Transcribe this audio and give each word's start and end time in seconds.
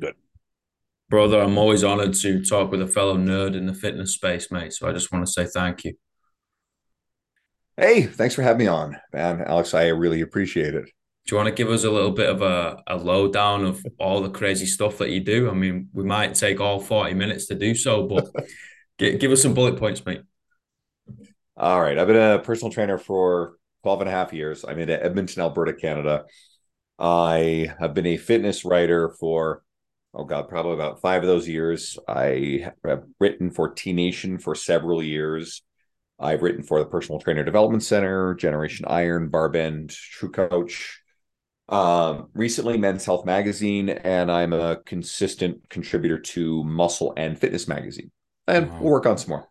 Good. 0.00 0.14
Brother, 1.08 1.40
I'm 1.40 1.58
always 1.58 1.82
honored 1.82 2.14
to 2.14 2.44
talk 2.44 2.70
with 2.70 2.82
a 2.82 2.86
fellow 2.86 3.16
nerd 3.16 3.56
in 3.56 3.66
the 3.66 3.74
fitness 3.74 4.14
space, 4.14 4.50
mate. 4.50 4.72
So 4.72 4.88
I 4.88 4.92
just 4.92 5.10
want 5.10 5.26
to 5.26 5.32
say 5.32 5.46
thank 5.46 5.84
you. 5.84 5.94
Hey, 7.76 8.02
thanks 8.02 8.34
for 8.34 8.42
having 8.42 8.58
me 8.58 8.66
on, 8.66 8.98
man. 9.12 9.42
Alex, 9.46 9.72
I 9.72 9.86
really 9.88 10.20
appreciate 10.20 10.74
it. 10.74 10.84
Do 10.84 11.34
you 11.34 11.36
want 11.36 11.48
to 11.48 11.54
give 11.54 11.70
us 11.70 11.84
a 11.84 11.90
little 11.90 12.10
bit 12.10 12.28
of 12.28 12.42
a, 12.42 12.82
a 12.86 12.96
lowdown 12.96 13.64
of 13.64 13.84
all 13.98 14.20
the 14.20 14.30
crazy 14.30 14.66
stuff 14.66 14.98
that 14.98 15.10
you 15.10 15.20
do? 15.20 15.50
I 15.50 15.54
mean, 15.54 15.88
we 15.92 16.02
might 16.04 16.34
take 16.34 16.60
all 16.60 16.80
40 16.80 17.14
minutes 17.14 17.46
to 17.46 17.54
do 17.54 17.74
so, 17.74 18.06
but 18.06 18.28
give, 18.98 19.20
give 19.20 19.30
us 19.30 19.42
some 19.42 19.54
bullet 19.54 19.76
points, 19.76 20.04
mate. 20.04 20.22
All 21.56 21.80
right. 21.80 21.98
I've 21.98 22.06
been 22.06 22.16
a 22.16 22.38
personal 22.38 22.72
trainer 22.72 22.98
for 22.98 23.56
12 23.82 24.00
and 24.02 24.08
a 24.08 24.12
half 24.12 24.32
years. 24.32 24.64
I'm 24.66 24.78
in 24.78 24.90
Edmonton, 24.90 25.42
Alberta, 25.42 25.74
Canada. 25.74 26.24
I 26.98 27.72
have 27.78 27.94
been 27.94 28.06
a 28.06 28.16
fitness 28.16 28.64
writer 28.64 29.10
for 29.20 29.62
oh 30.18 30.24
god, 30.24 30.48
probably 30.48 30.74
about 30.74 31.00
five 31.00 31.22
of 31.22 31.28
those 31.28 31.48
years. 31.48 31.96
I 32.08 32.66
have 32.84 33.04
written 33.20 33.50
for 33.50 33.70
T 33.70 33.92
Nation 33.92 34.38
for 34.38 34.54
several 34.54 35.02
years. 35.02 35.62
I've 36.18 36.42
written 36.42 36.64
for 36.64 36.80
the 36.80 36.86
Personal 36.86 37.20
Trainer 37.20 37.44
Development 37.44 37.82
Center, 37.82 38.34
Generation 38.34 38.84
Iron, 38.88 39.30
Barbend, 39.30 39.94
True 39.94 40.30
Coach. 40.30 41.00
Um, 41.68 42.30
recently, 42.34 42.76
Men's 42.76 43.04
Health 43.04 43.24
Magazine, 43.24 43.90
and 43.90 44.32
I'm 44.32 44.52
a 44.52 44.78
consistent 44.84 45.68
contributor 45.68 46.18
to 46.18 46.64
Muscle 46.64 47.14
and 47.16 47.38
Fitness 47.38 47.68
Magazine. 47.68 48.10
And 48.48 48.68
wow. 48.68 48.78
we'll 48.80 48.92
work 48.92 49.06
on 49.06 49.18
some 49.18 49.30
more. 49.30 49.48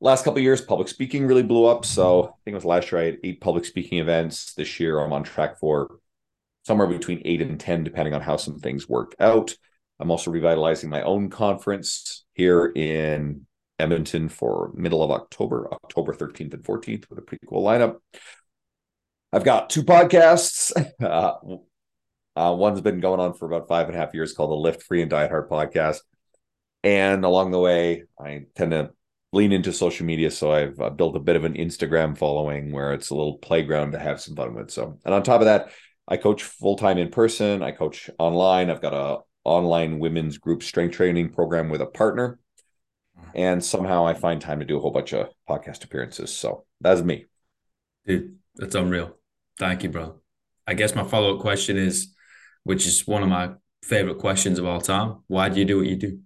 Last 0.00 0.24
couple 0.24 0.40
years, 0.40 0.60
public 0.60 0.88
speaking 0.88 1.26
really 1.26 1.44
blew 1.44 1.66
up. 1.66 1.84
So 1.84 2.24
I 2.24 2.26
think 2.44 2.52
it 2.52 2.54
was 2.54 2.64
last 2.64 2.90
year 2.90 3.00
I 3.00 3.04
had 3.04 3.18
eight 3.22 3.40
public 3.40 3.64
speaking 3.64 4.00
events. 4.00 4.54
This 4.54 4.80
year, 4.80 4.98
I'm 4.98 5.12
on 5.12 5.22
track 5.22 5.60
for 5.60 6.00
somewhere 6.64 6.88
between 6.88 7.22
eight 7.24 7.40
and 7.40 7.60
10, 7.60 7.84
depending 7.84 8.14
on 8.14 8.22
how 8.22 8.36
some 8.36 8.58
things 8.58 8.88
work 8.88 9.14
out. 9.20 9.54
I'm 10.00 10.10
also 10.10 10.30
revitalizing 10.30 10.90
my 10.90 11.02
own 11.02 11.30
conference 11.30 12.24
here 12.32 12.72
in 12.74 13.46
Edmonton 13.78 14.28
for 14.28 14.72
middle 14.74 15.02
of 15.02 15.10
October, 15.10 15.72
October 15.72 16.12
13th 16.12 16.54
and 16.54 16.64
14th, 16.64 17.08
with 17.08 17.18
a 17.18 17.22
pretty 17.22 17.46
cool 17.48 17.64
lineup. 17.64 17.96
I've 19.32 19.44
got 19.44 19.70
two 19.70 19.82
podcasts. 19.82 20.72
Uh, 21.04 21.34
uh, 22.36 22.52
one's 22.52 22.80
been 22.80 22.98
going 22.98 23.20
on 23.20 23.32
for 23.32 23.46
about 23.46 23.68
five 23.68 23.86
and 23.86 23.94
a 23.94 23.98
half 23.98 24.12
years 24.12 24.32
called 24.32 24.50
the 24.50 24.56
Lift 24.56 24.82
Free 24.82 25.02
and 25.02 25.10
Diet 25.10 25.30
Hard 25.30 25.48
podcast. 25.48 26.00
And 26.82 27.24
along 27.24 27.52
the 27.52 27.60
way, 27.60 28.04
I 28.18 28.46
tend 28.56 28.72
to 28.72 28.90
lean 29.32 29.52
into 29.52 29.72
social 29.72 30.04
media. 30.04 30.30
So 30.30 30.50
I've 30.50 30.80
uh, 30.80 30.90
built 30.90 31.14
a 31.14 31.20
bit 31.20 31.36
of 31.36 31.44
an 31.44 31.54
Instagram 31.54 32.18
following 32.18 32.72
where 32.72 32.92
it's 32.92 33.10
a 33.10 33.14
little 33.14 33.38
playground 33.38 33.92
to 33.92 34.00
have 34.00 34.20
some 34.20 34.34
fun 34.34 34.54
with. 34.54 34.70
So, 34.70 34.98
and 35.04 35.14
on 35.14 35.22
top 35.22 35.40
of 35.40 35.46
that, 35.46 35.70
I 36.08 36.16
coach 36.16 36.42
full 36.42 36.76
time 36.76 36.98
in 36.98 37.10
person. 37.10 37.62
I 37.62 37.70
coach 37.70 38.10
online. 38.18 38.68
I've 38.68 38.82
got 38.82 38.94
a 38.94 39.22
online 39.44 39.98
women's 39.98 40.38
group 40.38 40.62
strength 40.62 40.96
training 40.96 41.30
program 41.30 41.68
with 41.68 41.80
a 41.80 41.86
partner. 41.86 42.38
Mm-hmm. 43.18 43.30
And 43.34 43.64
somehow 43.64 44.06
I 44.06 44.14
find 44.14 44.40
time 44.40 44.60
to 44.60 44.64
do 44.64 44.76
a 44.76 44.80
whole 44.80 44.90
bunch 44.90 45.12
of 45.12 45.28
podcast 45.48 45.84
appearances. 45.84 46.34
So 46.34 46.64
that's 46.80 47.02
me. 47.02 47.26
Dude, 48.06 48.36
that's 48.56 48.74
unreal. 48.74 49.16
Thank 49.58 49.82
you, 49.82 49.88
bro. 49.88 50.20
I 50.66 50.74
guess 50.74 50.94
my 50.94 51.04
follow 51.04 51.36
up 51.36 51.40
question 51.40 51.76
is, 51.76 52.14
which 52.64 52.86
is 52.86 53.06
one 53.06 53.22
of 53.22 53.28
my 53.28 53.50
favorite 53.82 54.18
questions 54.18 54.58
of 54.58 54.64
all 54.64 54.80
time. 54.80 55.18
Why 55.28 55.48
do 55.48 55.58
you 55.58 55.64
do 55.64 55.78
what 55.78 55.86
you 55.86 55.96
do? 55.96 56.20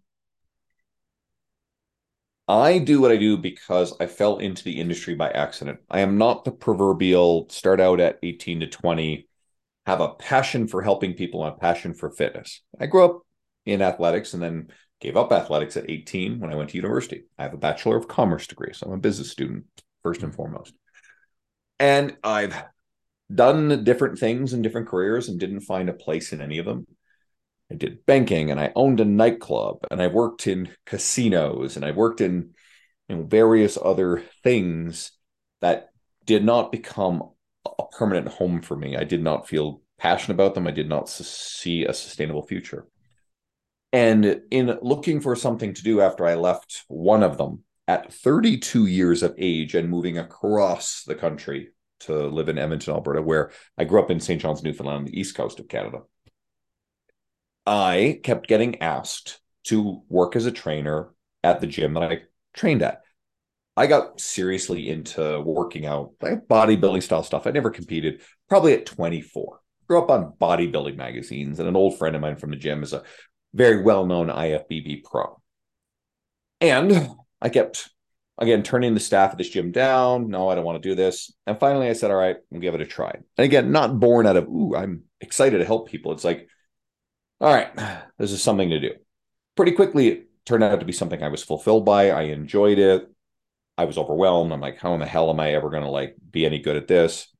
I 2.46 2.78
do 2.78 3.00
what 3.02 3.12
I 3.12 3.16
do 3.16 3.36
because 3.36 3.92
I 4.00 4.06
fell 4.06 4.38
into 4.38 4.64
the 4.64 4.80
industry 4.80 5.14
by 5.14 5.30
accident. 5.30 5.80
I 5.90 6.00
am 6.00 6.16
not 6.16 6.44
the 6.44 6.50
proverbial 6.50 7.46
start 7.50 7.78
out 7.78 8.00
at 8.00 8.18
18 8.22 8.60
to 8.60 8.66
20 8.66 9.27
have 9.88 10.02
a 10.02 10.10
passion 10.10 10.68
for 10.68 10.82
helping 10.82 11.14
people 11.14 11.42
and 11.42 11.54
a 11.54 11.58
passion 11.58 11.94
for 11.94 12.10
fitness. 12.10 12.60
I 12.78 12.84
grew 12.84 13.06
up 13.06 13.22
in 13.64 13.80
athletics 13.80 14.34
and 14.34 14.42
then 14.42 14.68
gave 15.00 15.16
up 15.16 15.32
athletics 15.32 15.78
at 15.78 15.88
18 15.88 16.40
when 16.40 16.52
I 16.52 16.56
went 16.56 16.68
to 16.70 16.76
university. 16.76 17.24
I 17.38 17.44
have 17.44 17.54
a 17.54 17.56
Bachelor 17.56 17.96
of 17.96 18.06
Commerce 18.06 18.46
degree, 18.46 18.74
so 18.74 18.86
I'm 18.86 18.92
a 18.92 18.98
business 18.98 19.30
student 19.30 19.64
first 20.02 20.22
and 20.22 20.34
foremost. 20.34 20.74
And 21.78 22.18
I've 22.22 22.54
done 23.34 23.82
different 23.82 24.18
things 24.18 24.52
in 24.52 24.60
different 24.60 24.88
careers 24.88 25.30
and 25.30 25.40
didn't 25.40 25.60
find 25.60 25.88
a 25.88 25.94
place 25.94 26.34
in 26.34 26.42
any 26.42 26.58
of 26.58 26.66
them. 26.66 26.86
I 27.72 27.76
did 27.76 28.04
banking 28.04 28.50
and 28.50 28.60
I 28.60 28.72
owned 28.76 29.00
a 29.00 29.06
nightclub 29.06 29.78
and 29.90 30.02
I 30.02 30.08
worked 30.08 30.46
in 30.46 30.68
casinos 30.84 31.76
and 31.76 31.84
I 31.84 31.92
worked 31.92 32.20
in 32.20 32.50
know, 33.08 33.22
various 33.22 33.78
other 33.82 34.22
things 34.42 35.12
that 35.62 35.88
did 36.26 36.44
not 36.44 36.72
become 36.72 37.30
permanent 37.92 38.28
home 38.28 38.62
for 38.62 38.76
me. 38.76 38.96
I 38.96 39.04
did 39.04 39.22
not 39.22 39.48
feel 39.48 39.82
passionate 39.98 40.34
about 40.34 40.54
them. 40.54 40.66
I 40.66 40.72
did 40.72 40.88
not 40.88 41.08
see 41.08 41.84
a 41.84 41.92
sustainable 41.92 42.42
future. 42.42 42.86
And 43.92 44.42
in 44.50 44.78
looking 44.82 45.20
for 45.20 45.34
something 45.34 45.74
to 45.74 45.82
do 45.82 46.00
after 46.00 46.26
I 46.26 46.34
left 46.34 46.84
one 46.88 47.22
of 47.22 47.38
them 47.38 47.64
at 47.86 48.12
32 48.12 48.86
years 48.86 49.22
of 49.22 49.34
age 49.38 49.74
and 49.74 49.88
moving 49.88 50.18
across 50.18 51.04
the 51.04 51.14
country 51.14 51.70
to 52.00 52.26
live 52.26 52.48
in 52.48 52.58
Edmonton, 52.58 52.94
Alberta, 52.94 53.22
where 53.22 53.50
I 53.76 53.84
grew 53.84 54.00
up 54.00 54.10
in 54.10 54.20
St. 54.20 54.40
John's, 54.40 54.62
Newfoundland, 54.62 54.98
on 54.98 55.04
the 55.06 55.18
east 55.18 55.34
coast 55.34 55.58
of 55.58 55.68
Canada, 55.68 56.02
I 57.66 58.20
kept 58.22 58.46
getting 58.46 58.80
asked 58.80 59.40
to 59.64 60.02
work 60.08 60.36
as 60.36 60.46
a 60.46 60.52
trainer 60.52 61.12
at 61.42 61.60
the 61.60 61.66
gym 61.66 61.94
that 61.94 62.02
I 62.02 62.22
trained 62.54 62.82
at. 62.82 63.02
I 63.78 63.86
got 63.86 64.20
seriously 64.20 64.88
into 64.88 65.40
working 65.40 65.86
out, 65.86 66.10
like 66.20 66.48
bodybuilding 66.48 67.00
style 67.00 67.22
stuff. 67.22 67.46
I 67.46 67.52
never 67.52 67.70
competed, 67.70 68.22
probably 68.48 68.72
at 68.72 68.86
24. 68.86 69.60
Grew 69.86 70.02
up 70.02 70.10
on 70.10 70.32
bodybuilding 70.40 70.96
magazines, 70.96 71.60
and 71.60 71.68
an 71.68 71.76
old 71.76 71.96
friend 71.96 72.16
of 72.16 72.20
mine 72.20 72.34
from 72.34 72.50
the 72.50 72.56
gym 72.56 72.82
is 72.82 72.92
a 72.92 73.04
very 73.54 73.84
well 73.84 74.04
known 74.04 74.30
IFBB 74.30 75.04
pro. 75.04 75.40
And 76.60 77.08
I 77.40 77.50
kept, 77.50 77.88
again, 78.36 78.64
turning 78.64 78.94
the 78.94 79.00
staff 79.00 79.30
at 79.30 79.38
this 79.38 79.48
gym 79.48 79.70
down. 79.70 80.28
No, 80.28 80.48
I 80.48 80.56
don't 80.56 80.64
want 80.64 80.82
to 80.82 80.88
do 80.88 80.96
this. 80.96 81.32
And 81.46 81.56
finally, 81.60 81.88
I 81.88 81.92
said, 81.92 82.10
all 82.10 82.16
right, 82.16 82.36
we'll 82.50 82.60
give 82.60 82.74
it 82.74 82.80
a 82.80 82.86
try. 82.86 83.12
And 83.12 83.44
again, 83.44 83.70
not 83.70 84.00
born 84.00 84.26
out 84.26 84.36
of, 84.36 84.48
ooh, 84.48 84.74
I'm 84.74 85.04
excited 85.20 85.58
to 85.58 85.64
help 85.64 85.88
people. 85.88 86.10
It's 86.10 86.24
like, 86.24 86.48
all 87.40 87.54
right, 87.54 87.70
this 88.18 88.32
is 88.32 88.42
something 88.42 88.70
to 88.70 88.80
do. 88.80 88.90
Pretty 89.54 89.70
quickly, 89.70 90.08
it 90.08 90.28
turned 90.46 90.64
out 90.64 90.80
to 90.80 90.86
be 90.86 90.92
something 90.92 91.22
I 91.22 91.28
was 91.28 91.44
fulfilled 91.44 91.84
by. 91.84 92.10
I 92.10 92.22
enjoyed 92.22 92.80
it. 92.80 93.08
I 93.78 93.84
was 93.84 93.96
overwhelmed. 93.96 94.52
I'm 94.52 94.60
like, 94.60 94.78
how 94.78 94.92
in 94.94 95.00
the 95.00 95.06
hell 95.06 95.30
am 95.30 95.38
I 95.38 95.54
ever 95.54 95.70
going 95.70 95.84
to 95.84 95.88
like 95.88 96.16
be 96.30 96.44
any 96.44 96.58
good 96.58 96.76
at 96.76 96.88
this? 96.88 97.32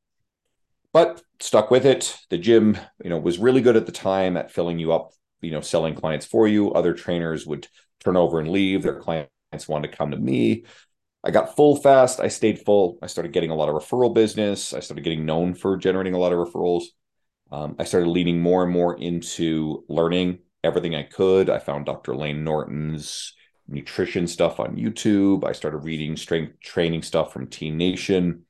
But 0.93 1.21
stuck 1.41 1.71
with 1.71 1.85
it. 1.85 2.17
The 2.31 2.39
gym, 2.39 2.79
you 3.03 3.11
know, 3.11 3.19
was 3.19 3.39
really 3.39 3.61
good 3.61 3.77
at 3.77 3.87
the 3.87 3.93
time 3.93 4.37
at 4.37 4.53
filling 4.53 4.79
you 4.79 4.93
up, 4.93 5.11
you 5.41 5.51
know, 5.51 5.61
selling 5.61 5.95
clients 5.95 6.25
for 6.25 6.47
you. 6.47 6.73
Other 6.73 6.95
trainers 6.95 7.45
would 7.45 7.67
turn 8.01 8.17
over 8.17 8.39
and 8.39 8.49
leave. 8.49 8.83
Their 8.83 9.01
clients 9.01 9.29
wanted 9.67 9.91
to 9.91 9.97
come 9.97 10.13
to 10.13 10.17
me. 10.17 10.65
I 11.25 11.33
got 11.33 11.57
full 11.57 11.75
fast. 11.75 12.21
I 12.21 12.29
stayed 12.29 12.61
full. 12.61 12.99
I 13.03 13.09
started 13.09 13.33
getting 13.33 13.51
a 13.51 13.57
lot 13.57 13.69
of 13.69 13.75
referral 13.75 14.15
business. 14.15 14.73
I 14.73 14.81
started 14.81 15.03
getting 15.03 15.27
known 15.27 15.55
for 15.55 15.77
generating 15.77 16.15
a 16.15 16.19
lot 16.19 16.33
of 16.33 16.39
referrals. 16.39 16.85
Um, 17.51 17.75
I 17.81 17.85
started 17.85 18.09
leaning 18.09 18.41
more 18.41 18.63
and 18.63 18.73
more 18.73 18.97
into 18.97 19.85
learning 19.89 20.39
everything 20.63 20.95
I 20.95 21.03
could. 21.03 21.51
I 21.51 21.59
found 21.59 21.87
Dr. 21.87 22.15
Layne 22.15 22.45
Norton's 22.45 23.35
nutrition 23.69 24.27
stuff 24.27 24.59
on 24.59 24.77
YouTube. 24.77 25.45
I 25.45 25.53
started 25.53 25.79
reading 25.79 26.17
strength 26.17 26.61
training 26.61 27.03
stuff 27.03 27.33
from 27.33 27.47
T 27.47 27.71
Nation. 27.71 28.45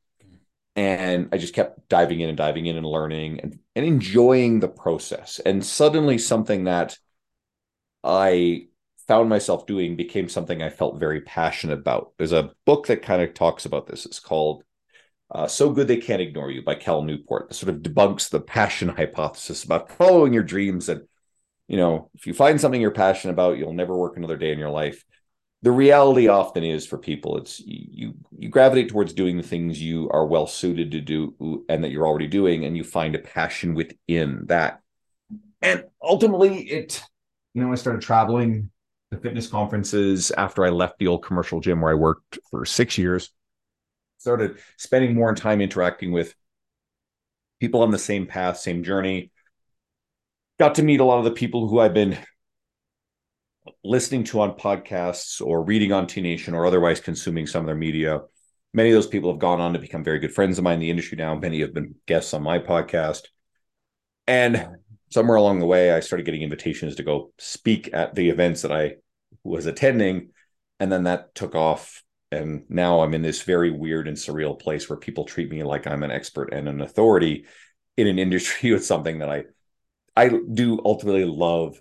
And 0.77 1.31
I 1.33 1.39
just 1.39 1.55
kept 1.55 1.89
diving 1.89 2.21
in 2.21 2.29
and 2.29 2.39
diving 2.39 2.67
in 2.67 2.77
and 2.77 2.87
learning 2.87 3.41
and, 3.41 3.59
and 3.75 3.85
enjoying 3.85 4.61
the 4.61 4.69
process. 4.69 5.41
And 5.45 5.65
suddenly, 5.67 6.19
something 6.19 6.65
that 6.65 6.97
I 8.05 8.69
found 9.09 9.29
myself 9.29 9.67
doing 9.67 9.97
became 9.97 10.29
something 10.29 10.63
I 10.63 10.71
felt 10.71 11.01
very 11.01 11.23
passionate 11.23 11.81
about. 11.81 12.13
There's 12.17 12.33
a 12.33 12.53
book 12.65 12.87
that 12.87 13.03
kind 13.03 13.23
of 13.23 13.35
talks 13.35 13.65
about 13.65 13.89
this. 13.89 14.07
It's 14.07 14.21
called 14.21 14.63
uh, 15.33 15.49
So 15.49 15.73
Good 15.73 15.89
They 15.89 15.97
Can't 15.97 16.23
Ignore 16.23 16.53
You 16.53 16.63
by 16.63 16.77
Cal 16.77 17.03
Newport. 17.03 17.51
It 17.51 17.55
sort 17.55 17.75
of 17.75 17.83
debunks 17.83 18.31
the 18.31 18.41
passion 18.41 18.89
hypothesis 18.89 19.65
about 19.65 19.91
following 19.91 20.33
your 20.33 20.45
dreams 20.45 20.89
and 20.89 21.09
you 21.69 21.77
know, 21.77 22.11
if 22.15 22.27
you 22.27 22.35
find 22.35 22.61
something 22.61 22.81
you're 22.81 22.91
passionate 22.91 23.35
about, 23.35 23.59
you'll 23.59 23.75
never 23.75 23.97
work 23.97 24.17
another 24.17 24.37
day 24.37 24.51
in 24.51 24.59
your 24.59 24.71
life. 24.71 25.05
The 25.63 25.71
reality 25.71 26.29
often 26.29 26.65
is 26.65 26.87
for 26.87 26.99
people, 26.99 27.37
it's 27.37 27.61
you 27.61 28.15
you 28.37 28.49
gravitate 28.49 28.89
towards 28.89 29.13
doing 29.13 29.37
the 29.37 29.43
things 29.43 29.83
you 29.83 30.09
are 30.11 30.25
well 30.25 30.47
suited 30.47 30.93
to 30.93 31.01
do 31.01 31.65
and 31.69 31.85
that 31.85 31.91
you're 31.91 32.07
already 32.07 32.29
doing, 32.29 32.65
and 32.65 32.77
you 32.77 32.85
find 32.85 33.15
a 33.15 33.19
passion 33.19 33.75
within 33.75 34.45
that. 34.47 34.81
And 35.61 35.85
ultimately, 36.03 36.61
it 36.61 37.03
you 37.55 37.63
know, 37.63 37.73
I 37.73 37.75
started 37.75 38.03
traveling 38.03 38.71
to 39.11 39.19
fitness 39.19 39.49
conferences 39.49 40.31
after 40.31 40.65
I 40.65 40.71
left 40.71 40.99
the 40.99 41.09
old 41.09 41.25
commercial 41.25 41.61
gym 41.61 41.81
where 41.81 41.91
I 41.91 41.97
worked 41.97 42.39
for 42.51 42.65
six 42.65 42.97
years. 42.97 43.31
Started 44.19 44.59
spending 44.77 45.15
more 45.15 45.35
time 45.35 45.61
interacting 45.61 46.13
with 46.13 46.35
people 47.61 47.83
on 47.83 47.91
the 47.91 47.99
same 47.99 48.27
path, 48.27 48.59
same 48.59 48.85
journey, 48.85 49.33
got 50.59 50.75
to 50.75 50.83
meet 50.83 51.01
a 51.01 51.05
lot 51.05 51.19
of 51.19 51.25
the 51.25 51.31
people 51.31 51.69
who 51.69 51.79
I've 51.79 51.95
been 51.95 52.19
listening 53.85 54.25
to 54.25 54.41
on 54.41 54.59
podcasts 54.59 55.41
or 55.41 55.63
reading 55.63 55.93
on 55.93 56.07
T 56.07 56.21
Nation 56.21 56.55
or 56.55 56.67
otherwise 56.67 57.01
consuming 57.01 57.47
some 57.47 57.61
of 57.61 57.67
their 57.67 57.77
media. 57.77 58.23
Many 58.75 58.91
of 58.91 58.95
those 58.95 59.07
people 59.07 59.31
have 59.31 59.41
gone 59.41 59.61
on 59.61 59.73
to 59.73 59.79
become 59.79 60.05
very 60.05 60.19
good 60.19 60.35
friends 60.35 60.59
of 60.59 60.65
mine 60.65 60.75
in 60.75 60.81
the 60.81 60.91
industry 60.91 61.17
now. 61.17 61.35
Many 61.37 61.61
have 61.61 61.73
been 61.73 61.95
guests 62.07 62.35
on 62.35 62.43
my 62.43 62.59
podcast. 62.59 63.23
And 64.27 64.69
somewhere 65.11 65.37
along 65.37 65.61
the 65.61 65.67
way, 65.67 65.93
I 65.93 66.01
started 66.01 66.27
getting 66.27 66.43
invitations 66.43 66.97
to 66.97 67.03
go 67.03 67.33
speak 67.39 67.91
at 67.93 68.15
the 68.15 68.29
events 68.29 68.63
that 68.63 68.73
I 68.73 68.97
was 69.43 69.67
attending. 69.67 70.31
And 70.81 70.93
then 70.93 71.05
that 71.05 71.35
took 71.35 71.55
off. 71.55 72.03
And 72.31 72.65
now 72.69 73.01
I'm 73.01 73.15
in 73.15 73.23
this 73.23 73.43
very 73.43 73.71
weird 73.71 74.07
and 74.07 74.17
surreal 74.17 74.59
place 74.59 74.89
where 74.89 74.99
people 74.99 75.25
treat 75.25 75.51
me 75.51 75.63
like 75.63 75.87
I'm 75.87 76.03
an 76.03 76.11
expert 76.11 76.53
and 76.53 76.69
an 76.69 76.83
authority 76.83 77.47
in 77.97 78.07
an 78.07 78.19
industry 78.27 78.73
with 78.73 78.85
something 78.85 79.21
that 79.21 79.31
I 79.31 79.45
I 80.19 80.31
do 80.53 80.81
ultimately 80.85 81.25
love 81.25 81.81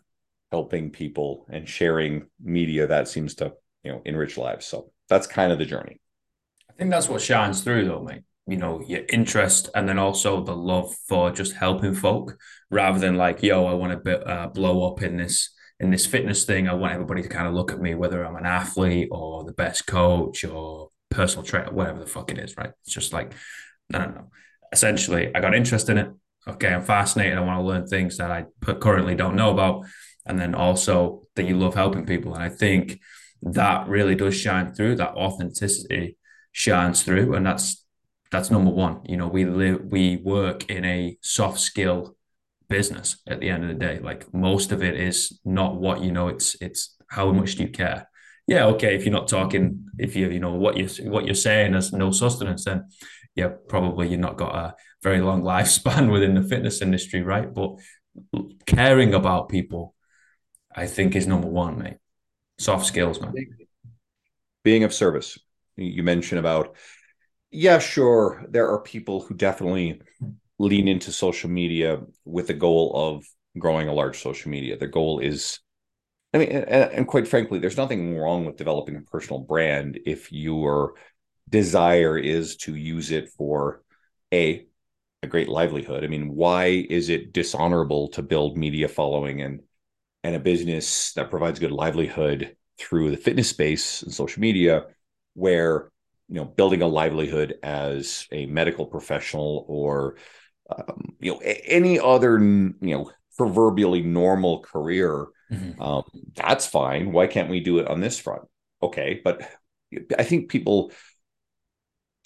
helping 0.52 0.92
people 0.92 1.48
and 1.50 1.68
sharing 1.68 2.28
media 2.40 2.86
that 2.86 3.08
seems 3.08 3.34
to, 3.36 3.54
you 3.84 3.92
know, 3.92 4.02
enrich 4.06 4.38
lives. 4.38 4.68
So 4.68 4.92
that's 5.10 5.26
kind 5.26 5.52
of 5.52 5.58
the 5.58 5.66
journey. 5.66 6.00
I 6.70 6.74
think 6.74 6.92
that's 6.92 7.10
what 7.10 7.22
shines 7.22 7.62
through 7.62 7.86
though, 7.86 8.04
mate. 8.04 8.22
You 8.46 8.58
know 8.58 8.82
your 8.88 9.02
interest 9.10 9.70
and 9.76 9.90
then 9.90 9.98
also 9.98 10.42
the 10.42 10.56
love 10.56 10.96
for 11.08 11.32
just 11.32 11.54
helping 11.54 11.96
folk 11.96 12.38
rather 12.70 12.98
than 12.98 13.18
like 13.18 13.44
yo 13.44 13.66
i 13.66 13.74
want 13.74 14.06
to 14.06 14.26
uh, 14.26 14.48
blow 14.48 14.90
up 14.90 15.02
in 15.02 15.18
this 15.18 15.54
in 15.82 15.92
this 15.92 16.06
fitness 16.06 16.46
thing. 16.46 16.70
I 16.70 16.74
want 16.74 16.94
everybody 16.94 17.24
to 17.24 17.28
kind 17.28 17.46
of 17.46 17.54
look 17.54 17.74
at 17.74 17.82
me 17.82 17.94
whether 17.94 18.26
i'm 18.26 18.38
an 18.38 18.46
athlete 18.46 19.10
or 19.12 19.44
the 19.44 19.52
best 19.52 19.86
coach 19.86 20.46
or 20.46 20.92
personal 21.10 21.44
trainer 21.44 21.74
whatever 21.74 22.00
the 22.00 22.06
fuck 22.06 22.32
it 22.32 22.38
is 22.38 22.56
right? 22.56 22.72
It's 22.86 22.94
just 22.94 23.12
like 23.12 23.34
no 23.90 24.00
no 24.00 24.12
no. 24.12 24.30
Essentially 24.72 25.36
i 25.36 25.42
got 25.42 25.54
interest 25.54 25.90
in 25.90 25.98
it 25.98 26.10
okay 26.48 26.74
i'm 26.74 26.84
fascinated 26.84 27.38
i 27.38 27.42
want 27.42 27.60
to 27.60 27.64
learn 27.64 27.88
things 27.88 28.18
that 28.18 28.32
i 28.32 28.46
currently 28.74 29.16
don't 29.16 29.36
know 29.36 29.52
about 29.52 29.86
and 30.26 30.40
then 30.40 30.56
also 30.56 31.24
that 31.36 31.46
you 31.46 31.58
love 31.58 31.76
helping 31.76 32.06
people 32.06 32.34
and 32.34 32.44
i 32.44 32.50
think 32.50 33.00
that 33.42 33.88
really 33.88 34.16
does 34.16 34.36
shine 34.36 34.74
through 34.74 34.96
that 34.96 35.14
authenticity 35.16 36.18
shines 36.52 37.04
through 37.04 37.34
and 37.36 37.46
that's 37.46 37.86
that's 38.32 38.52
number 38.52 38.72
one. 38.72 39.02
You 39.06 39.18
know, 39.18 39.28
we 39.28 39.46
live, 39.46 39.82
we 39.86 40.18
work 40.18 40.70
in 40.70 40.84
a 40.86 41.18
soft 41.22 41.60
skill 41.60 42.16
business 42.70 43.22
at 43.28 43.40
the 43.40 43.50
end 43.50 43.64
of 43.64 43.70
the 43.70 43.76
day. 43.76 44.00
Like 44.00 44.32
most 44.34 44.72
of 44.72 44.84
it 44.84 45.00
is 45.00 45.40
not 45.46 45.78
what 45.78 46.02
you 46.02 46.12
know. 46.12 46.28
It's 46.28 46.56
it's 46.62 46.96
how 47.10 47.32
much 47.32 47.56
do 47.56 47.64
you 47.64 47.70
care? 47.70 48.10
Yeah, 48.46 48.66
okay. 48.68 48.96
If 48.96 49.06
you're 49.06 49.14
not 49.14 49.28
talking, 49.28 49.86
if 49.98 50.16
you 50.16 50.30
you 50.30 50.40
know 50.40 50.54
what 50.54 50.78
you 50.78 50.88
what 51.10 51.26
you're 51.26 51.36
saying 51.36 51.74
has 51.74 51.94
no 51.94 52.12
sustenance, 52.12 52.66
then 52.66 52.86
yeah, 53.38 53.50
probably 53.70 54.10
you're 54.10 54.20
not 54.20 54.36
got 54.36 54.56
a 54.56 54.76
very 55.04 55.22
long 55.22 55.44
lifespan 55.54 56.12
within 56.12 56.34
the 56.34 56.42
fitness 56.44 56.82
industry, 56.82 57.22
right? 57.22 57.54
But 57.54 57.76
caring 58.66 59.14
about 59.14 59.48
people, 59.48 59.94
I 60.76 60.88
think, 60.88 61.16
is 61.16 61.28
number 61.28 61.48
one, 61.48 61.78
mate. 61.78 61.98
Soft 62.58 62.88
skills, 62.88 63.22
man. 63.22 63.34
Being 64.64 64.84
of 64.84 64.94
service. 64.94 65.38
You 65.76 66.02
mentioned 66.02 66.40
about 66.40 66.76
yeah, 67.52 67.80
sure. 67.80 68.44
There 68.50 68.70
are 68.70 68.82
people 68.82 69.22
who 69.22 69.36
definitely 69.36 70.02
lean 70.60 70.88
into 70.88 71.12
social 71.12 71.50
media 71.50 72.02
with 72.26 72.48
the 72.48 72.54
goal 72.54 72.92
of 72.94 73.26
growing 73.58 73.88
a 73.88 73.94
large 73.94 74.20
social 74.20 74.52
media. 74.52 74.78
Their 74.78 74.90
goal 74.90 75.20
is, 75.20 75.60
I 76.34 76.40
mean, 76.40 76.50
and, 76.50 76.92
and 76.92 77.08
quite 77.08 77.28
frankly, 77.28 77.60
there's 77.60 77.78
nothing 77.78 78.18
wrong 78.18 78.46
with 78.46 78.58
developing 78.58 78.98
a 78.98 79.02
personal 79.02 79.40
brand 79.40 80.00
if 80.06 80.32
your 80.32 80.96
desire 81.50 82.18
is 82.18 82.58
to 82.58 82.76
use 82.76 83.12
it 83.12 83.30
for 83.30 83.82
a 84.34 84.66
a 85.24 85.28
great 85.28 85.50
livelihood. 85.50 86.04
I 86.04 86.08
mean, 86.08 86.36
why 86.36 86.86
is 86.90 87.10
it 87.10 87.34
dishonorable 87.34 88.10
to 88.10 88.22
build 88.22 88.58
media 88.58 88.88
following 88.88 89.42
and 89.42 89.62
and 90.24 90.36
a 90.36 90.40
business 90.40 91.14
that 91.14 91.30
provides 91.30 91.60
good 91.60 91.72
livelihood 91.72 92.56
through 92.78 93.12
the 93.12 93.18
fitness 93.18 93.50
space 93.50 94.04
and 94.04 94.14
social 94.14 94.42
media 94.42 94.86
where 95.34 95.92
you 96.28 96.36
know 96.36 96.46
building 96.46 96.82
a 96.82 96.88
livelihood 96.88 97.56
as 97.64 98.28
a 98.32 98.46
medical 98.46 98.86
professional 98.86 99.66
or 99.68 100.18
um, 100.70 101.16
you 101.20 101.32
know 101.32 101.40
any 101.44 102.00
other 102.00 102.40
you 102.40 102.76
know 102.82 103.12
proverbially 103.38 104.02
normal 104.02 104.60
career 104.62 105.28
mm-hmm. 105.52 105.82
um, 105.82 106.04
that's 106.36 106.68
fine 106.68 107.12
why 107.12 107.28
can't 107.28 107.50
we 107.50 107.60
do 107.60 107.80
it 107.80 107.88
on 107.88 108.02
this 108.02 108.20
front 108.20 108.44
okay 108.82 109.22
but 109.24 109.50
i 110.18 110.24
think 110.24 110.50
people 110.50 110.92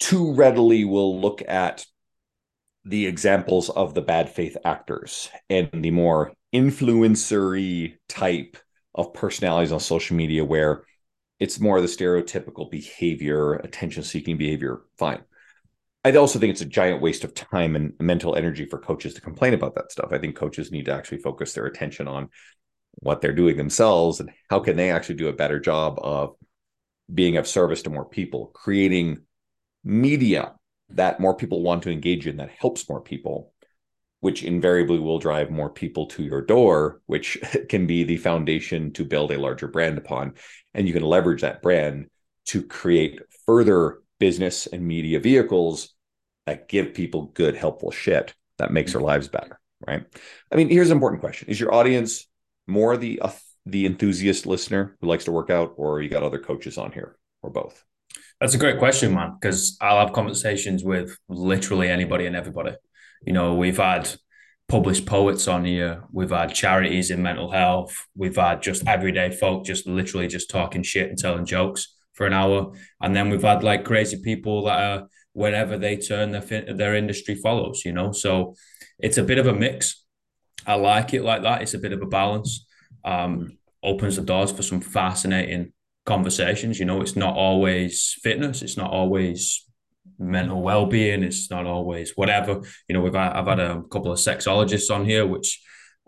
too 0.02 0.34
readily 0.34 0.84
will 0.84 1.20
look 1.20 1.42
at 1.46 1.86
the 2.84 3.06
examples 3.06 3.70
of 3.70 3.94
the 3.94 4.02
bad 4.02 4.28
faith 4.28 4.56
actors 4.64 5.30
and 5.48 5.70
the 5.72 5.92
more 5.92 6.32
influencery 6.52 7.94
type 8.08 8.56
of 8.96 9.14
personalities 9.14 9.70
on 9.70 9.78
social 9.78 10.16
media 10.16 10.44
where 10.44 10.82
it's 11.38 11.60
more 11.60 11.76
of 11.76 11.84
the 11.84 11.88
stereotypical 11.88 12.68
behavior, 12.68 13.54
attention 13.54 14.02
seeking 14.02 14.36
behavior. 14.36 14.82
Fine. 14.98 15.22
I 16.04 16.10
also 16.16 16.40
think 16.40 16.50
it's 16.50 16.60
a 16.62 16.66
giant 16.66 17.00
waste 17.00 17.22
of 17.22 17.32
time 17.32 17.76
and 17.76 17.92
mental 18.00 18.34
energy 18.34 18.66
for 18.66 18.80
coaches 18.80 19.14
to 19.14 19.20
complain 19.20 19.54
about 19.54 19.76
that 19.76 19.92
stuff. 19.92 20.08
I 20.10 20.18
think 20.18 20.34
coaches 20.34 20.72
need 20.72 20.86
to 20.86 20.92
actually 20.92 21.18
focus 21.18 21.52
their 21.52 21.66
attention 21.66 22.08
on 22.08 22.28
what 22.96 23.20
they're 23.20 23.32
doing 23.32 23.56
themselves 23.56 24.18
and 24.18 24.32
how 24.50 24.58
can 24.58 24.76
they 24.76 24.90
actually 24.90 25.14
do 25.14 25.28
a 25.28 25.32
better 25.32 25.60
job 25.60 26.00
of 26.02 26.34
being 27.12 27.36
of 27.36 27.46
service 27.46 27.82
to 27.82 27.90
more 27.90 28.04
people, 28.04 28.46
creating 28.46 29.18
media 29.84 30.54
that 30.90 31.20
more 31.20 31.34
people 31.34 31.62
want 31.62 31.82
to 31.82 31.90
engage 31.90 32.26
in 32.26 32.36
that 32.36 32.50
helps 32.50 32.88
more 32.88 33.00
people 33.00 33.52
which 34.22 34.44
invariably 34.44 35.00
will 35.00 35.18
drive 35.18 35.50
more 35.50 35.68
people 35.68 36.06
to 36.06 36.22
your 36.22 36.40
door, 36.40 37.00
which 37.06 37.38
can 37.68 37.88
be 37.88 38.04
the 38.04 38.16
foundation 38.16 38.92
to 38.92 39.04
build 39.04 39.32
a 39.32 39.38
larger 39.38 39.66
brand 39.66 39.98
upon. 39.98 40.34
And 40.74 40.86
you 40.86 40.94
can 40.94 41.02
leverage 41.02 41.42
that 41.42 41.60
brand 41.60 42.06
to 42.46 42.62
create 42.62 43.20
further 43.46 43.98
business 44.20 44.68
and 44.68 44.86
media 44.86 45.18
vehicles 45.18 45.92
that 46.46 46.68
give 46.68 46.94
people 46.94 47.32
good, 47.34 47.56
helpful 47.56 47.90
shit 47.90 48.32
that 48.58 48.72
makes 48.72 48.92
their 48.92 49.00
lives 49.00 49.26
better. 49.26 49.58
Right. 49.84 50.06
I 50.52 50.54
mean, 50.54 50.68
here's 50.68 50.90
an 50.90 50.96
important 50.96 51.20
question 51.20 51.48
Is 51.48 51.58
your 51.58 51.74
audience 51.74 52.28
more 52.68 52.96
the 52.96 53.20
uh, 53.20 53.32
the 53.66 53.86
enthusiast 53.86 54.46
listener 54.46 54.96
who 55.00 55.08
likes 55.08 55.24
to 55.24 55.32
work 55.32 55.50
out, 55.50 55.74
or 55.76 56.00
you 56.00 56.08
got 56.08 56.22
other 56.22 56.38
coaches 56.38 56.78
on 56.78 56.92
here, 56.92 57.16
or 57.42 57.50
both? 57.50 57.84
That's 58.42 58.54
a 58.54 58.58
great 58.58 58.80
question, 58.80 59.14
man, 59.14 59.36
because 59.40 59.76
I'll 59.80 60.00
have 60.00 60.12
conversations 60.12 60.82
with 60.82 61.16
literally 61.28 61.88
anybody 61.88 62.26
and 62.26 62.34
everybody. 62.34 62.72
You 63.24 63.32
know, 63.32 63.54
we've 63.54 63.76
had 63.76 64.12
published 64.66 65.06
poets 65.06 65.46
on 65.46 65.64
here, 65.64 66.02
we've 66.10 66.32
had 66.32 66.52
charities 66.52 67.12
in 67.12 67.22
mental 67.22 67.52
health, 67.52 67.96
we've 68.16 68.34
had 68.34 68.60
just 68.60 68.84
everyday 68.88 69.30
folk 69.30 69.64
just 69.64 69.86
literally 69.86 70.26
just 70.26 70.50
talking 70.50 70.82
shit 70.82 71.08
and 71.08 71.16
telling 71.16 71.44
jokes 71.46 71.94
for 72.14 72.26
an 72.26 72.32
hour, 72.32 72.72
and 73.00 73.14
then 73.14 73.30
we've 73.30 73.42
had 73.42 73.62
like 73.62 73.84
crazy 73.84 74.20
people 74.20 74.64
that 74.64 74.80
are 74.80 75.06
wherever 75.34 75.78
they 75.78 75.96
turn 75.96 76.32
their 76.32 76.74
their 76.74 76.96
industry 76.96 77.36
follows. 77.36 77.82
You 77.84 77.92
know, 77.92 78.10
so 78.10 78.56
it's 78.98 79.18
a 79.18 79.22
bit 79.22 79.38
of 79.38 79.46
a 79.46 79.54
mix. 79.54 80.04
I 80.66 80.74
like 80.74 81.14
it 81.14 81.22
like 81.22 81.42
that. 81.42 81.62
It's 81.62 81.74
a 81.74 81.78
bit 81.78 81.92
of 81.92 82.02
a 82.02 82.06
balance. 82.06 82.66
Um, 83.04 83.56
opens 83.84 84.16
the 84.16 84.22
doors 84.22 84.50
for 84.50 84.64
some 84.64 84.80
fascinating 84.80 85.72
conversations. 86.04 86.78
You 86.78 86.84
know, 86.84 87.00
it's 87.00 87.16
not 87.16 87.34
always 87.34 88.16
fitness. 88.22 88.62
It's 88.62 88.76
not 88.76 88.90
always 88.90 89.64
mental 90.18 90.62
well-being 90.62 91.22
it's 91.22 91.50
not 91.50 91.66
always 91.66 92.12
whatever 92.16 92.60
you 92.88 92.94
know 92.94 93.00
we've 93.00 93.14
i've 93.14 93.46
had 93.46 93.60
a 93.60 93.82
couple 93.90 94.12
of 94.12 94.18
sexologists 94.18 94.92
on 94.94 95.04
here 95.04 95.26
which 95.26 95.60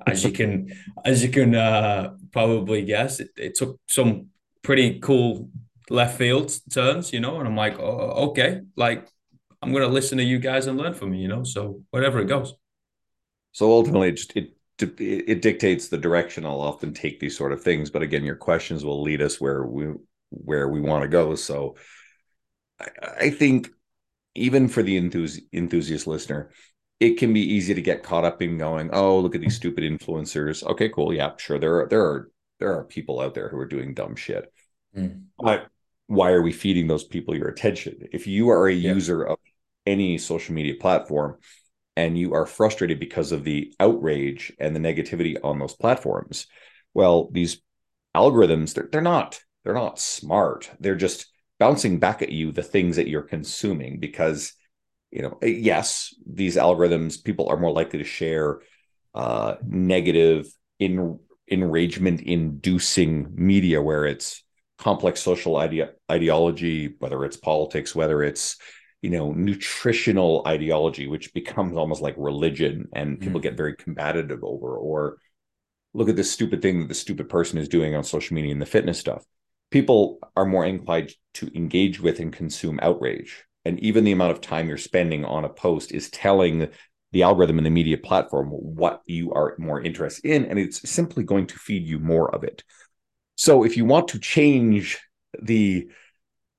as 0.07 0.25
you 0.25 0.31
can 0.31 0.69
as 1.05 1.23
you 1.23 1.29
can 1.29 1.55
uh, 1.55 2.13
probably 2.33 2.83
guess 2.83 3.21
it, 3.21 3.31
it, 3.37 3.55
took 3.55 3.79
some 3.87 4.27
pretty 4.63 4.99
cool 5.01 5.49
left 5.91 6.19
field 6.19 6.53
turns 6.71 7.13
you 7.13 7.21
know 7.21 7.39
and 7.39 7.47
i'm 7.47 7.57
like 7.57 7.79
oh, 7.79 8.29
okay 8.29 8.61
like 8.77 9.07
i'm 9.63 9.73
gonna 9.73 9.87
listen 9.87 10.19
to 10.19 10.25
you 10.25 10.39
guys 10.39 10.67
and 10.67 10.79
learn 10.79 10.95
from 10.95 11.13
you 11.13 11.23
you 11.23 11.29
know 11.29 11.45
so 11.45 11.81
whatever 11.91 12.21
it 12.21 12.27
goes 12.27 12.55
so 13.53 13.71
ultimately 13.71 14.09
it 14.09 14.17
just 14.17 14.37
it 14.37 14.57
it 14.79 15.41
dictates 15.41 15.89
the 15.89 15.99
direction 15.99 16.45
i'll 16.45 16.61
often 16.61 16.93
take 16.93 17.21
these 17.21 17.37
sort 17.37 17.53
of 17.53 17.63
things 17.63 17.91
but 17.91 18.03
again 18.03 18.25
your 18.25 18.35
questions 18.35 18.85
will 18.85 19.03
lead 19.03 19.23
us 19.23 19.41
where 19.41 19.65
we 19.65 19.87
where 20.31 20.69
we 20.69 20.81
want 20.81 21.03
to 21.03 21.09
go 21.09 21.35
so 21.35 21.77
I, 22.81 22.89
I 23.21 23.31
think 23.31 23.71
even 24.35 24.69
for 24.69 24.83
the 24.83 25.01
enthusi- 25.01 25.47
enthusiast 25.53 26.07
listener, 26.07 26.51
it 27.01 27.19
can 27.19 27.33
be 27.33 27.41
easy 27.41 27.75
to 27.75 27.83
get 27.83 28.03
caught 28.03 28.25
up 28.25 28.43
in 28.43 28.59
going, 28.59 28.91
"Oh, 28.93 29.19
look 29.19 29.35
at 29.35 29.41
these 29.41 29.57
stupid 29.57 29.85
influencers." 29.85 30.65
Okay, 30.65 30.89
cool. 30.89 31.13
Yeah, 31.13 31.33
sure. 31.39 31.59
There 31.59 31.81
are 31.81 31.89
there 31.89 32.03
are 32.03 32.31
there 32.61 32.73
are 32.73 32.85
people 32.85 33.21
out 33.21 33.35
there 33.35 33.49
who 33.49 33.59
are 33.59 33.67
doing 33.67 33.95
dumb 33.95 34.17
shit. 34.17 34.53
Mm. 34.97 35.25
But 35.39 35.69
why 36.07 36.31
are 36.31 36.43
we 36.43 36.53
feeding 36.53 36.87
those 36.87 37.05
people 37.05 37.37
your 37.37 37.49
attention? 37.49 38.09
If 38.13 38.27
you 38.27 38.51
are 38.51 38.69
a 38.69 38.73
yeah. 38.73 38.93
user 38.93 39.23
of 39.23 39.39
any 39.87 40.19
social 40.19 40.55
media 40.55 40.75
platform 40.81 41.39
and 41.97 42.19
you 42.19 42.35
are 42.35 42.47
frustrated 42.47 42.99
because 42.99 43.33
of 43.33 43.45
the 43.45 43.73
outrage 43.79 44.53
and 44.59 44.75
the 44.75 44.81
negativity 44.81 45.37
on 45.43 45.59
those 45.59 45.75
platforms, 45.75 46.47
well, 46.93 47.29
these 47.31 47.61
algorithms 48.17 48.75
they're, 48.75 48.89
they're 48.91 49.01
not 49.01 49.41
they're 49.65 49.75
not 49.75 49.99
smart. 49.99 50.71
They're 50.79 50.95
just 50.95 51.27
bouncing 51.59 51.99
back 51.99 52.23
at 52.23 52.31
you 52.31 52.53
the 52.53 52.63
things 52.63 52.97
that 52.97 53.09
you're 53.09 53.23
consuming 53.23 53.99
because 53.99 54.53
you 55.11 55.23
know 55.23 55.39
eh, 55.43 55.47
yes 55.47 56.15
these 56.27 56.57
algorithms 56.57 57.23
people 57.23 57.49
are 57.49 57.57
more 57.57 57.73
likely 57.73 58.01
to 58.01 58.05
share 58.05 58.61
uh, 59.15 59.55
negative 59.65 60.47
in 60.79 61.19
enragement 61.51 62.21
inducing 62.21 63.29
media 63.35 63.81
where 63.81 64.05
it's 64.07 64.43
complex 64.79 65.21
social 65.21 65.57
ide- 65.57 65.91
ideology 66.11 66.95
whether 66.99 67.25
it's 67.25 67.37
politics 67.37 67.95
whether 67.95 68.23
it's 68.23 68.57
you 69.05 69.11
know 69.11 69.33
nutritional 69.33 70.43
ideology 70.47 71.07
which 71.07 71.35
becomes 71.35 71.77
almost 71.77 72.01
like 72.01 72.15
religion 72.17 72.89
and 72.95 73.21
people 73.21 73.39
mm. 73.39 73.43
get 73.43 73.55
very 73.55 73.77
combative 73.77 74.43
over 74.43 74.79
or 74.79 75.19
look 75.93 76.09
at 76.09 76.17
this 76.17 76.31
stupid 76.31 76.63
thing 76.63 76.81
that 76.81 76.89
the 76.89 76.95
stupid 76.95 77.29
person 77.29 77.59
is 77.59 77.69
doing 77.69 77.95
on 77.95 78.03
social 78.03 78.35
media 78.35 78.51
and 78.51 78.63
the 78.63 78.67
fitness 78.67 78.99
stuff. 78.99 79.23
People 79.71 80.19
are 80.35 80.47
more 80.47 80.65
inclined 80.65 81.13
to 81.35 81.51
engage 81.55 82.01
with 82.01 82.19
and 82.19 82.33
consume 82.33 82.81
outrage. 82.81 83.45
And 83.67 83.79
even 83.81 84.05
the 84.05 84.13
amount 84.13 84.33
of 84.33 84.41
time 84.41 84.69
you're 84.69 84.79
spending 84.79 85.23
on 85.25 85.45
a 85.45 85.51
post 85.51 85.93
is 85.93 86.09
telling 86.11 86.69
the 87.13 87.23
algorithm 87.23 87.59
and 87.59 87.67
the 87.67 87.71
media 87.71 87.99
platform 87.99 88.49
what 88.49 89.03
you 89.05 89.33
are 89.33 89.55
more 89.59 89.83
interested 89.83 90.25
in 90.25 90.47
and 90.47 90.59
it's 90.59 90.89
simply 90.89 91.25
going 91.25 91.47
to 91.49 91.59
feed 91.59 91.87
you 91.87 91.99
more 91.99 92.35
of 92.35 92.43
it. 92.43 92.65
So 93.37 93.65
if 93.65 93.77
you 93.77 93.85
want 93.85 94.09
to 94.09 94.19
change 94.19 94.99
the 95.41 95.89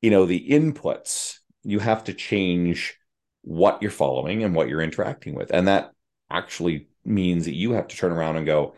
you 0.04 0.12
know 0.12 0.28
the 0.28 0.48
inputs 0.48 1.40
you 1.66 1.80
have 1.80 2.06
to 2.06 2.14
change 2.14 2.98
what 3.42 3.82
you're 3.82 3.92
following 3.92 4.44
and 4.44 4.56
what 4.56 4.70
you're 4.70 4.82
interacting 4.82 5.36
with. 5.36 5.52
And 5.52 5.68
that 5.68 5.92
actually 6.30 6.88
means 7.04 7.46
that 7.46 7.56
you 7.56 7.74
have 7.74 7.88
to 7.88 7.96
turn 7.96 8.12
around 8.12 8.38
and 8.38 8.46
go 8.46 8.74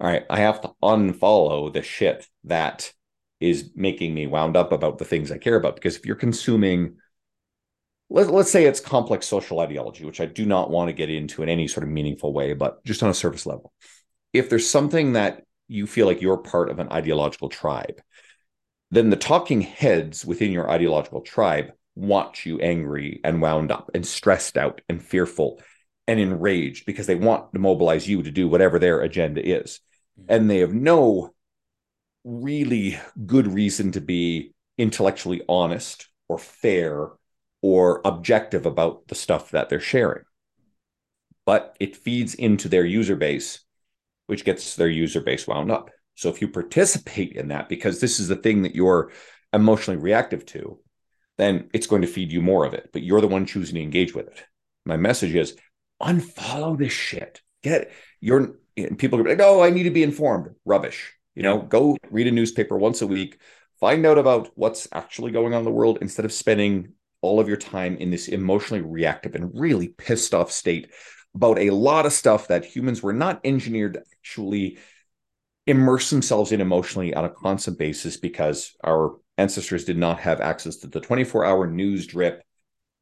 all 0.00 0.08
right 0.08 0.24
i 0.30 0.38
have 0.38 0.60
to 0.60 0.72
unfollow 0.82 1.72
the 1.72 1.82
shit 1.82 2.26
that 2.44 2.92
is 3.40 3.70
making 3.74 4.14
me 4.14 4.26
wound 4.26 4.56
up 4.56 4.72
about 4.72 4.98
the 4.98 5.04
things 5.04 5.30
i 5.30 5.38
care 5.38 5.56
about. 5.56 5.74
Because 5.74 5.96
if 5.96 6.06
you're 6.06 6.16
consuming 6.16 6.96
let, 8.08 8.30
let's 8.30 8.50
say 8.50 8.64
it's 8.64 8.80
complex 8.80 9.26
social 9.26 9.60
ideology 9.60 10.04
which 10.04 10.20
i 10.20 10.26
do 10.26 10.46
not 10.46 10.70
want 10.70 10.88
to 10.88 10.94
get 10.94 11.10
into 11.10 11.42
in 11.42 11.48
any 11.48 11.68
sort 11.68 11.84
of 11.84 11.90
meaningful 11.90 12.32
way 12.32 12.54
but 12.54 12.82
just 12.84 13.02
on 13.02 13.10
a 13.10 13.14
surface 13.14 13.46
level. 13.46 13.72
If 14.32 14.50
there's 14.50 14.68
something 14.68 15.14
that 15.14 15.44
you 15.68 15.86
feel 15.86 16.06
like 16.06 16.20
you're 16.20 16.36
part 16.36 16.70
of 16.70 16.78
an 16.78 16.90
ideological 16.90 17.48
tribe 17.48 18.00
then 18.90 19.10
the 19.10 19.16
talking 19.16 19.60
heads 19.60 20.24
within 20.24 20.52
your 20.52 20.70
ideological 20.70 21.20
tribe 21.20 21.72
want 21.96 22.46
you 22.46 22.60
angry 22.60 23.20
and 23.24 23.42
wound 23.42 23.72
up 23.72 23.90
and 23.94 24.06
stressed 24.06 24.56
out 24.56 24.80
and 24.88 25.02
fearful 25.02 25.60
and 26.06 26.20
enraged 26.20 26.86
because 26.86 27.06
they 27.06 27.14
want 27.16 27.52
to 27.52 27.58
mobilize 27.58 28.08
you 28.08 28.22
to 28.22 28.30
do 28.30 28.46
whatever 28.46 28.78
their 28.78 29.00
agenda 29.00 29.44
is. 29.44 29.80
Mm-hmm. 30.20 30.26
And 30.32 30.50
they 30.50 30.58
have 30.58 30.74
no 30.74 31.34
really 32.22 32.98
good 33.24 33.46
reason 33.46 33.92
to 33.92 34.00
be 34.00 34.52
intellectually 34.78 35.42
honest 35.48 36.08
or 36.28 36.38
fair 36.38 37.08
or 37.62 38.02
objective 38.04 38.66
about 38.66 39.08
the 39.08 39.14
stuff 39.14 39.50
that 39.50 39.68
they're 39.68 39.80
sharing. 39.80 40.24
But 41.46 41.76
it 41.80 41.96
feeds 41.96 42.34
into 42.34 42.68
their 42.68 42.84
user 42.84 43.16
base, 43.16 43.60
which 44.26 44.44
gets 44.44 44.76
their 44.76 44.88
user 44.88 45.20
base 45.20 45.46
wound 45.46 45.70
up. 45.70 45.90
So 46.14 46.28
if 46.28 46.40
you 46.40 46.48
participate 46.48 47.32
in 47.32 47.48
that 47.48 47.68
because 47.68 48.00
this 48.00 48.20
is 48.20 48.28
the 48.28 48.36
thing 48.36 48.62
that 48.62 48.74
you're 48.74 49.12
emotionally 49.52 50.00
reactive 50.00 50.44
to, 50.46 50.78
then 51.38 51.68
it's 51.72 51.86
going 51.86 52.02
to 52.02 52.08
feed 52.08 52.32
you 52.32 52.40
more 52.40 52.64
of 52.64 52.74
it. 52.74 52.90
But 52.92 53.02
you're 53.02 53.20
the 53.20 53.28
one 53.28 53.46
choosing 53.46 53.76
to 53.76 53.82
engage 53.82 54.14
with 54.14 54.28
it. 54.28 54.44
My 54.84 54.96
message 54.96 55.34
is 55.34 55.56
unfollow 56.02 56.78
this 56.78 56.92
shit. 56.92 57.40
Get 57.62 57.90
your 58.20 58.54
people 58.98 59.20
are 59.20 59.28
like, 59.28 59.40
oh, 59.40 59.62
I 59.62 59.70
need 59.70 59.84
to 59.84 59.90
be 59.90 60.02
informed. 60.02 60.54
Rubbish. 60.64 61.12
You 61.34 61.42
know, 61.42 61.60
go 61.60 61.96
read 62.10 62.26
a 62.26 62.30
newspaper 62.30 62.78
once 62.78 63.02
a 63.02 63.06
week, 63.06 63.38
find 63.78 64.06
out 64.06 64.18
about 64.18 64.50
what's 64.54 64.88
actually 64.92 65.32
going 65.32 65.52
on 65.52 65.60
in 65.60 65.64
the 65.64 65.70
world 65.70 65.98
instead 66.00 66.24
of 66.24 66.32
spending 66.32 66.92
all 67.20 67.40
of 67.40 67.48
your 67.48 67.56
time 67.56 67.96
in 67.96 68.10
this 68.10 68.28
emotionally 68.28 68.82
reactive 68.82 69.34
and 69.34 69.58
really 69.58 69.88
pissed 69.88 70.34
off 70.34 70.50
state 70.52 70.90
about 71.34 71.58
a 71.58 71.70
lot 71.70 72.06
of 72.06 72.12
stuff 72.12 72.48
that 72.48 72.64
humans 72.64 73.02
were 73.02 73.12
not 73.12 73.40
engineered 73.44 73.94
to 73.94 74.02
actually 74.12 74.78
immerse 75.66 76.10
themselves 76.10 76.52
in 76.52 76.60
emotionally 76.60 77.12
on 77.12 77.24
a 77.24 77.30
constant 77.30 77.78
basis 77.78 78.16
because 78.16 78.74
our 78.84 79.16
ancestors 79.38 79.84
did 79.84 79.98
not 79.98 80.20
have 80.20 80.40
access 80.40 80.76
to 80.76 80.86
the 80.86 81.00
24 81.00 81.44
hour 81.44 81.66
news 81.66 82.06
drip 82.06 82.42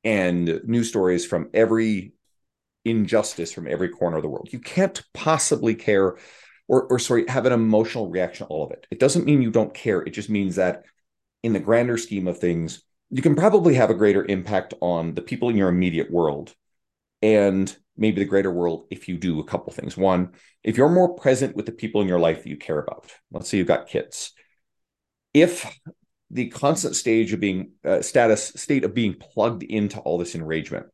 and 0.03 0.61
news 0.65 0.89
stories 0.89 1.25
from 1.25 1.49
every 1.55 2.13
injustice 2.85 3.53
from 3.53 3.67
every 3.67 3.89
corner 3.89 4.17
of 4.17 4.23
the 4.23 4.29
world. 4.29 4.49
You 4.53 4.59
can't 4.59 5.03
possibly 5.15 5.75
care 5.75 6.17
or, 6.69 6.85
or 6.85 6.99
sorry, 6.99 7.27
have 7.29 7.47
an 7.47 7.53
emotional 7.53 8.11
reaction 8.11 8.47
to 8.47 8.53
all 8.53 8.65
of 8.65 8.71
it. 8.71 8.87
It 8.91 8.99
doesn't 8.99 9.27
mean 9.27 9.43
you 9.43 9.51
don't 9.51 9.75
care. 9.75 10.01
It 10.01 10.11
just 10.11 10.31
means 10.31 10.57
that 10.57 10.85
in 11.43 11.53
the 11.53 11.61
grander 11.61 11.99
scheme 11.99 12.27
of 12.27 12.39
things, 12.39 12.83
you 13.11 13.23
can 13.23 13.35
probably 13.35 13.75
have 13.75 13.91
a 13.91 13.95
greater 13.95 14.25
impact 14.25 14.75
on 14.81 15.15
the 15.15 15.23
people 15.23 15.51
in 15.51 15.57
your 15.57 15.69
immediate 15.69 16.11
world 16.11 16.55
and 17.21 17.75
maybe 17.97 18.21
the 18.21 18.29
greater 18.29 18.51
world 18.51 18.87
if 18.91 19.09
you 19.09 19.17
do 19.17 19.41
a 19.41 19.45
couple 19.45 19.73
things. 19.73 19.97
One, 19.97 20.33
if 20.63 20.77
you're 20.77 20.89
more 20.89 21.15
present 21.15 21.55
with 21.55 21.67
the 21.67 21.73
people 21.73 22.01
in 22.01 22.09
your 22.09 22.19
life 22.19 22.43
that 22.43 22.49
you 22.49 22.57
care 22.57 22.79
about, 22.79 23.13
let's 23.31 23.49
say 23.49 23.59
you've 23.59 23.67
got 23.67 23.89
kids. 23.89 24.33
If 25.33 25.71
the 26.35 26.49
constant 26.49 26.97
stage 26.97 27.33
of 27.33 27.41
being 27.41 27.71
uh, 27.85 28.03
status 28.03 28.53
state 28.57 28.85
of 28.85 28.93
being 28.93 29.15
plugged 29.15 29.63
into 29.63 30.01
all 30.01 30.19
this 30.19 30.35
enragement 30.35 30.87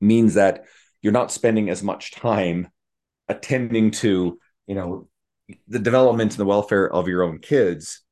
means 0.00 0.34
that 0.34 0.64
you're 1.00 1.12
not 1.12 1.32
spending 1.32 1.70
as 1.70 1.82
much 1.82 2.10
time 2.10 2.68
attending 3.28 3.92
to 3.92 4.38
you 4.66 4.74
know 4.74 5.08
the 5.68 5.78
development 5.78 6.32
and 6.32 6.40
the 6.40 6.44
welfare 6.44 6.92
of 6.92 7.08
your 7.08 7.22
own 7.22 7.38
kids. 7.38 8.02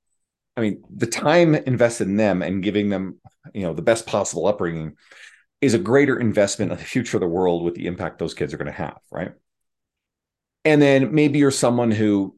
I 0.56 0.60
mean 0.60 0.84
the 0.88 1.08
time 1.08 1.54
invested 1.56 2.06
in 2.06 2.16
them 2.16 2.42
and 2.42 2.62
giving 2.62 2.88
them 2.88 3.20
you 3.52 3.62
know 3.62 3.74
the 3.74 3.82
best 3.82 4.06
possible 4.06 4.46
upbringing 4.46 4.94
is 5.60 5.74
a 5.74 5.78
greater 5.78 6.18
investment 6.18 6.70
in 6.70 6.78
the 6.78 6.84
future 6.84 7.16
of 7.16 7.22
the 7.22 7.26
world 7.26 7.64
with 7.64 7.74
the 7.74 7.86
impact 7.86 8.18
those 8.18 8.34
kids 8.34 8.54
are 8.54 8.56
going 8.56 8.66
to 8.66 8.72
have 8.72 8.98
right? 9.10 9.32
And 10.64 10.80
then 10.80 11.12
maybe 11.12 11.40
you're 11.40 11.50
someone 11.50 11.90
who 11.90 12.36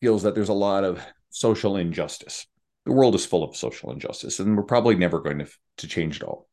feels 0.00 0.24
that 0.24 0.34
there's 0.34 0.48
a 0.48 0.52
lot 0.52 0.82
of 0.84 1.00
social 1.30 1.76
injustice 1.76 2.46
the 2.84 2.92
world 2.92 3.14
is 3.14 3.26
full 3.26 3.42
of 3.42 3.56
social 3.56 3.90
injustice 3.90 4.40
and 4.40 4.56
we're 4.56 4.62
probably 4.62 4.94
never 4.94 5.20
going 5.20 5.38
to, 5.38 5.48
to 5.78 5.88
change 5.88 6.16
it 6.16 6.22
all. 6.22 6.48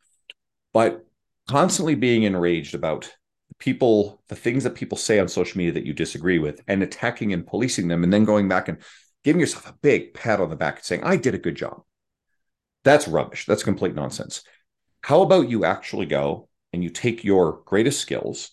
But 0.74 1.06
constantly 1.48 1.96
being 1.96 2.24
enraged 2.24 2.76
about 2.76 3.12
people 3.60 4.24
the 4.28 4.36
things 4.36 4.64
that 4.64 4.76
people 4.76 4.98
say 4.98 5.20
on 5.20 5.28
social 5.28 5.58
media 5.58 5.74
that 5.74 5.86
you 5.86 5.94
disagree 5.94 6.40
with 6.40 6.62
and 6.68 6.82
attacking 6.82 7.34
and 7.34 7.46
policing 7.46 7.88
them 7.88 8.04
and 8.04 8.12
then 8.12 8.24
going 8.24 8.48
back 8.48 8.68
and 8.68 8.78
giving 9.24 9.40
yourself 9.40 9.70
a 9.70 9.78
big 9.82 10.14
pat 10.14 10.40
on 10.40 10.50
the 10.50 10.56
back 10.56 10.78
and 10.78 10.86
saying 10.86 11.04
i 11.04 11.16
did 11.16 11.36
a 11.36 11.40
good 11.40 11.56
job. 11.56 11.84
That's 12.84 13.08
rubbish. 13.08 13.46
That's 13.46 13.64
complete 13.64 13.94
nonsense. 13.94 14.44
How 15.04 15.22
about 15.22 15.50
you 15.50 15.66
actually 15.66 16.08
go 16.08 16.50
and 16.74 16.84
you 16.84 16.90
take 16.90 17.24
your 17.24 17.62
greatest 17.66 18.00
skills 18.00 18.52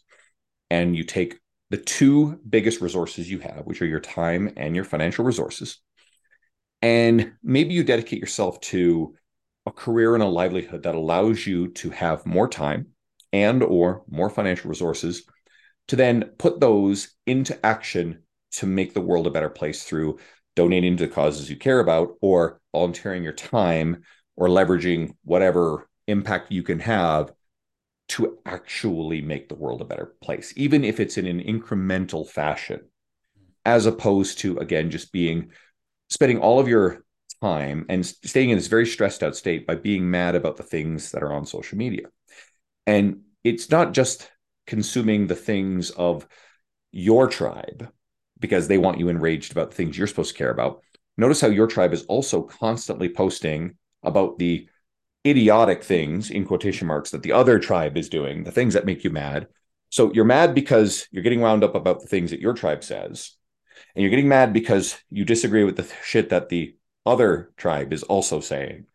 and 0.70 0.94
you 0.94 1.04
take 1.04 1.38
the 1.70 1.76
two 1.76 2.40
biggest 2.48 2.80
resources 2.80 3.30
you 3.30 3.38
have 3.38 3.62
which 3.64 3.80
are 3.82 3.86
your 3.86 4.00
time 4.00 4.52
and 4.56 4.74
your 4.74 4.84
financial 4.84 5.24
resources 5.24 5.78
and 6.82 7.32
maybe 7.42 7.74
you 7.74 7.82
dedicate 7.82 8.20
yourself 8.20 8.60
to 8.60 9.14
a 9.66 9.70
career 9.70 10.14
and 10.14 10.22
a 10.22 10.26
livelihood 10.26 10.84
that 10.84 10.94
allows 10.94 11.46
you 11.46 11.68
to 11.68 11.90
have 11.90 12.24
more 12.26 12.48
time 12.48 12.86
and 13.32 13.62
or 13.62 14.02
more 14.08 14.30
financial 14.30 14.68
resources 14.68 15.24
to 15.88 15.96
then 15.96 16.24
put 16.38 16.60
those 16.60 17.14
into 17.26 17.64
action 17.64 18.22
to 18.52 18.66
make 18.66 18.94
the 18.94 19.00
world 19.00 19.26
a 19.26 19.30
better 19.30 19.50
place 19.50 19.84
through 19.84 20.18
donating 20.56 20.96
to 20.96 21.08
causes 21.08 21.50
you 21.50 21.56
care 21.56 21.80
about 21.80 22.14
or 22.20 22.60
volunteering 22.72 23.22
your 23.22 23.32
time 23.32 24.02
or 24.36 24.48
leveraging 24.48 25.14
whatever 25.24 25.88
impact 26.06 26.50
you 26.50 26.62
can 26.62 26.78
have 26.78 27.32
to 28.08 28.38
actually 28.46 29.20
make 29.20 29.48
the 29.48 29.54
world 29.54 29.82
a 29.82 29.84
better 29.84 30.14
place 30.22 30.52
even 30.56 30.82
if 30.84 30.98
it's 30.98 31.18
in 31.18 31.26
an 31.26 31.40
incremental 31.40 32.26
fashion 32.26 32.80
as 33.66 33.84
opposed 33.84 34.38
to 34.38 34.56
again 34.58 34.90
just 34.90 35.12
being 35.12 35.50
spending 36.08 36.38
all 36.38 36.58
of 36.58 36.68
your 36.68 37.04
time 37.40 37.86
and 37.88 38.04
staying 38.04 38.50
in 38.50 38.58
this 38.58 38.66
very 38.66 38.86
stressed 38.86 39.22
out 39.22 39.36
state 39.36 39.66
by 39.66 39.74
being 39.74 40.10
mad 40.10 40.34
about 40.34 40.56
the 40.56 40.62
things 40.62 41.12
that 41.12 41.22
are 41.22 41.32
on 41.32 41.46
social 41.46 41.78
media. 41.78 42.06
And 42.86 43.22
it's 43.44 43.70
not 43.70 43.92
just 43.92 44.30
consuming 44.66 45.26
the 45.26 45.34
things 45.34 45.90
of 45.90 46.26
your 46.90 47.28
tribe 47.28 47.90
because 48.40 48.68
they 48.68 48.78
want 48.78 48.98
you 48.98 49.08
enraged 49.08 49.52
about 49.52 49.70
the 49.70 49.76
things 49.76 49.96
you're 49.96 50.06
supposed 50.06 50.32
to 50.32 50.38
care 50.38 50.50
about. 50.50 50.82
Notice 51.16 51.40
how 51.40 51.48
your 51.48 51.66
tribe 51.66 51.92
is 51.92 52.04
also 52.04 52.42
constantly 52.42 53.08
posting 53.08 53.76
about 54.02 54.38
the 54.38 54.68
idiotic 55.26 55.82
things 55.82 56.30
in 56.30 56.44
quotation 56.44 56.86
marks 56.86 57.10
that 57.10 57.22
the 57.22 57.32
other 57.32 57.58
tribe 57.58 57.96
is 57.96 58.08
doing, 58.08 58.44
the 58.44 58.52
things 58.52 58.74
that 58.74 58.86
make 58.86 59.04
you 59.04 59.10
mad. 59.10 59.48
So 59.90 60.12
you're 60.12 60.24
mad 60.24 60.54
because 60.54 61.08
you're 61.10 61.22
getting 61.22 61.40
wound 61.40 61.64
up 61.64 61.74
about 61.74 62.00
the 62.00 62.06
things 62.06 62.30
that 62.30 62.40
your 62.40 62.54
tribe 62.54 62.84
says 62.84 63.37
and 63.94 64.02
you're 64.02 64.10
getting 64.10 64.28
mad 64.28 64.52
because 64.52 64.96
you 65.10 65.24
disagree 65.24 65.64
with 65.64 65.76
the 65.76 65.90
shit 66.04 66.30
that 66.30 66.48
the 66.48 66.76
other 67.04 67.50
tribe 67.56 67.92
is 67.92 68.02
also 68.02 68.40
saying. 68.40 68.86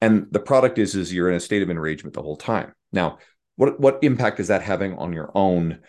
And 0.00 0.26
the 0.30 0.40
product 0.40 0.78
is 0.78 0.94
is 0.94 1.12
you're 1.12 1.30
in 1.30 1.36
a 1.36 1.40
state 1.40 1.62
of 1.62 1.70
enragement 1.70 2.14
the 2.14 2.22
whole 2.22 2.36
time. 2.36 2.74
Now 2.92 3.18
what 3.56 3.80
what 3.80 3.98
impact 4.02 4.40
is 4.40 4.48
that 4.48 4.62
having 4.62 4.98
on 4.98 5.12
your 5.12 5.30
own 5.34 5.80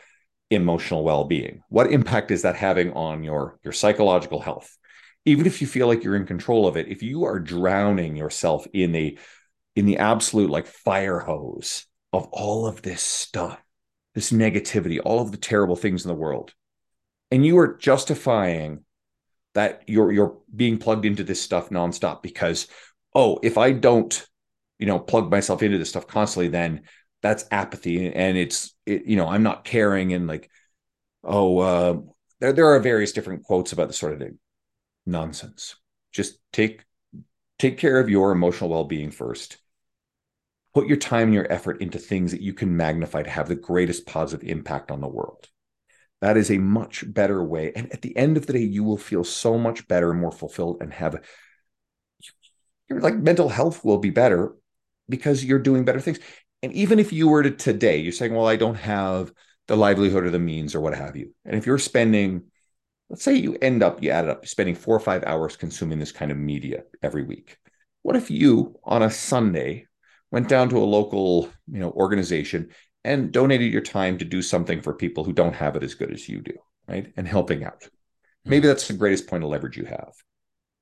emotional 0.52 1.04
well-being? 1.04 1.62
What 1.70 1.92
impact 1.92 2.32
is 2.32 2.44
that 2.44 2.56
having 2.56 2.94
on 2.94 3.24
your 3.24 3.60
your 3.64 3.74
psychological 3.74 4.40
health? 4.40 4.78
Even 5.26 5.48
if 5.48 5.60
you 5.60 5.68
feel 5.68 5.88
like 5.88 6.04
you're 6.04 6.16
in 6.16 6.28
control 6.28 6.68
of 6.68 6.78
it 6.78 6.88
if 6.88 7.02
you 7.02 7.26
are 7.26 7.40
drowning 7.40 8.16
yourself 8.16 8.68
in 8.74 8.96
a 8.96 9.18
in 9.76 9.86
the 9.86 9.98
absolute 9.98 10.50
like 10.50 10.68
fire 10.68 11.20
hose 11.20 11.86
of 12.14 12.28
all 12.32 12.66
of 12.66 12.82
this 12.82 13.02
stuff 13.02 13.62
this 14.14 14.32
negativity 14.32 15.00
all 15.04 15.22
of 15.22 15.32
the 15.32 15.38
terrible 15.38 15.76
things 15.76 16.06
in 16.06 16.10
the 16.10 16.16
world 16.16 16.54
and 17.36 17.46
you 17.46 17.58
are 17.60 17.78
justifying 17.78 18.84
that 19.54 19.84
you're 19.88 20.12
you're 20.12 20.38
being 20.54 20.78
plugged 20.78 21.06
into 21.06 21.24
this 21.24 21.42
stuff 21.42 21.70
nonstop 21.70 22.24
because 22.24 22.68
oh 23.14 23.40
if 23.44 23.58
i 23.58 23.72
don't 23.72 24.28
you 24.78 24.86
know, 24.86 25.00
plug 25.00 25.32
myself 25.32 25.64
into 25.64 25.78
this 25.78 25.90
stuff 25.90 26.08
constantly, 26.08 26.50
then 26.50 26.82
that's 27.22 27.46
apathy. 27.52 28.12
And 28.12 28.38
it's, 28.38 28.74
it, 28.86 29.06
you 29.06 29.16
know, 29.16 29.28
I'm 29.28 29.44
not 29.44 29.64
caring 29.64 30.14
and 30.14 30.28
like, 30.28 30.50
oh, 31.24 31.60
uh, 31.60 31.98
there, 32.40 32.54
there 32.54 32.68
are 32.68 32.80
various 32.80 33.14
different 33.14 33.44
quotes 33.44 33.72
about 33.72 33.88
this 33.88 33.98
sort 33.98 34.14
of 34.14 34.20
thing. 34.20 34.38
Nonsense. 35.06 35.76
Just 36.12 36.40
take 36.52 36.84
take 37.58 37.78
care 37.78 38.00
of 38.00 38.10
your 38.10 38.32
emotional 38.32 38.70
well-being 38.70 39.12
first. 39.12 39.58
Put 40.74 40.88
your 40.88 40.98
time 40.98 41.26
and 41.26 41.34
your 41.34 41.52
effort 41.52 41.82
into 41.82 42.00
things 42.00 42.32
that 42.32 42.42
you 42.42 42.54
can 42.54 42.76
magnify 42.76 43.24
to 43.24 43.30
have 43.30 43.48
the 43.48 43.56
greatest 43.56 44.06
positive 44.06 44.46
impact 44.48 44.92
on 44.92 45.00
the 45.00 45.08
world. 45.08 45.48
That 46.26 46.38
is 46.38 46.50
a 46.50 46.58
much 46.58 47.04
better 47.14 47.44
way. 47.44 47.72
And 47.76 47.94
at 47.94 48.02
the 48.02 48.18
end 48.18 48.36
of 48.36 48.48
the 48.48 48.54
day, 48.54 48.64
you 48.64 48.84
will 48.84 48.98
feel 48.98 49.24
so 49.24 49.60
much 49.60 49.88
better 49.88 50.12
more 50.12 50.32
fulfilled 50.32 50.78
and 50.82 50.92
have 50.92 51.24
your 52.90 53.00
like 53.00 53.14
mental 53.14 53.48
health 53.48 53.86
will 53.86 54.00
be 54.00 54.10
better 54.10 54.56
because 55.08 55.46
you're 55.46 55.60
doing 55.60 55.86
better 55.86 56.00
things. 56.00 56.18
And 56.64 56.74
even 56.74 56.98
if 56.98 57.14
you 57.14 57.28
were 57.28 57.44
to 57.44 57.52
today, 57.52 57.98
you're 57.98 58.12
saying, 58.12 58.34
well, 58.34 58.48
I 58.48 58.56
don't 58.56 58.74
have 58.74 59.32
the 59.68 59.78
livelihood 59.78 60.26
or 60.26 60.32
the 60.32 60.40
means 60.40 60.74
or 60.74 60.82
what 60.82 60.96
have 60.96 61.16
you. 61.16 61.32
And 61.46 61.56
if 61.56 61.68
you're 61.68 61.78
spending, 61.78 62.46
let's 63.08 63.24
say 63.24 63.36
you 63.36 63.56
end 63.62 63.84
up, 63.84 64.02
you 64.02 64.10
add 64.10 64.24
it 64.24 64.32
up, 64.32 64.48
spending 64.48 64.74
four 64.74 64.96
or 64.96 65.02
five 65.02 65.24
hours 65.26 65.56
consuming 65.56 66.00
this 66.00 66.12
kind 66.12 66.32
of 66.32 66.40
media 66.40 66.86
every 67.04 67.22
week. 67.22 67.60
What 68.02 68.16
if 68.16 68.32
you 68.32 68.80
on 68.84 69.04
a 69.04 69.12
Sunday 69.12 69.86
went 70.32 70.50
down 70.50 70.70
to 70.70 70.78
a 70.80 70.90
local, 70.90 71.52
you 71.72 71.80
know, 71.80 71.92
organization 71.92 72.72
and 73.06 73.32
donated 73.32 73.72
your 73.72 73.82
time 73.82 74.18
to 74.18 74.26
do 74.26 74.42
something 74.42 74.82
for 74.82 74.94
people 74.94 75.24
who 75.24 75.32
don't 75.32 75.54
have 75.54 75.76
it 75.76 75.84
as 75.84 75.94
good 75.94 76.12
as 76.12 76.28
you 76.28 76.42
do, 76.42 76.54
right? 76.88 77.14
And 77.16 77.28
helping 77.28 77.64
out. 77.64 77.84
Hmm. 78.44 78.50
Maybe 78.50 78.68
that's 78.68 78.88
the 78.88 78.94
greatest 78.94 79.28
point 79.28 79.44
of 79.44 79.50
leverage 79.50 79.78
you 79.78 79.86
have. 79.86 80.14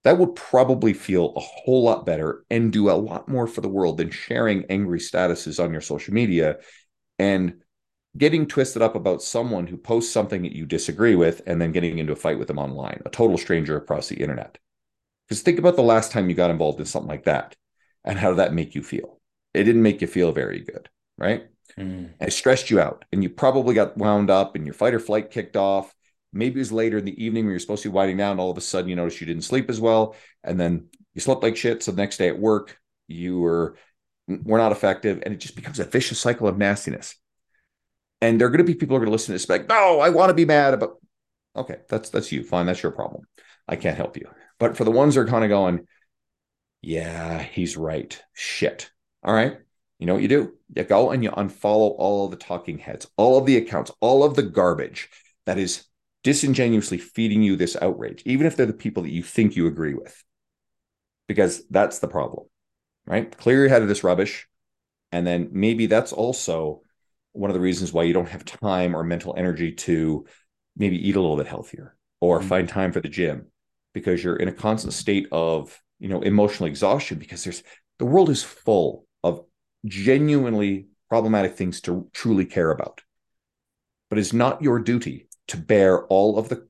That 0.05 0.17
would 0.17 0.35
probably 0.35 0.93
feel 0.93 1.33
a 1.35 1.39
whole 1.39 1.83
lot 1.83 2.05
better 2.05 2.43
and 2.49 2.71
do 2.71 2.89
a 2.89 2.93
lot 2.93 3.27
more 3.27 3.45
for 3.45 3.61
the 3.61 3.69
world 3.69 3.97
than 3.97 4.09
sharing 4.09 4.65
angry 4.69 4.99
statuses 4.99 5.63
on 5.63 5.71
your 5.71 5.81
social 5.81 6.13
media 6.13 6.57
and 7.19 7.55
getting 8.17 8.47
twisted 8.47 8.81
up 8.81 8.95
about 8.95 9.21
someone 9.21 9.67
who 9.67 9.77
posts 9.77 10.11
something 10.11 10.43
that 10.43 10.55
you 10.55 10.65
disagree 10.65 11.15
with 11.15 11.41
and 11.45 11.61
then 11.61 11.71
getting 11.71 11.97
into 11.97 12.13
a 12.13 12.17
fight 12.17 12.39
with 12.39 12.47
them 12.47 12.59
online, 12.59 13.01
a 13.05 13.09
total 13.09 13.37
stranger 13.37 13.75
across 13.77 14.07
the 14.07 14.17
internet. 14.17 14.57
Because 15.27 15.41
think 15.41 15.59
about 15.59 15.75
the 15.75 15.83
last 15.83 16.11
time 16.11 16.29
you 16.29 16.35
got 16.35 16.51
involved 16.51 16.79
in 16.79 16.85
something 16.85 17.09
like 17.09 17.25
that 17.25 17.55
and 18.03 18.17
how 18.17 18.29
did 18.29 18.39
that 18.39 18.53
make 18.53 18.75
you 18.75 18.83
feel? 18.83 19.19
It 19.53 19.63
didn't 19.63 19.83
make 19.83 20.01
you 20.01 20.07
feel 20.07 20.31
very 20.31 20.61
good, 20.61 20.89
right? 21.17 21.45
Mm. 21.77 22.31
Stressed 22.31 22.69
you 22.69 22.79
out 22.79 23.05
and 23.11 23.23
you 23.23 23.29
probably 23.29 23.73
got 23.73 23.97
wound 23.97 24.29
up 24.29 24.55
and 24.55 24.65
your 24.65 24.73
fight 24.73 24.93
or 24.93 24.99
flight 24.99 25.31
kicked 25.31 25.55
off. 25.55 25.93
Maybe 26.31 26.55
it 26.55 26.59
was 26.59 26.71
later 26.71 26.97
in 26.97 27.05
the 27.05 27.23
evening 27.23 27.45
when 27.45 27.51
you're 27.51 27.59
supposed 27.59 27.83
to 27.83 27.89
be 27.89 27.93
winding 27.93 28.17
down. 28.17 28.39
All 28.39 28.51
of 28.51 28.57
a 28.57 28.61
sudden, 28.61 28.89
you 28.89 28.95
notice 28.95 29.21
you 29.21 29.27
didn't 29.27 29.43
sleep 29.43 29.69
as 29.69 29.79
well. 29.79 30.15
And 30.43 30.59
then 30.59 30.87
you 31.13 31.21
slept 31.21 31.43
like 31.43 31.55
shit. 31.55 31.83
So 31.83 31.91
the 31.91 32.01
next 32.01 32.17
day 32.17 32.27
at 32.27 32.39
work, 32.39 32.79
you 33.07 33.39
were, 33.39 33.77
were 34.27 34.57
not 34.57 34.71
effective. 34.71 35.21
And 35.23 35.33
it 35.33 35.37
just 35.37 35.55
becomes 35.55 35.79
a 35.79 35.85
vicious 35.85 36.19
cycle 36.19 36.47
of 36.47 36.57
nastiness. 36.57 37.15
And 38.21 38.39
there 38.39 38.47
are 38.47 38.51
going 38.51 38.59
to 38.59 38.63
be 38.63 38.73
people 38.73 38.95
who 38.95 38.97
are 38.97 39.05
going 39.05 39.09
to 39.09 39.11
listen 39.11 39.27
to 39.27 39.31
this 39.33 39.49
like, 39.49 39.67
no, 39.67 39.99
I 39.99 40.09
want 40.09 40.29
to 40.29 40.33
be 40.33 40.45
mad 40.45 40.73
about. 40.73 40.97
Okay, 41.55 41.77
that's 41.87 42.09
that's 42.09 42.31
you. 42.31 42.43
Fine, 42.43 42.65
that's 42.65 42.81
your 42.81 42.91
problem. 42.91 43.27
I 43.67 43.75
can't 43.75 43.97
help 43.97 44.17
you. 44.17 44.27
But 44.59 44.75
for 44.75 44.85
the 44.85 44.91
ones 44.91 45.15
that 45.15 45.21
are 45.21 45.27
kind 45.27 45.43
of 45.43 45.49
going, 45.49 45.87
yeah, 46.81 47.43
he's 47.43 47.77
right. 47.77 48.19
Shit. 48.33 48.89
All 49.23 49.33
right. 49.33 49.57
You 50.03 50.07
know 50.07 50.15
what 50.15 50.23
you 50.23 50.27
do? 50.27 50.53
You 50.75 50.83
go 50.83 51.11
and 51.11 51.23
you 51.23 51.31
unfollow 51.31 51.95
all 51.97 52.25
of 52.25 52.31
the 52.31 52.35
talking 52.35 52.77
heads, 52.77 53.07
all 53.15 53.37
of 53.37 53.45
the 53.45 53.55
accounts, 53.55 53.89
all 54.01 54.25
of 54.25 54.35
the 54.35 54.43
garbage 54.43 55.07
that 55.45 55.57
is 55.57 55.85
disingenuously 56.25 56.97
feeding 56.97 57.41
you 57.41 57.55
this 57.55 57.77
outrage, 57.81 58.21
even 58.25 58.45
if 58.45 58.57
they're 58.57 58.65
the 58.65 58.73
people 58.73 59.03
that 59.03 59.13
you 59.13 59.23
think 59.23 59.55
you 59.55 59.65
agree 59.65 59.93
with. 59.93 60.21
Because 61.29 61.65
that's 61.69 61.99
the 61.99 62.09
problem, 62.09 62.47
right? 63.05 63.31
Clear 63.37 63.59
your 63.59 63.69
head 63.69 63.81
of 63.81 63.87
this 63.87 64.03
rubbish. 64.03 64.45
And 65.13 65.25
then 65.25 65.51
maybe 65.53 65.85
that's 65.85 66.11
also 66.11 66.81
one 67.31 67.49
of 67.49 67.53
the 67.53 67.61
reasons 67.61 67.93
why 67.93 68.03
you 68.03 68.11
don't 68.11 68.27
have 68.27 68.43
time 68.43 68.97
or 68.97 69.05
mental 69.05 69.35
energy 69.37 69.71
to 69.71 70.25
maybe 70.75 70.97
eat 70.97 71.15
a 71.15 71.21
little 71.21 71.37
bit 71.37 71.47
healthier 71.47 71.95
or 72.19 72.39
mm-hmm. 72.39 72.49
find 72.49 72.67
time 72.67 72.91
for 72.91 72.99
the 72.99 73.07
gym 73.07 73.47
because 73.93 74.21
you're 74.21 74.35
in 74.35 74.49
a 74.49 74.53
constant 74.53 74.91
state 74.91 75.29
of 75.31 75.81
you 76.01 76.09
know 76.09 76.21
emotional 76.21 76.67
exhaustion 76.67 77.19
because 77.19 77.45
there's 77.45 77.63
the 77.99 78.05
world 78.05 78.29
is 78.29 78.43
full 78.43 79.05
of 79.23 79.45
genuinely 79.85 80.87
problematic 81.09 81.55
things 81.55 81.81
to 81.81 82.09
truly 82.13 82.45
care 82.45 82.71
about. 82.71 83.01
But 84.09 84.19
it's 84.19 84.33
not 84.33 84.61
your 84.61 84.79
duty 84.79 85.27
to 85.47 85.57
bear 85.57 86.05
all 86.05 86.37
of 86.37 86.49
the 86.49 86.67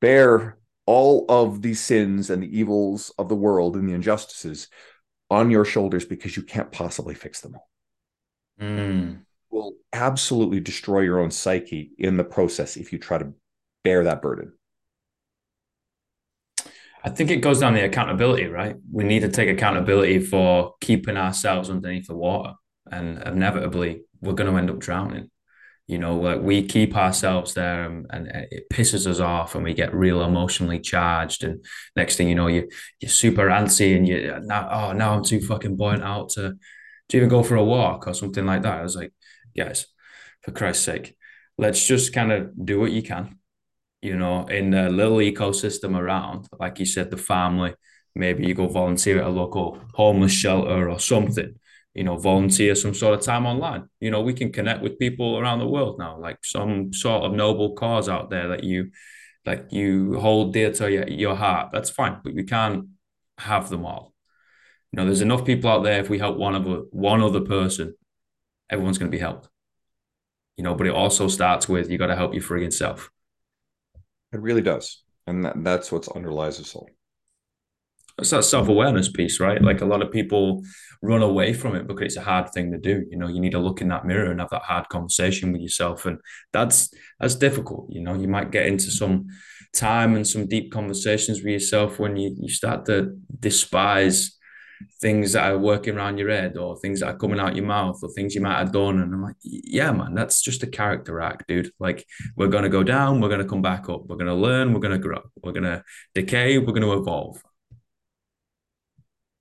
bear 0.00 0.58
all 0.86 1.26
of 1.28 1.62
the 1.62 1.74
sins 1.74 2.30
and 2.30 2.42
the 2.42 2.58
evils 2.58 3.12
of 3.18 3.28
the 3.28 3.34
world 3.34 3.76
and 3.76 3.88
the 3.88 3.92
injustices 3.92 4.68
on 5.30 5.50
your 5.50 5.64
shoulders 5.64 6.04
because 6.04 6.36
you 6.36 6.42
can't 6.42 6.70
possibly 6.70 7.14
fix 7.14 7.40
them 7.40 7.56
all. 7.56 7.68
Mm. 8.60 9.18
Will 9.50 9.74
absolutely 9.92 10.60
destroy 10.60 11.00
your 11.00 11.18
own 11.18 11.30
psyche 11.30 11.90
in 11.98 12.16
the 12.16 12.24
process 12.24 12.76
if 12.76 12.92
you 12.92 12.98
try 12.98 13.18
to 13.18 13.32
bear 13.82 14.04
that 14.04 14.22
burden. 14.22 14.52
I 17.06 17.10
think 17.10 17.30
it 17.30 17.36
goes 17.36 17.60
down 17.60 17.74
the 17.74 17.84
accountability, 17.84 18.46
right? 18.46 18.74
We 18.90 19.04
need 19.04 19.20
to 19.20 19.28
take 19.28 19.48
accountability 19.48 20.18
for 20.18 20.74
keeping 20.80 21.16
ourselves 21.16 21.70
underneath 21.70 22.08
the 22.08 22.16
water 22.16 22.54
and 22.90 23.22
inevitably 23.22 24.02
we're 24.20 24.32
going 24.32 24.50
to 24.50 24.58
end 24.58 24.70
up 24.70 24.80
drowning. 24.80 25.30
You 25.86 25.98
know, 25.98 26.16
like 26.16 26.40
we 26.40 26.66
keep 26.66 26.96
ourselves 26.96 27.54
there 27.54 27.84
and, 27.84 28.06
and, 28.10 28.26
it 28.50 28.68
pisses 28.72 29.06
us 29.06 29.20
off 29.20 29.54
and 29.54 29.62
we 29.62 29.72
get 29.72 29.94
real 29.94 30.20
emotionally 30.22 30.80
charged. 30.80 31.44
And 31.44 31.64
next 31.94 32.16
thing 32.16 32.28
you 32.28 32.34
know, 32.34 32.48
you, 32.48 32.68
you're 32.98 33.08
super 33.08 33.46
antsy 33.46 33.96
and 33.96 34.08
you 34.08 34.40
now, 34.42 34.68
oh, 34.68 34.92
now 34.92 35.14
I'm 35.14 35.22
too 35.22 35.40
fucking 35.40 35.76
burnt 35.76 36.02
out 36.02 36.30
to, 36.30 36.54
to 37.10 37.16
even 37.16 37.28
go 37.28 37.44
for 37.44 37.54
a 37.54 37.64
walk 37.64 38.08
or 38.08 38.14
something 38.14 38.44
like 38.44 38.62
that. 38.62 38.80
I 38.80 38.82
was 38.82 38.96
like, 38.96 39.12
guys, 39.56 39.86
for 40.42 40.50
Christ's 40.50 40.84
sake, 40.84 41.16
let's 41.56 41.86
just 41.86 42.12
kind 42.12 42.32
of 42.32 42.66
do 42.66 42.80
what 42.80 42.90
you 42.90 43.04
can, 43.04 43.38
you 44.02 44.16
know, 44.16 44.46
in 44.46 44.70
the 44.70 44.88
little 44.88 45.18
ecosystem 45.18 45.96
around. 45.96 46.46
Like 46.58 46.78
you 46.78 46.86
said, 46.86 47.10
the 47.10 47.16
family, 47.16 47.74
maybe 48.14 48.46
you 48.46 48.54
go 48.54 48.68
volunteer 48.68 49.20
at 49.20 49.26
a 49.26 49.30
local 49.30 49.80
homeless 49.94 50.32
shelter 50.32 50.90
or 50.90 50.98
something 50.98 51.54
you 51.96 52.04
know, 52.04 52.18
volunteer 52.18 52.74
some 52.74 52.92
sort 52.92 53.18
of 53.18 53.24
time 53.24 53.46
online. 53.46 53.88
You 54.00 54.10
know, 54.10 54.20
we 54.20 54.34
can 54.34 54.52
connect 54.52 54.82
with 54.82 54.98
people 54.98 55.38
around 55.38 55.60
the 55.60 55.66
world 55.66 55.98
now, 55.98 56.18
like 56.18 56.44
some 56.44 56.92
sort 56.92 57.24
of 57.24 57.32
noble 57.32 57.72
cause 57.72 58.06
out 58.06 58.28
there 58.28 58.48
that 58.48 58.62
you 58.62 58.90
like 59.46 59.68
you 59.72 60.20
hold 60.20 60.52
dear 60.52 60.70
to 60.74 60.92
your, 60.92 61.08
your 61.08 61.34
heart. 61.34 61.70
That's 61.72 61.88
fine, 61.88 62.18
but 62.22 62.34
we 62.34 62.44
can't 62.44 62.88
have 63.38 63.70
them 63.70 63.86
all. 63.86 64.12
You 64.92 64.98
know, 64.98 65.06
there's 65.06 65.22
enough 65.22 65.46
people 65.46 65.70
out 65.70 65.84
there. 65.84 65.98
If 65.98 66.10
we 66.10 66.18
help 66.18 66.36
one 66.36 66.54
a, 66.54 66.60
one 66.60 67.22
other 67.22 67.40
person, 67.40 67.94
everyone's 68.68 68.98
going 68.98 69.10
to 69.10 69.16
be 69.16 69.20
helped. 69.20 69.48
You 70.58 70.64
know, 70.64 70.74
but 70.74 70.86
it 70.86 70.94
also 70.94 71.28
starts 71.28 71.66
with 71.66 71.90
you 71.90 71.96
got 71.96 72.08
to 72.08 72.16
help 72.16 72.34
your 72.34 72.42
frigging 72.42 72.74
self. 72.74 73.10
It 74.36 74.42
really 74.42 74.60
does, 74.60 75.02
and 75.26 75.44
that, 75.46 75.64
that's 75.64 75.90
what 75.90 76.14
underlies 76.14 76.60
us 76.60 76.74
all. 76.74 76.90
It's 78.18 78.30
that 78.30 78.44
self-awareness 78.44 79.10
piece 79.12 79.40
right? 79.40 79.60
Like 79.62 79.80
a 79.80 79.86
lot 79.86 80.02
of 80.02 80.10
people 80.10 80.62
run 81.02 81.22
away 81.22 81.52
from 81.52 81.74
it 81.74 81.86
because 81.86 82.06
it's 82.06 82.16
a 82.16 82.22
hard 82.22 82.50
thing 82.52 82.70
to 82.72 82.78
do. 82.78 83.04
You 83.10 83.18
know 83.18 83.28
you 83.28 83.40
need 83.40 83.52
to 83.52 83.58
look 83.58 83.80
in 83.80 83.88
that 83.88 84.06
mirror 84.06 84.30
and 84.30 84.40
have 84.40 84.50
that 84.50 84.62
hard 84.62 84.88
conversation 84.88 85.52
with 85.52 85.62
yourself. 85.62 86.06
And 86.06 86.18
that's 86.52 86.92
that's 87.18 87.34
difficult 87.34 87.88
you 87.90 88.02
know? 88.02 88.14
You 88.14 88.28
might 88.28 88.50
get 88.50 88.66
into 88.66 88.90
some 88.90 89.26
time 89.74 90.16
and 90.16 90.26
some 90.26 90.46
deep 90.48 90.70
conversations 90.72 91.38
with 91.38 91.52
yourself 91.52 91.98
when 91.98 92.16
you, 92.16 92.34
you 92.38 92.48
start 92.48 92.86
to 92.86 93.18
despise 93.40 94.35
things 95.00 95.32
that 95.32 95.50
are 95.50 95.58
working 95.58 95.96
around 95.96 96.18
your 96.18 96.30
head 96.30 96.56
or 96.56 96.76
things 96.78 97.00
that 97.00 97.08
are 97.08 97.18
coming 97.18 97.40
out 97.40 97.56
your 97.56 97.64
mouth 97.64 97.98
or 98.02 98.08
things 98.10 98.34
you 98.34 98.40
might 98.40 98.58
have 98.58 98.72
done 98.72 99.00
and 99.00 99.14
i'm 99.14 99.22
like 99.22 99.36
yeah 99.42 99.92
man 99.92 100.14
that's 100.14 100.42
just 100.42 100.62
a 100.62 100.66
character 100.66 101.20
act 101.20 101.46
dude 101.48 101.70
like 101.78 102.04
we're 102.36 102.48
going 102.48 102.62
to 102.62 102.68
go 102.68 102.82
down 102.82 103.20
we're 103.20 103.28
going 103.28 103.40
to 103.40 103.48
come 103.48 103.62
back 103.62 103.88
up 103.88 104.06
we're 104.06 104.16
going 104.16 104.26
to 104.26 104.34
learn 104.34 104.72
we're 104.72 104.80
going 104.80 104.92
to 104.92 104.98
grow 104.98 105.22
we're 105.42 105.52
going 105.52 105.62
to 105.62 105.82
decay 106.14 106.58
we're 106.58 106.66
going 106.66 106.82
to 106.82 106.92
evolve 106.92 107.42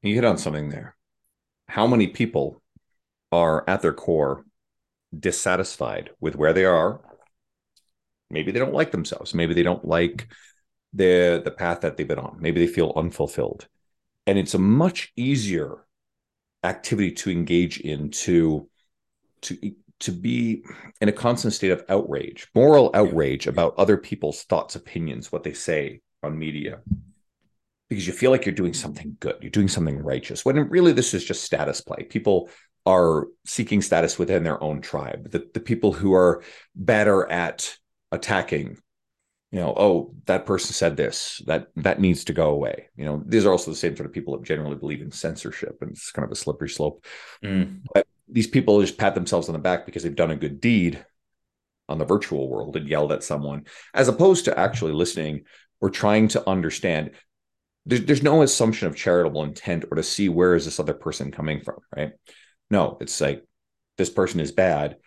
you 0.06 0.16
hit 0.16 0.26
on 0.26 0.38
something 0.38 0.70
there. 0.70 0.96
How 1.68 1.88
many 1.88 2.08
people 2.08 2.62
are 3.32 3.68
at 3.68 3.82
their 3.82 3.94
core 3.94 4.46
dissatisfied 5.18 6.12
with 6.20 6.36
where 6.36 6.54
they 6.54 6.66
are? 6.66 7.02
Maybe 8.30 8.52
they 8.52 8.60
don't 8.60 8.74
like 8.74 8.92
themselves. 8.92 9.34
Maybe 9.34 9.54
they 9.54 9.64
don't 9.64 9.86
like 9.86 10.28
the 10.94 11.42
the 11.44 11.52
path 11.52 11.82
that 11.82 11.98
they've 11.98 12.08
been 12.08 12.20
on. 12.20 12.38
Maybe 12.40 12.66
they 12.66 12.72
feel 12.72 12.94
unfulfilled. 12.96 13.68
And 14.28 14.38
it's 14.38 14.54
a 14.54 14.60
much 14.60 15.12
easier 15.16 15.86
activity 16.64 17.12
to 17.12 17.30
engage 17.30 17.80
in 17.80 18.10
to 18.10 18.70
to 19.42 19.76
to 20.02 20.12
be 20.12 20.64
in 21.00 21.08
a 21.08 21.14
constant 21.14 21.54
state 21.54 21.72
of 21.72 21.86
outrage, 21.88 22.48
moral 22.54 22.92
outrage 22.94 23.48
about 23.48 23.76
other 23.78 23.98
people's 23.98 24.44
thoughts, 24.44 24.76
opinions, 24.76 25.32
what 25.32 25.44
they 25.44 25.54
say 25.54 26.02
on 26.22 26.38
media 26.38 26.80
because 27.90 28.08
you 28.08 28.14
feel 28.14 28.32
like 28.32 28.46
you're 28.46 28.56
doing 28.56 28.74
something 28.74 29.16
good, 29.20 29.38
you're 29.42 29.52
doing 29.52 29.68
something 29.68 29.98
righteous. 30.00 30.44
When 30.44 30.58
really 30.70 30.92
this 30.92 31.14
is 31.14 31.24
just 31.24 31.44
status 31.44 31.82
play. 31.82 32.04
People 32.04 32.50
are 32.86 33.28
seeking 33.46 33.82
status 33.82 34.18
within 34.18 34.44
their 34.44 34.62
own 34.62 34.82
tribe. 34.82 35.32
The, 35.32 35.48
the 35.54 35.60
people 35.60 35.92
who 35.92 36.14
are 36.14 36.44
better 36.76 37.30
at 37.30 37.76
attacking 38.12 38.78
you 39.52 39.60
know, 39.60 39.74
oh, 39.76 40.14
that 40.26 40.46
person 40.46 40.74
said 40.74 40.98
this, 40.98 41.42
that 41.46 41.68
that 41.78 42.00
needs 42.00 42.26
to 42.26 42.34
go 42.34 42.50
away. 42.50 42.90
You 42.96 43.06
know, 43.06 43.24
these 43.26 43.46
are 43.46 43.52
also 43.52 43.72
the 43.72 43.78
same 43.78 43.96
sort 43.96 44.08
of 44.08 44.14
people 44.14 44.38
that 44.38 44.46
generally 44.46 44.76
believe 44.76 45.02
in 45.02 45.12
censorship, 45.12 45.78
and 45.82 45.92
it's 45.92 46.12
kind 46.12 46.26
of 46.26 46.32
a 46.32 46.36
slippery 46.36 46.70
slope. 46.70 47.06
Mm. 47.44 47.82
But 47.94 48.08
these 48.28 48.48
people 48.48 48.82
just 48.82 48.98
pat 48.98 49.16
themselves 49.16 49.48
on 49.48 49.54
the 49.54 49.60
back 49.60 49.86
because 49.86 50.04
they've 50.04 50.16
done 50.16 50.32
a 50.32 50.36
good 50.36 50.60
deed 50.60 51.06
on 51.88 52.00
the 52.00 52.06
virtual 52.06 52.50
world 52.50 52.76
and 52.76 52.88
yelled 52.88 53.12
at 53.12 53.24
someone, 53.24 53.66
as 53.94 54.08
opposed 54.08 54.46
to 54.46 54.60
actually 54.60 54.94
listening 54.94 55.44
or 55.80 55.90
trying 55.90 56.28
to 56.30 56.50
understand. 56.50 57.12
There's, 57.86 58.04
there's 58.06 58.24
no 58.24 58.42
assumption 58.42 58.88
of 58.88 58.96
charitable 58.96 59.44
intent 59.44 59.86
or 59.92 59.96
to 59.96 60.04
see 60.04 60.28
where 60.28 60.56
is 60.56 60.66
this 60.66 60.80
other 60.80 60.96
person 60.96 61.32
coming 61.32 61.62
from, 61.62 61.78
right? 61.96 62.14
No, 62.72 62.98
it's 63.00 63.22
like 63.22 63.44
this 63.98 64.10
person 64.10 64.40
is 64.40 64.52
bad 64.52 64.98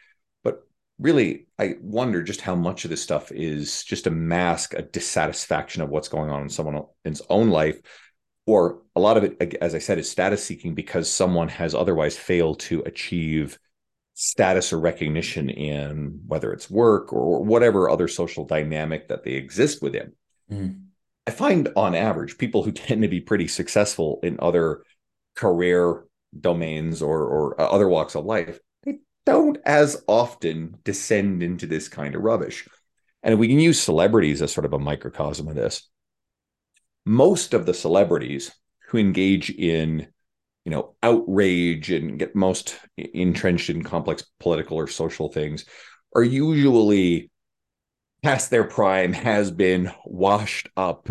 really 0.98 1.46
i 1.58 1.74
wonder 1.80 2.22
just 2.22 2.40
how 2.40 2.54
much 2.54 2.84
of 2.84 2.90
this 2.90 3.02
stuff 3.02 3.30
is 3.32 3.84
just 3.84 4.06
a 4.06 4.10
mask 4.10 4.74
a 4.74 4.82
dissatisfaction 4.82 5.82
of 5.82 5.88
what's 5.88 6.08
going 6.08 6.30
on 6.30 6.42
in 6.42 6.48
someone's 6.48 7.22
own 7.28 7.50
life 7.50 7.80
or 8.46 8.82
a 8.96 9.00
lot 9.00 9.16
of 9.16 9.24
it 9.24 9.56
as 9.60 9.74
i 9.74 9.78
said 9.78 9.98
is 9.98 10.10
status 10.10 10.44
seeking 10.44 10.74
because 10.74 11.10
someone 11.10 11.48
has 11.48 11.74
otherwise 11.74 12.16
failed 12.16 12.58
to 12.58 12.80
achieve 12.82 13.58
status 14.14 14.72
or 14.72 14.80
recognition 14.80 15.48
in 15.48 16.20
whether 16.26 16.52
it's 16.52 16.68
work 16.68 17.12
or 17.12 17.44
whatever 17.44 17.88
other 17.88 18.08
social 18.08 18.44
dynamic 18.44 19.08
that 19.08 19.22
they 19.22 19.32
exist 19.32 19.80
within 19.80 20.12
mm. 20.50 20.80
i 21.26 21.30
find 21.30 21.68
on 21.76 21.94
average 21.94 22.38
people 22.38 22.62
who 22.64 22.72
tend 22.72 23.02
to 23.02 23.08
be 23.08 23.20
pretty 23.20 23.46
successful 23.46 24.18
in 24.22 24.36
other 24.40 24.82
career 25.36 26.04
domains 26.38 27.00
or 27.00 27.22
or 27.24 27.60
other 27.60 27.88
walks 27.88 28.16
of 28.16 28.24
life 28.24 28.58
don't 29.28 29.58
as 29.66 30.02
often 30.06 30.78
descend 30.84 31.42
into 31.42 31.66
this 31.66 31.86
kind 31.86 32.14
of 32.14 32.22
rubbish. 32.22 32.66
And 33.22 33.38
we 33.38 33.46
can 33.46 33.60
use 33.60 33.78
celebrities 33.78 34.40
as 34.40 34.50
sort 34.54 34.64
of 34.64 34.72
a 34.72 34.78
microcosm 34.78 35.46
of 35.48 35.54
this. 35.54 35.86
Most 37.04 37.52
of 37.52 37.66
the 37.66 37.74
celebrities 37.74 38.50
who 38.88 38.96
engage 38.96 39.50
in, 39.50 40.08
you 40.64 40.72
know, 40.72 40.94
outrage 41.02 41.90
and 41.90 42.18
get 42.18 42.34
most 42.34 42.78
entrenched 42.96 43.68
in 43.68 43.82
complex 43.82 44.24
political 44.40 44.78
or 44.78 44.86
social 44.86 45.28
things 45.30 45.66
are 46.16 46.24
usually 46.24 47.30
past 48.22 48.48
their 48.48 48.64
prime, 48.64 49.12
has 49.12 49.50
been 49.50 49.92
washed 50.06 50.70
up, 50.74 51.10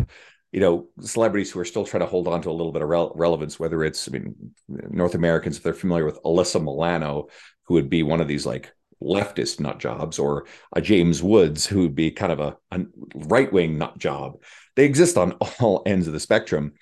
you 0.52 0.60
know, 0.60 0.88
celebrities 1.02 1.52
who 1.52 1.60
are 1.60 1.66
still 1.66 1.86
trying 1.86 2.02
to 2.02 2.08
hold 2.08 2.28
on 2.28 2.42
to 2.42 2.50
a 2.50 2.52
little 2.52 2.72
bit 2.72 2.82
of 2.82 2.90
re- 2.90 3.10
relevance, 3.14 3.60
whether 3.60 3.84
it's, 3.84 4.10
I 4.10 4.12
mean, 4.12 4.56
North 4.68 5.14
Americans, 5.14 5.58
if 5.58 5.64
they're 5.64 5.74
familiar 5.74 6.06
with 6.06 6.22
Alyssa 6.24 6.60
Milano, 6.60 7.28
who 7.68 7.76
would 7.76 7.90
be 7.90 8.04
one 8.04 8.22
of 8.22 8.28
these 8.28 8.46
like 8.46 8.74
leftist 9.02 9.60
nut 9.60 9.80
jobs, 9.80 10.20
or 10.20 10.46
a 10.74 10.82
James 10.82 11.22
Woods, 11.22 11.66
who 11.66 11.82
would 11.82 11.96
be 11.96 12.12
kind 12.12 12.32
of 12.32 12.40
a, 12.40 12.58
a 12.72 12.82
right 13.16 13.52
wing 13.52 13.78
nut 13.78 13.98
job. 13.98 14.42
They 14.76 14.86
exist 14.86 15.18
on 15.18 15.34
all 15.60 15.84
ends 15.86 16.08
of 16.08 16.14
the 16.14 16.20
spectrum. 16.20 16.74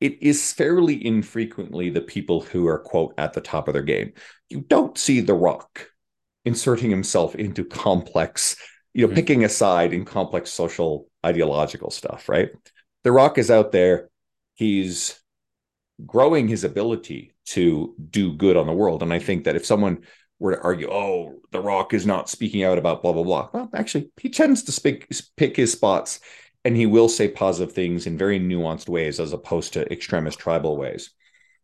It 0.00 0.22
is 0.22 0.52
fairly 0.52 1.04
infrequently 1.04 1.90
the 1.90 2.00
people 2.00 2.40
who 2.40 2.68
are, 2.68 2.78
quote, 2.78 3.14
at 3.18 3.32
the 3.32 3.40
top 3.40 3.66
of 3.66 3.74
their 3.74 3.82
game. 3.82 4.12
You 4.48 4.60
don't 4.60 4.96
see 4.96 5.20
The 5.20 5.34
Rock 5.34 5.88
inserting 6.44 6.90
himself 6.90 7.34
into 7.34 7.64
complex, 7.64 8.56
you 8.94 9.02
know, 9.02 9.08
mm-hmm. 9.08 9.16
picking 9.16 9.44
a 9.44 9.48
side 9.48 9.92
in 9.92 10.04
complex 10.04 10.50
social 10.50 11.08
ideological 11.26 11.90
stuff, 11.90 12.28
right? 12.28 12.50
The 13.02 13.10
Rock 13.10 13.38
is 13.38 13.50
out 13.50 13.72
there. 13.72 14.08
He's 14.54 15.18
growing 16.06 16.46
his 16.46 16.62
ability 16.62 17.34
to 17.46 17.94
do 18.10 18.34
good 18.34 18.56
on 18.56 18.66
the 18.66 18.72
world. 18.72 19.02
And 19.02 19.12
I 19.12 19.18
think 19.18 19.44
that 19.44 19.56
if 19.56 19.66
someone 19.66 20.04
were 20.38 20.54
to 20.54 20.62
argue, 20.62 20.88
oh, 20.90 21.40
The 21.50 21.60
Rock 21.60 21.94
is 21.94 22.06
not 22.06 22.28
speaking 22.28 22.62
out 22.62 22.78
about 22.78 23.02
blah, 23.02 23.12
blah, 23.12 23.24
blah, 23.24 23.48
well, 23.52 23.70
actually, 23.74 24.10
he 24.20 24.28
tends 24.28 24.62
to 24.64 24.72
speak, 24.72 25.08
pick 25.36 25.56
his 25.56 25.72
spots 25.72 26.20
and 26.64 26.76
he 26.76 26.86
will 26.86 27.08
say 27.08 27.28
positive 27.28 27.74
things 27.74 28.06
in 28.06 28.18
very 28.18 28.38
nuanced 28.38 28.88
ways 28.88 29.20
as 29.20 29.32
opposed 29.32 29.72
to 29.72 29.90
extremist 29.92 30.38
tribal 30.38 30.76
ways. 30.76 31.10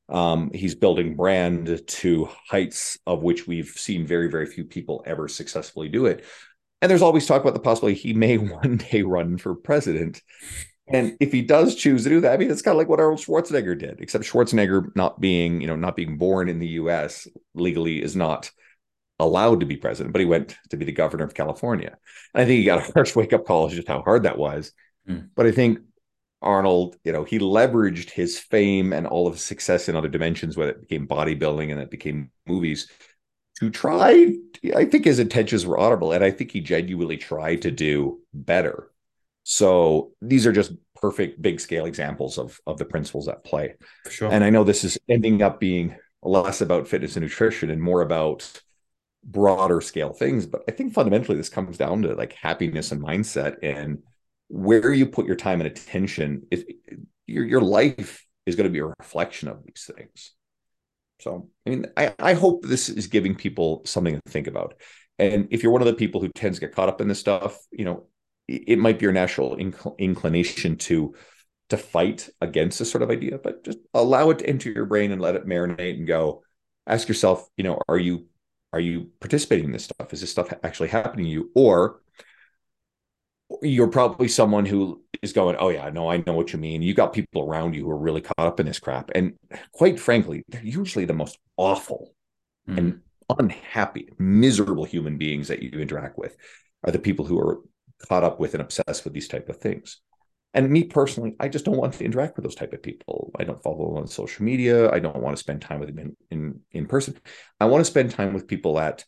Um, 0.09 0.51
he's 0.53 0.75
building 0.75 1.17
brand 1.17 1.83
to 1.87 2.29
heights 2.49 2.99
of 3.07 3.23
which 3.23 3.47
we've 3.47 3.69
seen 3.69 4.07
very, 4.07 4.31
very 4.31 4.47
few 4.47 4.65
people 4.65 5.03
ever 5.07 5.29
successfully 5.29 5.89
do 5.89 6.07
it. 6.07 6.25
And 6.81 6.91
there's 6.91 7.03
always 7.03 7.27
talk 7.27 7.41
about 7.41 7.55
the 7.55 7.61
possibility 7.61 7.99
he 7.99 8.13
may 8.13 8.39
one 8.39 8.77
day 8.77 9.03
run 9.03 9.39
for 9.39 9.55
president. 9.55 10.21
And 10.87 11.17
if 11.19 11.33
he 11.33 11.41
does 11.41 11.75
choose 11.75 12.05
to 12.05 12.11
do 12.11 12.21
that, 12.21 12.35
I 12.35 12.37
mean, 12.37 12.51
it's 12.51 12.61
kind 12.61 12.75
of 12.75 12.79
like 12.79 12.89
what 12.89 13.01
Arnold 13.01 13.21
Schwarzenegger 13.21 13.79
did, 13.79 14.01
except 14.01 14.25
Schwarzenegger 14.25 14.95
not 14.95 15.19
being, 15.19 15.63
you 15.63 15.67
know, 15.67 15.77
not 15.77 15.97
being 15.97 16.19
born 16.19 16.51
in 16.51 16.59
the 16.59 16.69
U.S. 16.69 17.27
legally 17.55 18.03
is 18.03 18.15
not 18.15 18.51
allowed 19.19 19.61
to 19.61 19.67
be 19.67 19.77
president, 19.77 20.13
but 20.13 20.21
he 20.21 20.27
went 20.27 20.57
to 20.71 20.77
be 20.77 20.85
the 20.85 20.93
governor 20.93 21.25
of 21.25 21.35
California. 21.35 21.97
And 22.35 22.43
I 22.43 22.45
think 22.45 22.59
he 22.59 22.65
got 22.65 22.89
a 22.89 22.93
harsh 22.93 23.15
wake 23.15 23.33
up 23.33 23.47
call 23.47 23.69
just 23.69 23.89
how 23.89 24.03
hard 24.03 24.25
that 24.25 24.39
was. 24.39 24.73
Mm. 25.09 25.29
But 25.35 25.47
I 25.47 25.53
think 25.53 25.79
Arnold, 26.43 26.97
you 27.05 27.13
know, 27.13 27.25
he 27.25 27.39
leveraged 27.39 28.11
his 28.11 28.39
fame 28.39 28.93
and 28.93 29.07
all 29.07 29.27
of 29.27 29.35
his 29.35 29.43
success 29.43 29.89
in 29.89 29.97
other 29.97 30.09
dimensions, 30.09 30.57
whether 30.57 30.73
it 30.73 30.81
became 30.81 31.07
bodybuilding 31.07 31.71
and 31.71 31.81
it 31.81 31.91
became 31.91 32.31
movies, 32.47 32.89
to 33.61 33.71
try. 33.71 34.35
I 34.75 34.85
think 34.85 35.05
his 35.05 35.21
intentions 35.21 35.65
were 35.65 35.79
honorable, 35.79 36.13
and 36.13 36.25
I 36.25 36.31
think 36.31 36.51
he 36.51 36.61
genuinely 36.61 37.17
tried 37.17 37.63
to 37.63 37.71
do 37.71 38.21
better. 38.33 38.91
So 39.45 40.13
these 40.21 40.47
are 40.47 40.53
just 40.53 40.73
perfect 40.97 41.41
big 41.41 41.61
scale 41.61 41.85
examples 41.85 42.39
of 42.39 42.61
of 42.67 42.79
the 42.79 42.85
principles 42.85 43.29
at 43.29 43.45
play. 43.45 43.75
Sure. 44.09 44.31
And 44.31 44.43
I 44.43 44.51
know 44.51 44.65
this 44.65 44.85
is 44.85 44.99
ending 45.09 45.43
up 45.43 45.61
being 45.61 45.97
less 46.23 46.61
about 46.61 46.89
fitness 46.89 47.17
and 47.17 47.23
nutrition 47.23 47.71
and 47.71 47.81
more 47.81 48.01
about 48.01 48.51
broader 49.25 49.81
scale 49.81 50.13
things, 50.13 50.47
but 50.47 50.63
I 50.69 50.73
think 50.73 50.93
fundamentally 50.93 51.37
this 51.37 51.49
comes 51.49 51.79
down 51.79 52.03
to 52.03 52.15
like 52.15 52.35
happiness 52.35 52.93
and 52.93 53.03
mindset 53.03 53.57
and 53.63 53.99
where 54.49 54.93
you 54.93 55.07
put 55.07 55.27
your 55.27 55.37
time 55.37 55.61
and 55.61 55.67
attention. 55.67 56.47
It, 56.51 56.67
your 57.27 57.45
your 57.45 57.61
life 57.61 58.25
is 58.47 58.57
going 58.57 58.69
to 58.69 58.73
be 58.73 58.81
a 58.81 58.93
reflection 58.99 59.49
of 59.49 59.65
these 59.65 59.91
things. 59.97 60.33
So, 61.21 61.49
I 61.67 61.71
mean, 61.71 61.87
I, 61.97 62.15
I 62.19 62.35
hope 62.35 62.63
this 62.63 62.89
is 62.89 63.07
giving 63.07 63.35
people 63.35 63.83
something 63.87 64.15
to 64.15 64.31
think 64.31 64.47
about. 64.47 64.75
And 65.19 65.49
if 65.51 65.63
you're 65.63 65.73
one 65.73 65.81
of 65.81 65.87
the 65.87 65.95
people 65.95 66.21
who 66.21 66.29
tends 66.29 66.59
to 66.59 66.67
get 66.67 66.75
caught 66.75 66.89
up 66.89 67.01
in 67.01 67.09
this 67.09 67.21
stuff, 67.21 67.57
you 67.71 67.85
know, 67.85 68.07
it 68.47 68.79
might 68.79 68.99
be 68.99 69.05
your 69.05 69.13
natural 69.13 69.57
inc- 69.57 69.99
inclination 69.99 70.77
to 70.77 71.15
to 71.71 71.79
fight 71.79 72.29
against 72.43 72.79
this 72.79 72.91
sort 72.91 73.01
of 73.01 73.11
idea, 73.11 73.39
but 73.39 73.65
just 73.65 73.79
allow 73.95 74.29
it 74.29 74.41
to 74.41 74.47
enter 74.47 74.71
your 74.71 74.85
brain 74.85 75.13
and 75.13 75.23
let 75.23 75.35
it 75.35 75.47
marinate 75.47 75.97
and 75.97 76.07
go. 76.07 76.43
Ask 76.87 77.09
yourself, 77.09 77.49
you 77.57 77.65
know, 77.65 77.81
are 77.89 77.97
you 77.97 78.27
are 78.75 78.81
you 78.81 79.11
participating 79.21 79.67
in 79.67 79.73
this 79.73 79.85
stuff? 79.85 80.13
Is 80.13 80.21
this 80.21 80.31
stuff 80.31 80.53
actually 80.65 80.89
happening 80.89 81.27
to 81.27 81.31
you? 81.31 81.51
Or 81.55 82.01
you're 83.63 83.89
probably 83.89 84.27
someone 84.27 84.67
who 84.67 85.03
is 85.23 85.33
going, 85.33 85.57
Oh 85.61 85.69
yeah, 85.69 85.89
no, 85.91 86.11
I 86.11 86.25
know 86.27 86.33
what 86.33 86.53
you 86.53 86.59
mean. 86.59 86.83
You 86.83 86.93
got 86.93 87.13
people 87.13 87.43
around 87.43 87.75
you 87.75 87.85
who 87.85 87.91
are 87.91 87.99
really 87.99 88.21
caught 88.21 88.35
up 88.39 88.59
in 88.59 88.67
this 88.67 88.81
crap. 88.81 89.13
And 89.15 89.35
quite 89.73 90.01
frankly, 90.01 90.43
they're 90.49 90.65
usually 90.65 91.05
the 91.05 91.13
most 91.13 91.39
awful 91.57 92.15
mm. 92.69 92.79
and 92.79 93.01
unhappy, 93.39 94.09
miserable 94.19 94.85
human 94.85 95.19
beings 95.19 95.49
that 95.49 95.63
you 95.63 95.79
interact 95.79 96.19
with 96.19 96.37
are 96.83 96.91
the 96.91 96.99
people 96.99 97.25
who 97.25 97.39
are 97.39 97.61
caught 98.09 98.25
up 98.25 98.41
with 98.41 98.55
and 98.55 98.61
obsessed 98.61 99.05
with 99.05 99.13
these 99.13 99.29
type 99.29 99.49
of 99.49 99.59
things. 99.59 100.01
And 100.55 100.71
me 100.71 100.85
personally, 100.85 101.35
I 101.41 101.49
just 101.49 101.65
don't 101.65 101.77
want 101.77 101.95
to 101.95 102.05
interact 102.05 102.37
with 102.37 102.45
those 102.45 102.55
type 102.55 102.73
of 102.73 102.83
people. 102.83 103.33
I 103.39 103.45
don't 103.45 103.63
follow 103.63 103.89
them 103.89 103.99
on 103.99 104.07
social 104.07 104.45
media. 104.45 104.91
I 104.91 105.01
don't 105.01 105.17
want 105.17 105.37
to 105.37 105.41
spend 105.41 105.61
time 105.61 105.81
with 105.81 105.89
them 105.89 105.99
in 105.99 106.17
in, 106.31 106.61
in 106.71 106.87
person. 106.87 107.19
I 107.59 107.67
want 107.67 107.81
to 107.81 107.91
spend 107.91 108.13
time 108.13 108.33
with 108.33 108.47
people 108.47 108.75
that 108.77 109.05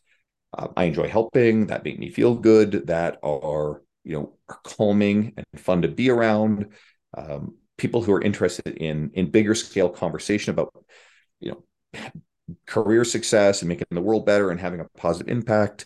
uh, 0.57 0.67
I 0.75 0.83
enjoy 0.85 1.07
helping, 1.07 1.67
that 1.67 1.85
make 1.85 1.97
me 1.97 2.09
feel 2.09 2.35
good, 2.35 2.87
that 2.87 3.19
are 3.23 3.81
you 4.03 4.13
know 4.13 4.33
are 4.49 4.59
calming 4.63 5.33
and 5.37 5.61
fun 5.61 5.83
to 5.83 5.87
be 5.87 6.09
around. 6.09 6.73
Um, 7.17 7.55
people 7.77 8.01
who 8.01 8.13
are 8.13 8.21
interested 8.21 8.75
in 8.75 9.11
in 9.13 9.31
bigger 9.31 9.55
scale 9.55 9.89
conversation 9.89 10.51
about 10.51 10.73
you 11.39 11.51
know 11.51 12.01
career 12.65 13.05
success 13.05 13.61
and 13.61 13.69
making 13.69 13.87
the 13.91 14.01
world 14.01 14.25
better 14.25 14.51
and 14.51 14.59
having 14.59 14.81
a 14.81 14.89
positive 14.97 15.29
impact 15.29 15.85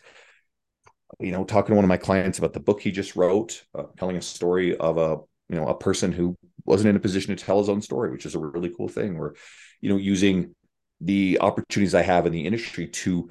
you 1.19 1.31
know, 1.31 1.43
talking 1.43 1.69
to 1.69 1.75
one 1.75 1.85
of 1.85 1.89
my 1.89 1.97
clients 1.97 2.39
about 2.39 2.53
the 2.53 2.59
book 2.59 2.81
he 2.81 2.91
just 2.91 3.15
wrote, 3.15 3.63
uh, 3.75 3.83
telling 3.97 4.17
a 4.17 4.21
story 4.21 4.75
of 4.77 4.97
a, 4.97 5.17
you 5.51 5.59
know, 5.59 5.67
a 5.67 5.77
person 5.77 6.13
who 6.13 6.37
wasn't 6.65 6.89
in 6.89 6.95
a 6.95 6.99
position 6.99 7.35
to 7.35 7.43
tell 7.43 7.59
his 7.59 7.67
own 7.67 7.81
story, 7.81 8.09
which 8.09 8.25
is 8.25 8.35
a 8.35 8.39
really 8.39 8.71
cool 8.75 8.87
thing. 8.87 9.19
Where, 9.19 9.33
you 9.81 9.89
know, 9.89 9.97
using 9.97 10.55
the 11.01 11.39
opportunities 11.41 11.93
I 11.93 12.03
have 12.03 12.25
in 12.25 12.31
the 12.31 12.45
industry 12.45 12.87
to 12.87 13.29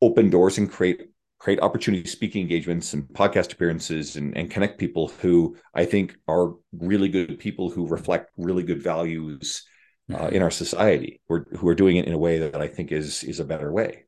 open 0.00 0.30
doors 0.30 0.56
and 0.56 0.70
create 0.70 1.02
create 1.38 1.60
opportunity 1.60 2.08
speaking 2.08 2.42
engagements 2.42 2.94
and 2.94 3.04
podcast 3.04 3.52
appearances 3.52 4.16
and, 4.16 4.36
and 4.36 4.50
connect 4.50 4.76
people 4.78 5.08
who 5.20 5.56
I 5.72 5.84
think 5.84 6.16
are 6.26 6.54
really 6.72 7.08
good 7.08 7.38
people 7.38 7.70
who 7.70 7.86
reflect 7.86 8.32
really 8.36 8.64
good 8.64 8.82
values 8.82 9.64
uh, 10.12 10.16
mm-hmm. 10.16 10.34
in 10.34 10.42
our 10.42 10.50
society, 10.50 11.20
who 11.28 11.34
are, 11.34 11.46
who 11.56 11.68
are 11.68 11.76
doing 11.76 11.96
it 11.96 12.06
in 12.06 12.12
a 12.12 12.18
way 12.18 12.38
that 12.38 12.60
I 12.60 12.66
think 12.66 12.92
is 12.92 13.24
is 13.24 13.40
a 13.40 13.44
better 13.44 13.70
way 13.70 14.06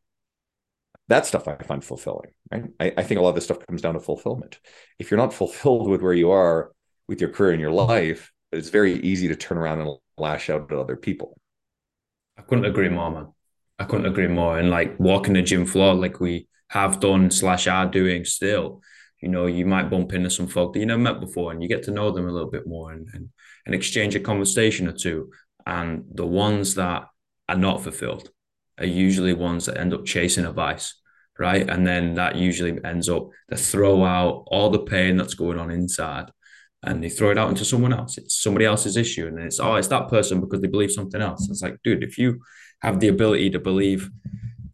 that 1.10 1.26
stuff 1.26 1.48
I 1.48 1.56
find 1.56 1.84
fulfilling. 1.84 2.30
Right? 2.50 2.64
I, 2.78 2.92
I, 2.98 3.02
think 3.02 3.18
a 3.18 3.22
lot 3.22 3.30
of 3.30 3.34
this 3.34 3.44
stuff 3.44 3.66
comes 3.66 3.82
down 3.82 3.94
to 3.94 4.00
fulfillment. 4.00 4.60
If 5.00 5.10
you're 5.10 5.18
not 5.18 5.34
fulfilled 5.34 5.88
with 5.88 6.02
where 6.02 6.14
you 6.14 6.30
are 6.30 6.70
with 7.10 7.20
your 7.20 7.28
career 7.28 7.50
and 7.50 7.60
your 7.60 7.72
life, 7.72 8.32
it's 8.52 8.68
very 8.68 8.94
easy 9.00 9.26
to 9.26 9.34
turn 9.34 9.58
around 9.58 9.80
and 9.80 9.90
lash 10.16 10.48
out 10.48 10.70
at 10.70 10.78
other 10.78 10.96
people. 10.96 11.36
I 12.38 12.42
couldn't 12.42 12.66
agree 12.66 12.88
more, 12.88 13.10
man. 13.10 13.32
I 13.80 13.84
couldn't 13.84 14.06
agree 14.06 14.28
more. 14.28 14.58
And 14.58 14.70
like 14.70 14.98
walking 15.00 15.34
the 15.34 15.42
gym 15.42 15.66
floor, 15.66 15.92
like 15.92 16.20
we 16.20 16.46
have 16.68 17.00
done 17.00 17.32
slash 17.32 17.66
are 17.66 17.86
doing 17.86 18.24
still, 18.24 18.80
you 19.20 19.28
know, 19.28 19.46
you 19.46 19.66
might 19.66 19.90
bump 19.90 20.12
into 20.12 20.30
some 20.30 20.46
folk 20.46 20.72
that 20.72 20.78
you 20.78 20.86
never 20.86 21.02
met 21.02 21.18
before 21.18 21.50
and 21.50 21.60
you 21.60 21.68
get 21.68 21.82
to 21.84 21.90
know 21.90 22.12
them 22.12 22.28
a 22.28 22.32
little 22.32 22.50
bit 22.50 22.68
more 22.68 22.92
and, 22.92 23.08
and, 23.12 23.28
and 23.66 23.74
exchange 23.74 24.14
a 24.14 24.20
conversation 24.20 24.86
or 24.86 24.92
two. 24.92 25.32
And 25.66 26.04
the 26.14 26.26
ones 26.26 26.76
that 26.76 27.08
are 27.48 27.56
not 27.56 27.82
fulfilled 27.82 28.30
are 28.78 28.86
usually 28.86 29.32
ones 29.32 29.66
that 29.66 29.78
end 29.78 29.92
up 29.92 30.06
chasing 30.06 30.44
a 30.44 30.52
vice, 30.52 30.94
right? 31.40 31.68
And 31.68 31.84
then 31.84 32.14
that 32.14 32.36
usually 32.36 32.78
ends 32.84 33.08
up 33.08 33.30
they 33.48 33.56
throw 33.56 34.04
out 34.04 34.44
all 34.46 34.70
the 34.70 34.78
pain 34.78 35.16
that's 35.16 35.34
going 35.34 35.58
on 35.58 35.72
inside 35.72 36.30
and 36.82 37.02
they 37.02 37.08
throw 37.08 37.30
it 37.30 37.38
out 37.38 37.50
into 37.50 37.64
someone 37.64 37.92
else. 37.92 38.16
It's 38.18 38.40
somebody 38.40 38.64
else's 38.64 38.96
issue. 38.96 39.26
And 39.26 39.38
it's, 39.38 39.60
oh, 39.60 39.74
it's 39.74 39.88
that 39.88 40.08
person 40.08 40.40
because 40.40 40.60
they 40.60 40.68
believe 40.68 40.90
something 40.90 41.20
else. 41.20 41.48
It's 41.50 41.62
like, 41.62 41.76
dude, 41.84 42.02
if 42.02 42.16
you 42.16 42.40
have 42.80 43.00
the 43.00 43.08
ability 43.08 43.50
to 43.50 43.58
believe, 43.58 44.10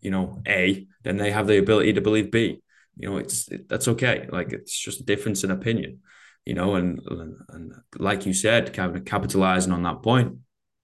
you 0.01 0.11
know, 0.11 0.41
A, 0.47 0.87
then 1.03 1.17
they 1.17 1.33
have 1.33 1.47
the 1.47 1.59
ability 1.59 1.95
to 1.95 2.01
believe 2.01 2.31
B 2.31 2.63
you 2.97 3.09
know 3.09 3.19
it's 3.19 3.49
it, 3.49 3.69
that's 3.69 3.89
okay 3.89 4.27
like 4.31 4.53
it's 4.53 4.79
just 4.79 5.01
a 5.01 5.05
difference 5.05 5.45
in 5.45 5.51
opinion 5.51 6.01
you 6.45 6.55
know 6.55 6.75
and 6.75 7.01
and, 7.07 7.37
and 7.51 7.73
like 7.99 8.27
you 8.27 8.33
said 8.33 8.73
kind 8.73 8.97
of 8.97 9.05
capitalizing 9.05 9.73
on 9.73 9.83
that 9.83 10.03
point 10.03 10.37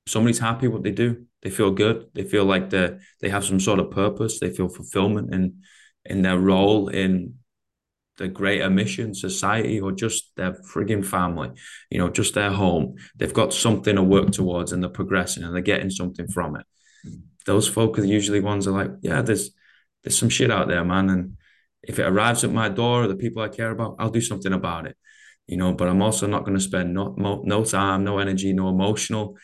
somebody's 0.07 0.39
happy 0.39 0.69
what 0.69 0.83
they 0.83 0.91
do 0.91 1.25
they 1.43 1.51
feel 1.51 1.71
good 1.71 2.07
they 2.15 2.25
feel 2.25 2.45
like 2.45 2.71
they 2.71 2.97
they 3.21 3.29
have 3.29 3.45
some 3.45 3.61
sort 3.61 3.79
of 3.79 3.91
purpose 3.91 4.39
they 4.39 4.51
feel 4.51 4.69
fulfillment 4.69 5.33
in 5.35 5.63
in 6.05 6.23
their 6.23 6.39
role 6.39 6.89
in 6.89 7.35
the 8.19 8.29
greater 8.29 8.69
mission 8.69 9.15
society 9.15 9.81
or 9.81 9.91
just 9.91 10.31
their 10.37 10.53
frigging 10.53 11.05
family 11.05 11.51
you 11.91 11.99
know 11.99 12.11
just 12.11 12.35
their 12.35 12.51
home 12.51 12.95
they've 13.17 13.35
got 13.35 13.53
something 13.53 13.97
to 13.97 14.03
work 14.03 14.31
towards 14.31 14.73
and 14.73 14.83
they're 14.83 14.91
progressing 14.91 15.43
and 15.43 15.55
they're 15.55 15.63
getting 15.63 15.91
something 15.91 16.29
from 16.29 16.57
it 16.57 16.67
mm-hmm. 17.07 17.21
those 17.47 17.69
folk 17.69 17.99
are 17.99 18.05
usually 18.05 18.41
ones 18.41 18.65
that 18.65 18.73
are 18.73 18.85
like 18.85 18.93
yeah 19.03 19.23
there's 19.23 19.51
there's 20.05 20.19
some 20.19 20.29
shit 20.29 20.51
out 20.51 20.69
there 20.69 20.85
man 20.85 21.09
and 21.09 21.37
if 21.83 21.99
it 21.99 22.05
arrives 22.05 22.45
at 22.45 22.53
my 22.53 22.69
door, 22.69 23.07
the 23.07 23.17
people 23.17 23.43
I 23.43 23.49
care 23.49 23.71
about, 23.71 23.97
I'll 23.99 24.11
do 24.11 24.21
something 24.21 24.53
about 24.53 24.87
it. 24.87 24.97
You 25.47 25.57
know, 25.57 25.73
but 25.73 25.89
I'm 25.89 26.03
also 26.03 26.27
not 26.27 26.45
going 26.45 26.57
to 26.57 26.63
spend 26.63 26.95
no, 26.95 27.15
no 27.45 27.65
time, 27.65 28.05
no 28.05 28.19
energy, 28.19 28.53
no 28.53 28.69
emotional 28.69 29.37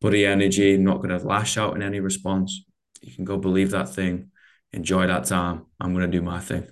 body 0.00 0.26
energy, 0.26 0.76
not 0.76 0.98
going 0.98 1.16
to 1.16 1.24
lash 1.24 1.56
out 1.56 1.76
in 1.76 1.82
any 1.82 2.00
response. 2.00 2.64
You 3.00 3.14
can 3.14 3.24
go 3.24 3.36
believe 3.36 3.70
that 3.70 3.88
thing, 3.88 4.30
enjoy 4.72 5.06
that 5.06 5.24
time. 5.26 5.66
I'm 5.80 5.94
going 5.94 6.10
to 6.10 6.18
do 6.18 6.22
my 6.22 6.40
thing. 6.40 6.66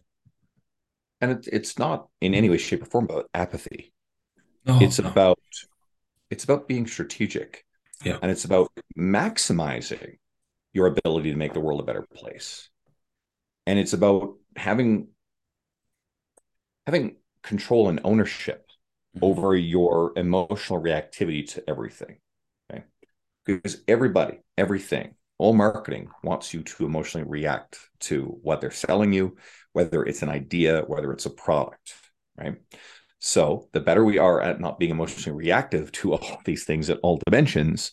And 1.24 1.32
it, 1.32 1.48
it's 1.50 1.78
not 1.78 2.08
in 2.20 2.34
any 2.34 2.50
way, 2.50 2.58
shape, 2.58 2.82
or 2.82 2.84
form 2.84 3.06
about 3.06 3.30
apathy. 3.32 3.94
No, 4.66 4.78
it's 4.78 5.00
no. 5.00 5.08
about 5.08 5.38
it's 6.30 6.44
about 6.44 6.68
being 6.68 6.86
strategic. 6.86 7.64
Yeah. 8.04 8.18
And 8.20 8.30
it's 8.30 8.44
about 8.44 8.70
maximizing 8.98 10.18
your 10.74 10.86
ability 10.86 11.30
to 11.30 11.38
make 11.38 11.54
the 11.54 11.60
world 11.60 11.80
a 11.80 11.84
better 11.84 12.04
place. 12.14 12.68
And 13.66 13.78
it's 13.78 13.94
about 13.94 14.34
having 14.54 15.08
having 16.86 17.16
control 17.42 17.88
and 17.88 18.00
ownership 18.04 18.68
mm-hmm. 19.16 19.24
over 19.24 19.56
your 19.56 20.12
emotional 20.16 20.82
reactivity 20.82 21.48
to 21.52 21.64
everything. 21.66 22.18
Okay. 22.70 22.84
Because 23.46 23.82
everybody, 23.88 24.40
everything, 24.58 25.14
all 25.38 25.52
marketing 25.52 26.08
wants 26.22 26.54
you 26.54 26.62
to 26.62 26.86
emotionally 26.86 27.26
react 27.28 27.78
to 28.00 28.38
what 28.42 28.60
they're 28.60 28.70
selling 28.70 29.12
you, 29.12 29.36
whether 29.72 30.04
it's 30.04 30.22
an 30.22 30.28
idea, 30.28 30.82
whether 30.82 31.12
it's 31.12 31.26
a 31.26 31.30
product, 31.30 31.94
right? 32.36 32.56
So 33.18 33.68
the 33.72 33.80
better 33.80 34.04
we 34.04 34.18
are 34.18 34.40
at 34.40 34.60
not 34.60 34.78
being 34.78 34.90
emotionally 34.90 35.36
reactive 35.36 35.90
to 35.92 36.12
all 36.14 36.40
these 36.44 36.64
things 36.64 36.90
at 36.90 37.00
all 37.02 37.20
dimensions, 37.26 37.92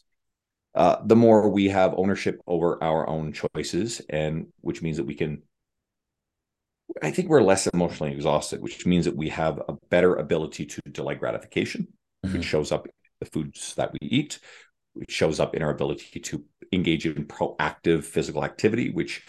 uh, 0.75 0.97
the 1.05 1.15
more 1.15 1.49
we 1.49 1.69
have 1.69 1.93
ownership 1.97 2.39
over 2.47 2.81
our 2.83 3.09
own 3.09 3.33
choices, 3.33 4.01
and 4.09 4.47
which 4.61 4.81
means 4.81 4.97
that 4.97 5.05
we 5.05 5.15
can 5.15 5.41
I 7.01 7.11
think 7.11 7.29
we're 7.29 7.41
less 7.41 7.67
emotionally 7.67 8.11
exhausted, 8.11 8.61
which 8.61 8.85
means 8.85 9.05
that 9.05 9.15
we 9.15 9.29
have 9.29 9.61
a 9.67 9.75
better 9.89 10.15
ability 10.15 10.65
to 10.65 10.81
delay 10.91 11.15
gratification, 11.15 11.87
mm-hmm. 12.25 12.37
which 12.37 12.45
shows 12.45 12.71
up 12.71 12.85
in 12.85 12.91
the 13.19 13.25
foods 13.27 13.75
that 13.75 13.93
we 13.93 13.99
eat, 14.01 14.39
which 14.93 15.11
shows 15.11 15.39
up 15.39 15.55
in 15.55 15.61
our 15.61 15.71
ability 15.71 16.19
to 16.19 16.43
engage 16.71 17.05
in 17.05 17.25
proactive 17.25 18.03
physical 18.03 18.43
activity, 18.43 18.89
which 18.89 19.25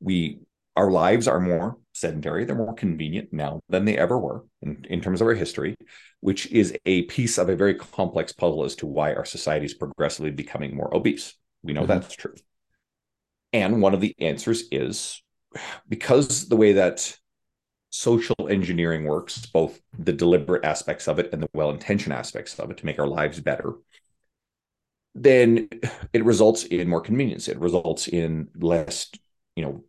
we 0.00 0.40
our 0.76 0.90
lives 0.90 1.26
are 1.26 1.40
more 1.40 1.78
sedentary, 1.94 2.44
they're 2.44 2.54
more 2.54 2.74
convenient 2.74 3.32
now 3.32 3.60
than 3.70 3.86
they 3.86 3.96
ever 3.96 4.18
were 4.18 4.44
in, 4.60 4.84
in 4.90 5.00
terms 5.00 5.22
of 5.22 5.26
our 5.26 5.34
history, 5.34 5.74
which 6.20 6.46
is 6.52 6.76
a 6.84 7.02
piece 7.04 7.38
of 7.38 7.48
a 7.48 7.56
very 7.56 7.74
complex 7.74 8.32
puzzle 8.32 8.62
as 8.62 8.76
to 8.76 8.86
why 8.86 9.14
our 9.14 9.24
society 9.24 9.64
is 9.64 9.72
progressively 9.72 10.30
becoming 10.30 10.76
more 10.76 10.94
obese. 10.94 11.34
We 11.62 11.72
know 11.72 11.82
mm-hmm. 11.82 11.92
that's 11.92 12.14
true. 12.14 12.34
And 13.54 13.80
one 13.80 13.94
of 13.94 14.02
the 14.02 14.14
answers 14.18 14.64
is 14.70 15.22
because 15.88 16.48
the 16.48 16.56
way 16.56 16.74
that 16.74 17.16
social 17.88 18.36
engineering 18.50 19.04
works, 19.04 19.46
both 19.46 19.80
the 19.98 20.12
deliberate 20.12 20.64
aspects 20.64 21.08
of 21.08 21.18
it 21.18 21.30
and 21.32 21.42
the 21.42 21.48
well 21.54 21.70
intentioned 21.70 22.12
aspects 22.12 22.58
of 22.58 22.70
it 22.70 22.76
to 22.76 22.86
make 22.86 22.98
our 22.98 23.06
lives 23.06 23.40
better, 23.40 23.72
then 25.22 25.68
it 26.12 26.24
results 26.24 26.64
in 26.64 26.88
more 26.88 27.00
convenience. 27.00 27.48
It 27.48 27.58
results 27.58 28.08
in 28.08 28.48
less, 28.56 29.10
you 29.54 29.64
know, 29.64 29.84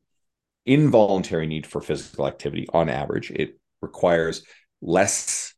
involuntary 0.66 1.48
need 1.48 1.66
for 1.66 1.82
physical 1.82 2.28
activity 2.28 2.68
on 2.74 2.90
average. 2.90 3.32
It 3.32 3.60
requires 3.82 4.44
less 4.82 5.54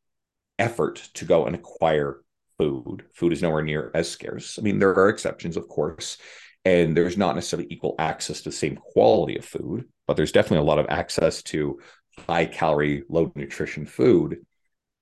effort 0.58 1.10
to 1.16 1.26
go 1.26 1.46
and 1.46 1.56
acquire 1.56 2.22
food. 2.58 3.06
Food 3.14 3.34
is 3.34 3.42
nowhere 3.42 3.64
near 3.64 3.92
as 3.94 4.10
scarce. 4.10 4.60
I 4.60 4.62
mean, 4.62 4.80
there 4.80 4.94
are 4.94 5.10
exceptions, 5.10 5.58
of 5.58 5.68
course, 5.68 6.18
and 6.66 6.96
there's 6.96 7.18
not 7.18 7.36
necessarily 7.36 7.68
equal 7.72 7.96
access 7.98 8.42
to 8.42 8.50
the 8.50 8.56
same 8.56 8.76
quality 8.76 9.38
of 9.38 9.46
food 9.46 9.86
but 10.10 10.18
there's 10.18 10.32
definitely 10.32 10.66
a 10.66 10.68
lot 10.68 10.80
of 10.80 10.88
access 10.90 11.44
to 11.44 11.80
high 12.28 12.48
calorie, 12.48 13.04
low 13.10 13.32
nutrition 13.36 13.86
food. 13.86 14.38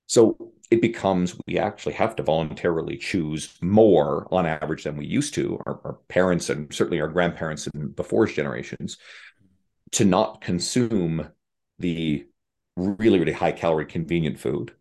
So 0.06 0.52
it 0.70 0.82
becomes 0.82 1.38
we 1.46 1.58
actually 1.58 1.94
have 1.94 2.14
to 2.16 2.22
voluntarily 2.22 2.96
choose 2.96 3.56
more 3.62 4.28
on 4.30 4.46
average 4.46 4.84
than 4.84 4.96
we 4.96 5.06
used 5.06 5.34
to. 5.34 5.60
Our, 5.66 5.80
our 5.84 5.98
parents 6.08 6.50
and 6.50 6.72
certainly 6.72 7.00
our 7.00 7.08
grandparents 7.08 7.66
and 7.68 7.94
before's 7.96 8.34
generations 8.34 8.98
to 9.92 10.04
not 10.04 10.40
consume 10.40 11.28
the 11.78 12.26
really, 12.76 13.18
really 13.18 13.32
high 13.32 13.52
calorie, 13.52 13.86
convenient 13.86 14.38
food 14.38 14.72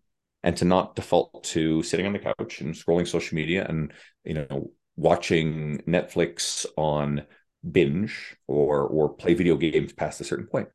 and 0.43 0.55
to 0.57 0.65
not 0.65 0.95
default 0.95 1.43
to 1.43 1.81
sitting 1.83 2.05
on 2.05 2.13
the 2.13 2.19
couch 2.19 2.61
and 2.61 2.73
scrolling 2.73 3.07
social 3.07 3.35
media 3.35 3.65
and, 3.67 3.93
you 4.23 4.33
know, 4.33 4.71
watching 4.95 5.79
Netflix 5.87 6.65
on 6.75 7.23
binge 7.69 8.35
or 8.47 8.83
or 8.83 9.09
play 9.09 9.33
video 9.33 9.57
games 9.57 9.93
past 9.93 10.21
a 10.21 10.23
certain 10.23 10.47
point. 10.47 10.67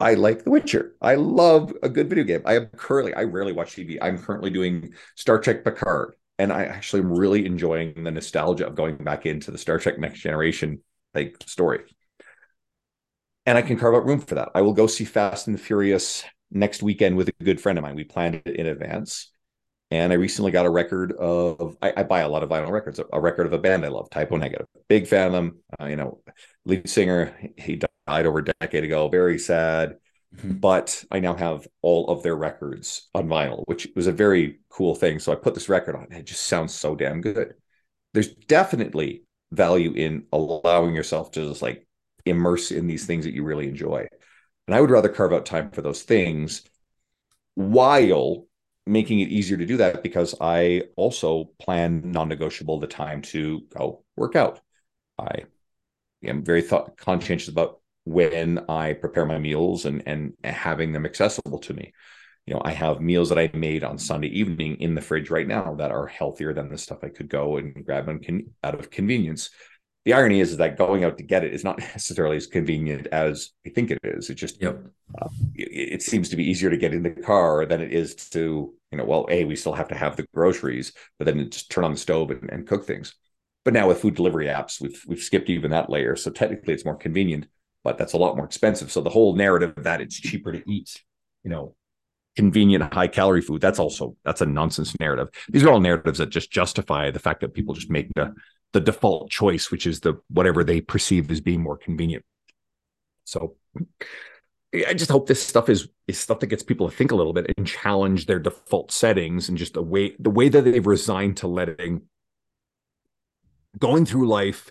I 0.00 0.14
like 0.14 0.44
The 0.44 0.50
Witcher. 0.50 0.94
I 1.00 1.16
love 1.16 1.72
a 1.82 1.88
good 1.88 2.08
video 2.08 2.24
game. 2.24 2.42
I 2.44 2.54
am 2.54 2.66
currently, 2.66 3.14
I 3.14 3.24
rarely 3.24 3.52
watch 3.52 3.74
TV. 3.74 3.98
I'm 4.00 4.18
currently 4.18 4.50
doing 4.50 4.94
Star 5.16 5.40
Trek 5.40 5.64
Picard, 5.64 6.14
and 6.38 6.52
I 6.52 6.64
actually 6.64 7.02
am 7.02 7.12
really 7.12 7.46
enjoying 7.46 8.04
the 8.04 8.10
nostalgia 8.10 8.66
of 8.66 8.76
going 8.76 8.96
back 8.96 9.26
into 9.26 9.50
the 9.50 9.58
Star 9.58 9.78
Trek 9.78 9.98
Next 9.98 10.20
Generation 10.20 10.82
like 11.14 11.36
story. 11.46 11.80
And 13.44 13.58
I 13.58 13.62
can 13.62 13.78
carve 13.78 13.94
out 13.94 14.06
room 14.06 14.20
for 14.20 14.36
that. 14.36 14.50
I 14.54 14.62
will 14.62 14.74
go 14.74 14.86
see 14.86 15.04
Fast 15.04 15.48
and 15.48 15.60
Furious 15.60 16.22
next 16.50 16.82
weekend 16.82 17.16
with 17.16 17.28
a 17.28 17.44
good 17.44 17.60
friend 17.60 17.78
of 17.78 17.82
mine. 17.82 17.96
We 17.96 18.04
planned 18.04 18.42
it 18.44 18.56
in 18.56 18.66
advance. 18.66 19.32
And 19.90 20.12
I 20.12 20.16
recently 20.16 20.50
got 20.50 20.66
a 20.66 20.70
record 20.70 21.12
of, 21.12 21.76
I, 21.80 21.94
I, 21.96 22.02
buy 22.02 22.20
a 22.20 22.28
lot 22.28 22.42
of 22.42 22.50
vinyl 22.50 22.70
records, 22.70 23.00
a 23.10 23.20
record 23.20 23.46
of 23.46 23.54
a 23.54 23.58
band 23.58 23.86
I 23.86 23.88
love, 23.88 24.10
Type 24.10 24.30
O 24.32 24.36
Negative. 24.36 24.66
Big 24.88 25.06
fan 25.06 25.28
of 25.28 25.32
them. 25.32 25.60
Uh, 25.80 25.86
you 25.86 25.96
know, 25.96 26.20
lead 26.66 26.88
singer, 26.88 27.34
he 27.56 27.76
died 28.06 28.26
over 28.26 28.40
a 28.40 28.44
decade 28.44 28.84
ago, 28.84 29.08
very 29.08 29.38
sad. 29.38 29.96
Mm-hmm. 30.36 30.58
But 30.58 31.04
I 31.10 31.20
now 31.20 31.34
have 31.34 31.66
all 31.80 32.08
of 32.08 32.22
their 32.22 32.36
records 32.36 33.08
on 33.14 33.28
vinyl, 33.28 33.62
which 33.64 33.88
was 33.96 34.06
a 34.06 34.12
very 34.12 34.60
cool 34.68 34.94
thing. 34.94 35.18
So 35.18 35.32
I 35.32 35.36
put 35.36 35.54
this 35.54 35.70
record 35.70 35.96
on. 35.96 36.12
It 36.12 36.26
just 36.26 36.44
sounds 36.44 36.74
so 36.74 36.94
damn 36.94 37.22
good. 37.22 37.54
There's 38.12 38.34
definitely 38.34 39.22
value 39.52 39.92
in 39.92 40.26
allowing 40.32 40.94
yourself 40.94 41.30
to 41.32 41.48
just 41.48 41.62
like 41.62 41.86
immerse 42.26 42.70
in 42.70 42.86
these 42.86 43.06
things 43.06 43.24
that 43.24 43.34
you 43.34 43.42
really 43.42 43.68
enjoy. 43.68 44.06
And 44.66 44.74
I 44.74 44.82
would 44.82 44.90
rather 44.90 45.08
carve 45.08 45.32
out 45.32 45.46
time 45.46 45.70
for 45.70 45.80
those 45.80 46.02
things 46.02 46.62
while 47.54 48.46
making 48.88 49.20
it 49.20 49.28
easier 49.28 49.56
to 49.56 49.66
do 49.66 49.76
that 49.78 50.02
because 50.02 50.34
I 50.40 50.84
also 50.96 51.50
plan 51.60 52.10
non-negotiable 52.10 52.80
the 52.80 52.86
time 52.86 53.22
to 53.22 53.62
go 53.76 54.04
work 54.16 54.34
out. 54.34 54.60
I 55.18 55.44
am 56.24 56.44
very 56.44 56.62
thought 56.62 56.96
conscientious 56.96 57.48
about 57.48 57.80
when 58.04 58.58
I 58.68 58.94
prepare 58.94 59.26
my 59.26 59.38
meals 59.38 59.84
and 59.84 60.02
and 60.06 60.34
having 60.42 60.92
them 60.92 61.06
accessible 61.06 61.58
to 61.60 61.74
me. 61.74 61.92
You 62.46 62.54
know, 62.54 62.62
I 62.64 62.72
have 62.72 63.00
meals 63.00 63.28
that 63.28 63.38
I 63.38 63.50
made 63.52 63.84
on 63.84 63.98
Sunday 63.98 64.28
evening 64.28 64.80
in 64.80 64.94
the 64.94 65.02
fridge 65.02 65.28
right 65.28 65.46
now 65.46 65.74
that 65.74 65.90
are 65.90 66.06
healthier 66.06 66.54
than 66.54 66.70
the 66.70 66.78
stuff 66.78 67.00
I 67.02 67.10
could 67.10 67.28
go 67.28 67.58
and 67.58 67.84
grab 67.84 68.06
them 68.06 68.20
can 68.20 68.54
out 68.64 68.74
of 68.74 68.90
convenience 68.90 69.50
the 70.08 70.14
irony 70.14 70.40
is, 70.40 70.52
is 70.52 70.56
that 70.56 70.78
going 70.78 71.04
out 71.04 71.18
to 71.18 71.22
get 71.22 71.44
it 71.44 71.52
is 71.52 71.64
not 71.64 71.78
necessarily 71.94 72.38
as 72.38 72.46
convenient 72.46 73.08
as 73.08 73.50
I 73.66 73.68
think 73.68 73.90
it 73.90 73.98
is. 74.02 74.30
It 74.30 74.36
just 74.36 74.58
yep. 74.58 74.82
uh, 75.20 75.28
it, 75.54 75.92
it, 75.92 76.02
seems 76.02 76.30
to 76.30 76.36
be 76.36 76.48
easier 76.48 76.70
to 76.70 76.78
get 76.78 76.94
in 76.94 77.02
the 77.02 77.10
car 77.10 77.66
than 77.66 77.82
it 77.82 77.92
is 77.92 78.14
to 78.30 78.72
you 78.90 78.98
know. 78.98 79.04
Well, 79.04 79.26
a 79.30 79.44
we 79.44 79.56
still 79.56 79.74
have 79.74 79.88
to 79.88 79.94
have 79.94 80.16
the 80.16 80.26
groceries, 80.34 80.92
but 81.18 81.24
then 81.24 81.50
just 81.50 81.70
turn 81.70 81.84
on 81.84 81.92
the 81.92 81.98
stove 81.98 82.30
and, 82.30 82.50
and 82.50 82.66
cook 82.66 82.86
things. 82.86 83.14
But 83.64 83.74
now 83.74 83.88
with 83.88 84.00
food 84.00 84.14
delivery 84.14 84.46
apps, 84.46 84.80
we've 84.80 85.02
we've 85.06 85.22
skipped 85.22 85.50
even 85.50 85.70
that 85.70 85.90
layer. 85.90 86.16
So 86.16 86.30
technically, 86.30 86.74
it's 86.74 86.84
more 86.84 86.96
convenient, 86.96 87.46
but 87.84 87.98
that's 87.98 88.12
a 88.14 88.18
lot 88.18 88.36
more 88.36 88.46
expensive. 88.46 88.90
So 88.90 89.00
the 89.00 89.10
whole 89.10 89.34
narrative 89.34 89.74
that 89.78 90.00
it's 90.00 90.18
cheaper 90.18 90.52
to 90.52 90.62
eat, 90.70 91.02
you 91.44 91.50
know, 91.50 91.74
convenient 92.38 92.94
high 92.94 93.08
calorie 93.08 93.40
food 93.42 93.60
that's 93.60 93.80
also 93.80 94.14
that's 94.24 94.40
a 94.40 94.46
nonsense 94.46 94.94
narrative 95.00 95.28
these 95.48 95.64
are 95.64 95.70
all 95.70 95.80
narratives 95.80 96.18
that 96.18 96.30
just 96.30 96.52
justify 96.52 97.10
the 97.10 97.18
fact 97.18 97.40
that 97.40 97.52
people 97.52 97.74
just 97.74 97.90
make 97.90 98.08
the 98.14 98.32
the 98.72 98.80
default 98.80 99.28
choice 99.28 99.72
which 99.72 99.88
is 99.88 99.98
the 99.98 100.14
whatever 100.28 100.62
they 100.62 100.80
perceive 100.80 101.28
as 101.32 101.40
being 101.40 101.60
more 101.60 101.76
convenient 101.76 102.24
so 103.24 103.56
i 104.74 104.92
just 104.94 105.10
hope 105.10 105.26
this 105.26 105.42
stuff 105.42 105.68
is 105.68 105.88
is 106.06 106.18
stuff 106.18 106.40
that 106.40 106.46
gets 106.48 106.62
people 106.62 106.88
to 106.88 106.96
think 106.96 107.10
a 107.10 107.14
little 107.14 107.32
bit 107.32 107.52
and 107.56 107.66
challenge 107.66 108.26
their 108.26 108.38
default 108.38 108.92
settings 108.92 109.48
and 109.48 109.58
just 109.58 109.74
the 109.74 109.82
way 109.82 110.14
the 110.18 110.30
way 110.30 110.48
that 110.48 110.62
they've 110.62 110.86
resigned 110.86 111.36
to 111.36 111.48
letting 111.48 112.02
going 113.78 114.04
through 114.04 114.28
life 114.28 114.70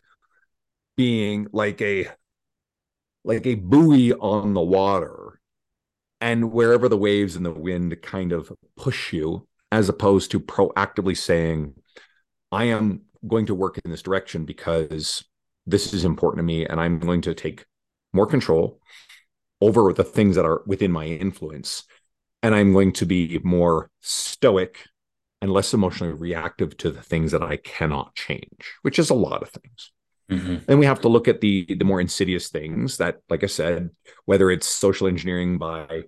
being 0.96 1.48
like 1.52 1.82
a 1.82 2.08
like 3.24 3.46
a 3.46 3.56
buoy 3.56 4.14
on 4.14 4.54
the 4.54 4.62
water 4.62 5.40
and 6.22 6.52
wherever 6.52 6.90
the 6.90 6.98
waves 6.98 7.36
and 7.36 7.46
the 7.46 7.52
wind 7.52 7.96
kind 8.02 8.32
of 8.32 8.52
push 8.76 9.14
you 9.14 9.48
as 9.72 9.90
opposed 9.90 10.32
to 10.32 10.40
proactively 10.40 11.18
saying 11.18 11.74
i 12.52 12.66
am 12.66 13.02
going 13.28 13.46
to 13.48 13.56
work 13.56 13.80
in 13.84 13.92
this 13.92 14.04
direction 14.04 14.46
because 14.46 15.24
this 15.66 15.94
is 15.94 16.06
important 16.06 16.40
to 16.40 16.44
me 16.44 16.66
and 16.66 16.80
i'm 16.80 17.00
going 17.00 17.22
to 17.22 17.34
take 17.34 17.66
more 18.14 18.28
control 18.28 18.80
over 19.62 19.92
the 19.94 20.04
things 20.04 20.36
that 20.36 20.46
are 20.46 20.62
within 20.66 20.92
my 20.92 21.06
influence 21.06 21.84
and 22.44 22.54
i'm 22.56 22.74
going 22.74 22.92
to 22.92 23.06
be 23.06 23.40
more 23.44 23.90
stoic 24.02 24.86
and 25.42 25.52
less 25.52 25.74
emotionally 25.74 26.14
reactive 26.14 26.76
to 26.78 26.92
the 26.92 27.02
things 27.02 27.32
that 27.32 27.44
i 27.44 27.58
cannot 27.58 28.16
change 28.16 28.76
which 28.82 29.00
is 29.00 29.10
a 29.10 29.16
lot 29.16 29.42
of 29.42 29.50
things 29.50 29.92
Mm-hmm. 30.30 30.70
And 30.70 30.80
we 30.80 30.86
have 30.86 31.02
to 31.02 31.08
look 31.08 31.28
at 31.28 31.40
the 31.40 31.66
the 31.70 31.86
more 31.86 32.02
insidious 32.02 32.50
things 32.50 32.98
that, 32.98 33.20
like 33.30 33.44
I 33.44 33.48
said, 33.48 33.92
whether 34.26 34.52
it's 34.52 34.68
social 34.68 35.08
engineering 35.08 35.58
by 35.58 36.04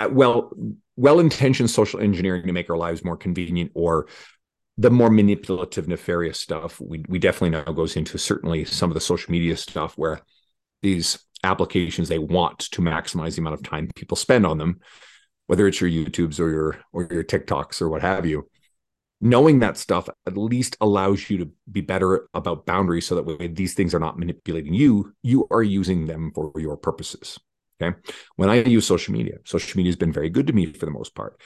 uh, 0.00 0.08
well 0.10 0.50
well 0.96 1.20
intentioned 1.20 1.70
social 1.70 2.00
engineering 2.00 2.46
to 2.46 2.52
make 2.52 2.70
our 2.70 2.78
lives 2.78 3.04
more 3.04 3.16
convenient, 3.16 3.72
or 3.74 4.08
the 4.78 4.90
more 4.90 5.10
manipulative, 5.10 5.86
nefarious 5.86 6.40
stuff. 6.40 6.80
We 6.80 7.04
we 7.08 7.18
definitely 7.18 7.50
know 7.50 7.72
goes 7.74 7.96
into 7.96 8.16
certainly 8.16 8.64
some 8.64 8.90
of 8.90 8.94
the 8.94 9.00
social 9.00 9.32
media 9.32 9.56
stuff 9.56 9.98
where 9.98 10.22
these 10.80 11.18
applications 11.44 12.08
they 12.08 12.18
want 12.18 12.58
to 12.58 12.82
maximize 12.82 13.34
the 13.34 13.40
amount 13.40 13.54
of 13.54 13.62
time 13.62 13.88
people 13.94 14.16
spend 14.16 14.46
on 14.46 14.58
them, 14.58 14.80
whether 15.46 15.66
it's 15.66 15.80
your 15.80 15.90
YouTubes 15.90 16.40
or 16.40 16.50
your 16.50 16.78
or 16.92 17.08
your 17.10 17.24
TikToks 17.24 17.80
or 17.80 17.88
what 17.88 18.02
have 18.02 18.26
you 18.26 18.48
knowing 19.20 19.58
that 19.58 19.76
stuff 19.76 20.08
at 20.26 20.36
least 20.36 20.76
allows 20.80 21.28
you 21.28 21.38
to 21.38 21.50
be 21.70 21.80
better 21.80 22.28
about 22.34 22.66
boundaries 22.66 23.06
so 23.06 23.14
that 23.14 23.26
way 23.26 23.48
these 23.48 23.74
things 23.74 23.94
are 23.94 23.98
not 23.98 24.18
manipulating 24.18 24.74
you 24.74 25.12
you 25.22 25.46
are 25.50 25.62
using 25.62 26.06
them 26.06 26.30
for 26.34 26.52
your 26.56 26.76
purposes 26.76 27.38
okay? 27.80 27.96
When 28.36 28.48
i 28.48 28.62
use 28.62 28.86
social 28.86 29.12
media 29.12 29.38
social 29.44 29.76
media 29.76 29.90
has 29.90 29.96
been 29.96 30.12
very 30.12 30.30
good 30.30 30.46
to 30.46 30.52
me 30.52 30.72
for 30.72 30.86
the 30.86 30.92
most 30.92 31.14
part. 31.14 31.40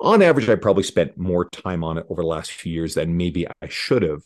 On 0.00 0.22
average 0.22 0.48
i 0.48 0.56
probably 0.56 0.82
spent 0.82 1.16
more 1.16 1.48
time 1.48 1.84
on 1.84 1.98
it 1.98 2.06
over 2.08 2.22
the 2.22 2.28
last 2.28 2.52
few 2.52 2.72
years 2.72 2.94
than 2.94 3.16
maybe 3.16 3.46
i 3.46 3.68
should 3.68 4.02
have 4.02 4.22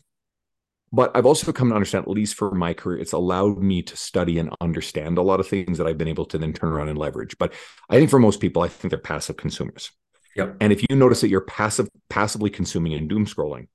but 0.91 1.11
i've 1.15 1.25
also 1.25 1.51
come 1.51 1.69
to 1.69 1.75
understand 1.75 2.03
at 2.03 2.09
least 2.11 2.35
for 2.35 2.51
my 2.51 2.73
career 2.73 2.97
it's 2.97 3.13
allowed 3.13 3.57
me 3.57 3.81
to 3.81 3.95
study 3.95 4.39
and 4.39 4.49
understand 4.61 5.17
a 5.17 5.21
lot 5.21 5.39
of 5.39 5.47
things 5.47 5.77
that 5.77 5.87
i've 5.87 5.97
been 5.97 6.07
able 6.07 6.25
to 6.25 6.37
then 6.37 6.53
turn 6.53 6.69
around 6.69 6.89
and 6.89 6.97
leverage 6.97 7.37
but 7.37 7.53
i 7.89 7.97
think 7.97 8.09
for 8.09 8.19
most 8.19 8.39
people 8.39 8.61
i 8.61 8.67
think 8.67 8.89
they're 8.89 8.99
passive 8.99 9.37
consumers 9.37 9.91
Yep. 10.37 10.57
And 10.61 10.71
if 10.71 10.85
you 10.87 10.95
notice 10.95 11.21
that 11.21 11.29
you're 11.29 11.41
passive, 11.41 11.89
passively 12.09 12.51
consuming 12.51 12.93
and 12.93 13.09
doom 13.09 13.25
scrolling, 13.25 13.67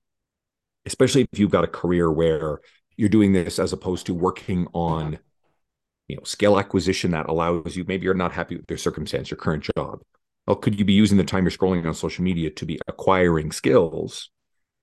especially 0.87 1.27
if 1.33 1.39
you've 1.39 1.51
got 1.51 1.65
a 1.65 1.69
career 1.69 2.11
where 2.11 2.61
you're 2.97 3.09
doing 3.09 3.33
this 3.33 3.59
as 3.59 3.73
opposed 3.73 4.07
to 4.07 4.15
working 4.15 4.69
on, 4.73 5.19
you 6.07 6.17
know, 6.17 6.23
skill 6.23 6.61
acquisition 6.61 7.11
that 7.11 7.29
allows 7.29 7.77
you, 7.77 7.85
maybe 7.89 8.05
you're 8.05 8.15
not 8.15 8.33
happy 8.33 8.57
with 8.57 8.71
your 8.71 8.79
circumstance, 8.79 9.29
your 9.29 9.39
current 9.39 9.69
job. 9.77 10.03
Well, 10.47 10.57
could 10.57 10.79
you 10.79 10.85
be 10.85 10.93
using 10.93 11.19
the 11.19 11.25
time 11.25 11.45
you're 11.45 11.51
scrolling 11.51 11.85
on 11.85 11.95
social 11.95 12.23
media 12.23 12.51
to 12.51 12.65
be 12.65 12.79
acquiring 12.87 13.51
skills, 13.51 14.31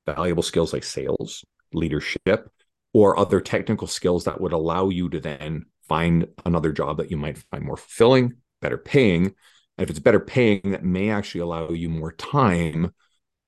valuable 0.06 0.44
skills 0.44 0.74
like 0.74 0.84
sales, 0.84 1.46
leadership, 1.74 2.50
or 2.94 3.18
other 3.18 3.40
technical 3.40 3.88
skills 3.88 4.24
that 4.24 4.42
would 4.42 4.54
allow 4.54 4.90
you 4.90 5.10
to 5.10 5.20
then 5.20 5.66
find 5.88 6.28
another 6.46 6.72
job 6.72 6.98
that 6.98 7.12
you 7.12 7.18
might 7.18 7.38
find 7.52 7.64
more 7.64 7.78
fulfilling, 7.78 8.34
better 8.62 8.78
paying, 8.78 9.34
and 9.80 9.86
if 9.86 9.90
it's 9.90 10.00
better 10.00 10.20
paying, 10.20 10.60
that 10.72 10.84
may 10.84 11.10
actually 11.10 11.40
allow 11.40 11.70
you 11.70 11.88
more 11.88 12.12
time 12.12 12.94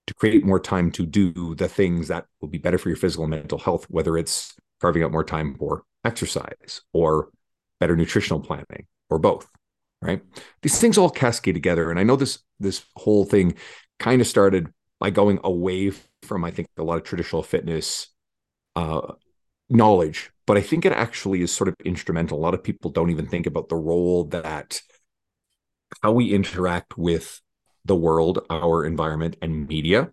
to 0.08 0.14
create 0.14 0.46
more 0.46 0.62
time 0.62 0.90
to 0.92 1.06
do 1.06 1.56
the 1.56 1.68
things 1.68 2.08
that 2.08 2.26
will 2.40 2.48
be 2.48 2.58
better 2.58 2.78
for 2.78 2.88
your 2.88 2.96
physical 2.96 3.26
and 3.26 3.32
mental 3.32 3.60
health, 3.60 3.86
whether 3.90 4.18
it's 4.18 4.56
carving 4.80 5.04
out 5.04 5.12
more 5.12 5.26
time 5.26 5.56
for 5.56 5.84
exercise 6.06 6.82
or 6.94 7.30
better 7.82 7.98
nutritional 7.98 8.40
planning 8.40 8.88
or 9.10 9.20
both. 9.20 9.46
Right. 10.02 10.22
These 10.62 10.80
things 10.80 10.98
all 10.98 11.10
cascade 11.10 11.54
together. 11.54 11.92
And 11.92 12.00
I 12.00 12.04
know 12.04 12.16
this 12.16 12.40
this 12.60 12.84
whole 12.96 13.26
thing 13.26 13.56
kind 14.00 14.22
of 14.22 14.26
started 14.26 14.74
by 15.00 15.10
going 15.10 15.40
away 15.44 15.92
from, 16.24 16.44
I 16.44 16.52
think, 16.52 16.68
a 16.78 16.84
lot 16.84 16.98
of 16.98 17.04
traditional 17.04 17.44
fitness 17.44 18.08
uh, 18.76 19.14
knowledge, 19.70 20.32
but 20.46 20.58
I 20.58 20.62
think 20.62 20.86
it 20.86 20.92
actually 20.92 21.42
is 21.42 21.52
sort 21.52 21.68
of 21.68 21.76
instrumental. 21.86 22.38
A 22.38 22.42
lot 22.42 22.54
of 22.54 22.64
people 22.64 22.92
don't 22.92 23.10
even 23.10 23.28
think 23.28 23.46
about 23.48 23.70
the 23.70 23.76
role 23.76 24.26
that 24.26 24.82
how 26.02 26.12
we 26.12 26.34
interact 26.34 26.98
with 26.98 27.42
the 27.86 27.96
world, 27.96 28.40
our 28.50 28.86
environment, 28.86 29.38
and 29.42 29.68
media. 29.68 30.12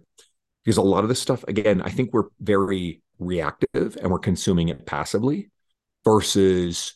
Because 0.64 0.77
a 0.77 0.83
lot 0.83 1.03
of 1.03 1.09
this 1.09 1.21
stuff, 1.21 1.44
again, 1.49 1.81
I 1.83 1.90
think 1.90 2.12
we're 2.12 2.29
very 2.40 3.03
reactive 3.18 3.97
and 4.01 4.11
we're 4.11 4.18
consuming 4.18 4.68
it 4.68 4.87
passively 4.87 5.51
versus 6.05 6.94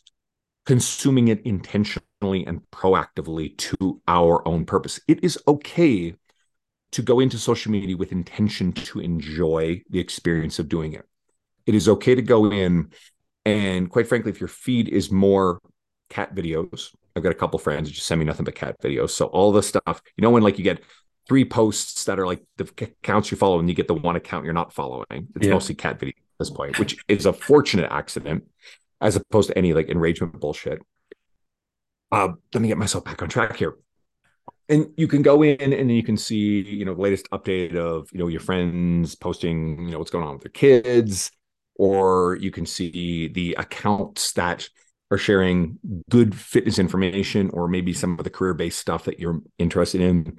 consuming 0.65 1.27
it 1.27 1.41
intentionally 1.41 2.45
and 2.45 2.61
proactively 2.71 3.57
to 3.57 4.01
our 4.07 4.47
own 4.47 4.65
purpose. 4.65 4.99
It 5.07 5.23
is 5.23 5.37
okay 5.47 6.15
to 6.93 7.01
go 7.01 7.19
into 7.19 7.37
social 7.37 7.71
media 7.71 7.97
with 7.97 8.11
intention 8.11 8.71
to 8.73 8.99
enjoy 8.99 9.81
the 9.89 9.99
experience 9.99 10.59
of 10.59 10.69
doing 10.69 10.93
it. 10.93 11.05
It 11.65 11.75
is 11.75 11.87
okay 11.87 12.15
to 12.15 12.21
go 12.21 12.51
in 12.51 12.91
and, 13.45 13.89
quite 13.89 14.07
frankly, 14.07 14.31
if 14.31 14.39
your 14.39 14.47
feed 14.47 14.89
is 14.89 15.11
more 15.11 15.59
cat 16.09 16.33
videos 16.33 16.93
I've 17.15 17.23
got 17.23 17.31
a 17.31 17.35
couple 17.35 17.59
friends 17.59 17.87
who 17.87 17.93
just 17.93 18.07
send 18.07 18.19
me 18.19 18.25
nothing 18.25 18.45
but 18.45 18.55
cat 18.55 18.81
videos. 18.81 19.11
So 19.11 19.25
all 19.27 19.51
the 19.51 19.63
stuff, 19.63 20.01
you 20.17 20.21
know, 20.21 20.31
when 20.31 20.43
like 20.43 20.57
you 20.57 20.63
get 20.63 20.81
three 21.27 21.45
posts 21.45 22.05
that 22.05 22.19
are 22.19 22.25
like 22.25 22.43
the 22.57 22.69
accounts 22.81 23.31
you 23.31 23.37
follow 23.37 23.59
and 23.59 23.69
you 23.69 23.75
get 23.75 23.87
the 23.87 23.93
one 23.93 24.15
account 24.15 24.45
you're 24.45 24.53
not 24.53 24.73
following. 24.73 25.27
It's 25.35 25.47
yeah. 25.47 25.53
mostly 25.53 25.75
cat 25.75 25.99
video 25.99 26.15
at 26.17 26.39
this 26.39 26.49
point, 26.49 26.79
which 26.79 26.97
is 27.07 27.25
a 27.25 27.33
fortunate 27.33 27.91
accident 27.91 28.45
as 28.99 29.15
opposed 29.15 29.49
to 29.49 29.57
any 29.57 29.73
like 29.73 29.89
enragement 29.89 30.39
bullshit. 30.39 30.81
Uh, 32.11 32.29
let 32.53 32.61
me 32.61 32.67
get 32.67 32.77
myself 32.77 33.03
back 33.03 33.21
on 33.21 33.29
track 33.29 33.55
here. 33.55 33.75
And 34.69 34.87
you 34.95 35.07
can 35.07 35.21
go 35.21 35.43
in 35.43 35.73
and 35.73 35.91
you 35.91 36.03
can 36.03 36.15
see, 36.15 36.61
you 36.61 36.85
know, 36.85 36.95
the 36.95 37.01
latest 37.01 37.29
update 37.31 37.75
of, 37.75 38.09
you 38.13 38.19
know, 38.19 38.27
your 38.27 38.39
friends 38.39 39.13
posting, 39.15 39.85
you 39.85 39.91
know, 39.91 39.99
what's 39.99 40.11
going 40.11 40.25
on 40.25 40.33
with 40.33 40.43
their 40.43 40.51
kids, 40.51 41.31
or 41.75 42.37
you 42.39 42.49
can 42.49 42.65
see 42.65 43.27
the 43.27 43.55
accounts 43.59 44.31
that 44.33 44.69
are 45.11 45.17
sharing 45.17 45.77
good 46.09 46.33
fitness 46.33 46.79
information 46.79 47.49
or 47.51 47.67
maybe 47.67 47.93
some 47.93 48.17
of 48.17 48.23
the 48.23 48.29
career 48.29 48.53
based 48.53 48.79
stuff 48.79 49.03
that 49.03 49.19
you're 49.19 49.41
interested 49.59 50.01
in. 50.01 50.37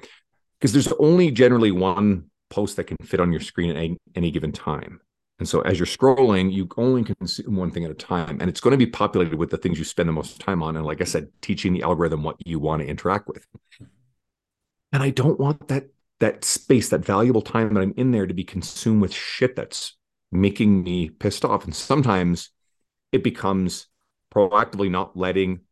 Because 0.58 0.72
there's 0.72 0.92
only 0.98 1.30
generally 1.30 1.70
one 1.70 2.30
post 2.48 2.76
that 2.76 2.84
can 2.84 2.96
fit 3.02 3.20
on 3.20 3.30
your 3.30 3.40
screen 3.40 3.70
at 3.70 3.76
any, 3.76 3.98
any 4.14 4.30
given 4.30 4.52
time. 4.52 5.00
And 5.38 5.48
so 5.48 5.60
as 5.62 5.78
you're 5.78 5.86
scrolling, 5.86 6.52
you 6.52 6.68
only 6.76 7.04
consume 7.04 7.56
one 7.56 7.70
thing 7.70 7.84
at 7.84 7.90
a 7.90 7.94
time. 7.94 8.38
And 8.40 8.48
it's 8.48 8.60
going 8.60 8.72
to 8.72 8.78
be 8.78 8.86
populated 8.86 9.36
with 9.36 9.50
the 9.50 9.58
things 9.58 9.78
you 9.78 9.84
spend 9.84 10.08
the 10.08 10.12
most 10.12 10.40
time 10.40 10.62
on. 10.62 10.76
And 10.76 10.86
like 10.86 11.00
I 11.00 11.04
said, 11.04 11.28
teaching 11.42 11.72
the 11.72 11.82
algorithm 11.82 12.22
what 12.22 12.36
you 12.46 12.58
want 12.60 12.82
to 12.82 12.88
interact 12.88 13.28
with. 13.28 13.44
And 14.94 15.02
I 15.02 15.10
don't 15.10 15.40
want 15.40 15.66
that 15.68 15.88
that 16.20 16.44
space, 16.44 16.90
that 16.90 17.04
valuable 17.04 17.42
time 17.42 17.74
that 17.74 17.80
I'm 17.80 17.94
in 17.96 18.12
there 18.12 18.28
to 18.28 18.32
be 18.32 18.44
consumed 18.44 19.02
with 19.02 19.12
shit 19.12 19.56
that's 19.56 19.96
making 20.30 20.84
me 20.84 21.10
pissed 21.10 21.44
off. 21.44 21.64
And 21.64 21.74
sometimes 21.74 22.50
it 23.10 23.24
becomes 23.24 23.88
proactively 24.32 24.88
not 24.88 25.16
letting 25.16 25.62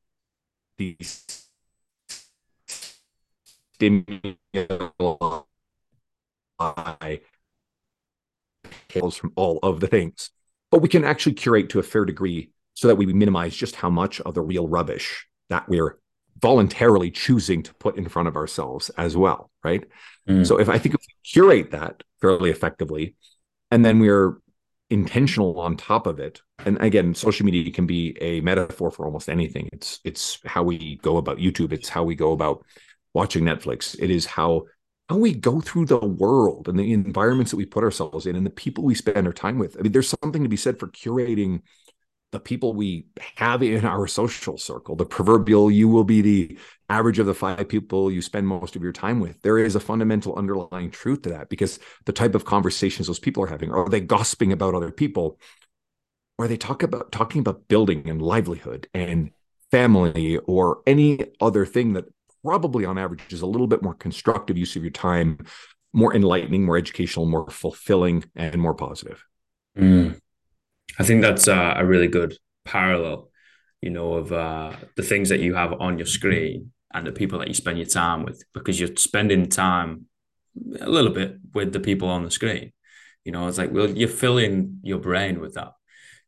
these 0.77 1.49
stimuli 3.77 4.09
from 8.99 9.33
all 9.37 9.61
of 9.63 9.79
the 9.79 9.87
things. 9.87 10.31
But 10.73 10.83
we 10.83 10.89
can 10.89 11.05
actually 11.05 11.35
curate 11.35 11.69
to 11.71 11.79
a 11.79 11.85
fair 11.85 12.05
degree 12.05 12.51
so 12.75 12.89
that 12.89 12.97
we 12.97 13.07
minimize 13.07 13.55
just 13.55 13.77
how 13.77 13.89
much 13.89 14.21
of 14.23 14.35
the 14.35 14.43
real 14.43 14.67
rubbish 14.67 15.29
that 15.49 15.69
we're 15.69 16.02
voluntarily 16.43 17.11
choosing 17.11 17.63
to 17.63 17.75
put 17.75 17.97
in 17.97 18.09
front 18.09 18.29
of 18.29 18.37
ourselves 18.37 18.91
as 18.99 19.17
well, 19.17 19.51
right? 19.65 19.85
Mm. 20.29 20.47
So 20.47 20.59
if 20.59 20.69
I 20.69 20.77
think 20.77 20.97
if 20.97 21.01
we 21.01 21.15
curate 21.25 21.71
that 21.71 22.03
fairly 22.21 22.51
effectively, 22.51 23.15
and 23.71 23.85
then 23.85 24.01
we're 24.01 24.37
intentional 24.91 25.59
on 25.59 25.75
top 25.75 26.07
of 26.07 26.21
it 26.21 26.43
and 26.67 26.79
again 26.83 27.15
social 27.15 27.47
media 27.47 27.73
can 27.73 27.87
be 27.87 28.15
a 28.21 28.43
metaphor 28.43 28.91
for 28.91 29.07
almost 29.07 29.31
anything 29.31 29.67
it's 29.73 30.01
it's 30.05 30.39
how 30.45 30.63
we 30.63 30.97
go 30.97 31.17
about 31.17 31.39
youtube 31.39 31.73
it's 31.73 31.89
how 31.89 32.05
we 32.05 32.15
go 32.15 32.33
about 32.33 32.63
watching 33.15 33.43
netflix 33.43 33.97
it 33.99 34.11
is 34.11 34.27
how 34.27 34.63
how 35.09 35.17
we 35.17 35.33
go 35.33 35.63
through 35.63 35.87
the 35.87 35.97
world 35.97 36.69
and 36.69 36.79
the 36.79 36.93
environments 36.93 37.51
that 37.51 37.57
we 37.57 37.65
put 37.65 37.83
ourselves 37.83 38.27
in 38.27 38.37
and 38.37 38.45
the 38.45 38.51
people 38.51 38.85
we 38.85 38.95
spend 38.95 39.27
our 39.27 39.33
time 39.33 39.59
with 39.59 39.79
i 39.79 39.81
mean 39.81 39.93
there's 39.93 40.15
something 40.21 40.43
to 40.43 40.49
be 40.49 40.59
said 40.59 40.79
for 40.79 40.89
curating 40.89 41.63
the 42.33 42.41
people 42.41 42.73
we 42.73 43.07
have 43.37 43.63
in 43.63 43.85
our 43.85 44.07
social 44.07 44.59
circle, 44.59 44.97
the 44.97 45.05
proverbial 45.05 45.71
you 45.71 45.87
will 45.87 46.05
be 46.05 46.23
the 46.23 46.59
average 46.89 47.19
of 47.19 47.27
the 47.27 47.35
five 47.35 47.69
people 47.69 48.11
you 48.11 48.23
spend 48.23 48.47
most 48.49 48.75
of 48.75 48.83
your 48.83 48.93
time 48.93 49.21
with. 49.21 49.41
There 49.43 49.59
is 49.59 49.77
a 49.77 49.81
fundamental 49.81 50.35
underlying 50.35 50.91
truth 50.91 51.23
to 51.23 51.29
that 51.31 51.51
because 51.51 51.79
the 52.07 52.13
type 52.13 52.35
of 52.35 52.45
conversations 52.45 53.07
those 53.07 53.19
people 53.19 53.45
are 53.45 53.49
having, 53.49 53.71
are 53.71 53.89
they 53.89 54.01
gossiping 54.01 54.51
about 54.51 54.75
other 54.75 54.91
people? 54.91 55.39
Or 56.39 56.47
are 56.47 56.49
they 56.49 56.57
talk 56.57 56.83
about 56.83 57.13
talking 57.13 57.41
about 57.41 57.69
building 57.69 58.09
and 58.09 58.21
livelihood 58.21 58.89
and 58.95 59.31
family 59.71 60.39
or 60.39 60.83
any 60.87 61.19
other 61.41 61.67
thing 61.67 61.93
that 61.93 62.07
probably 62.43 62.85
on 62.87 62.99
average 62.99 63.31
is 63.31 63.43
a 63.43 63.47
little 63.47 63.67
bit 63.67 63.83
more 63.83 63.95
constructive 63.95 64.57
use 64.57 64.75
of 64.75 64.83
your 64.83 64.91
time, 64.91 65.39
more 65.93 66.15
enlightening, 66.15 66.65
more 66.65 66.79
educational, 66.79 67.27
more 67.27 67.51
fulfilling, 67.51 68.25
and 68.35 68.61
more 68.61 68.75
positive. 68.75 69.25
Mm. 69.77 70.19
I 70.99 71.05
think 71.05 71.23
that's 71.23 71.49
uh, 71.49 71.75
a 71.77 71.85
really 71.85 72.09
good 72.09 72.37
parallel, 72.65 73.31
you 73.81 73.91
know, 73.91 74.15
of 74.15 74.33
uh, 74.33 74.73
the 74.97 75.03
things 75.03 75.31
that 75.31 75.41
you 75.41 75.55
have 75.55 75.73
on 75.81 75.99
your 75.99 76.07
screen 76.07 76.73
and 76.93 77.07
the 77.07 77.13
people 77.13 77.39
that 77.39 77.49
you 77.49 77.55
spend 77.55 77.79
your 77.79 77.87
time 77.87 78.25
with, 78.25 78.45
because 78.53 78.79
you're 78.79 78.95
spending 78.97 79.49
time 79.49 80.07
a 80.81 80.89
little 80.89 81.13
bit 81.13 81.39
with 81.55 81.73
the 81.73 81.81
people 81.81 82.09
on 82.09 82.25
the 82.25 82.31
screen. 82.31 82.73
You 83.25 83.33
know, 83.33 83.49
it's 83.49 83.59
like, 83.59 83.73
well, 83.73 83.89
you're 83.89 84.09
filling 84.09 84.81
your 84.83 84.99
brain 84.99 85.41
with 85.41 85.55
that. 85.55 85.73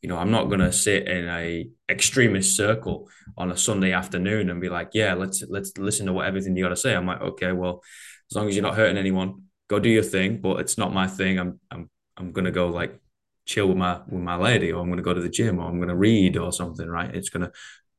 You 0.00 0.08
know, 0.08 0.18
I'm 0.18 0.30
not 0.30 0.50
to 0.50 0.72
sit 0.72 1.08
in 1.08 1.28
a 1.28 1.68
extremist 1.88 2.56
circle 2.56 3.08
on 3.36 3.50
a 3.50 3.56
Sunday 3.56 3.92
afternoon 3.92 4.50
and 4.50 4.60
be 4.60 4.68
like, 4.68 4.90
yeah, 4.92 5.14
let's 5.14 5.42
let's 5.48 5.76
listen 5.78 6.06
to 6.06 6.12
what 6.12 6.26
everything 6.26 6.56
you 6.56 6.62
got 6.62 6.68
to 6.70 6.76
say. 6.76 6.94
I'm 6.94 7.06
like, 7.06 7.20
okay, 7.20 7.52
well, 7.52 7.82
as 8.30 8.36
long 8.36 8.48
as 8.48 8.54
you're 8.54 8.62
not 8.62 8.76
hurting 8.76 8.98
anyone, 8.98 9.44
go 9.68 9.78
do 9.78 9.88
your 9.88 10.02
thing. 10.02 10.40
But 10.40 10.60
it's 10.60 10.76
not 10.76 10.92
my 10.92 11.06
thing. 11.06 11.38
I'm 11.38 11.58
I'm 11.70 11.90
I'm 12.16 12.32
gonna 12.32 12.50
go 12.50 12.68
like 12.68 13.00
chill 13.46 13.68
with 13.68 13.76
my 13.76 14.00
with 14.08 14.22
my 14.22 14.36
lady, 14.36 14.72
or 14.72 14.80
I'm 14.80 14.88
going 14.88 14.98
to 14.98 15.02
go 15.02 15.14
to 15.14 15.20
the 15.20 15.28
gym, 15.28 15.58
or 15.58 15.68
I'm 15.68 15.76
going 15.76 15.88
to 15.88 15.96
read, 15.96 16.36
or 16.36 16.52
something. 16.52 16.88
Right? 16.88 17.14
It's 17.14 17.30
going 17.30 17.46
to 17.46 17.52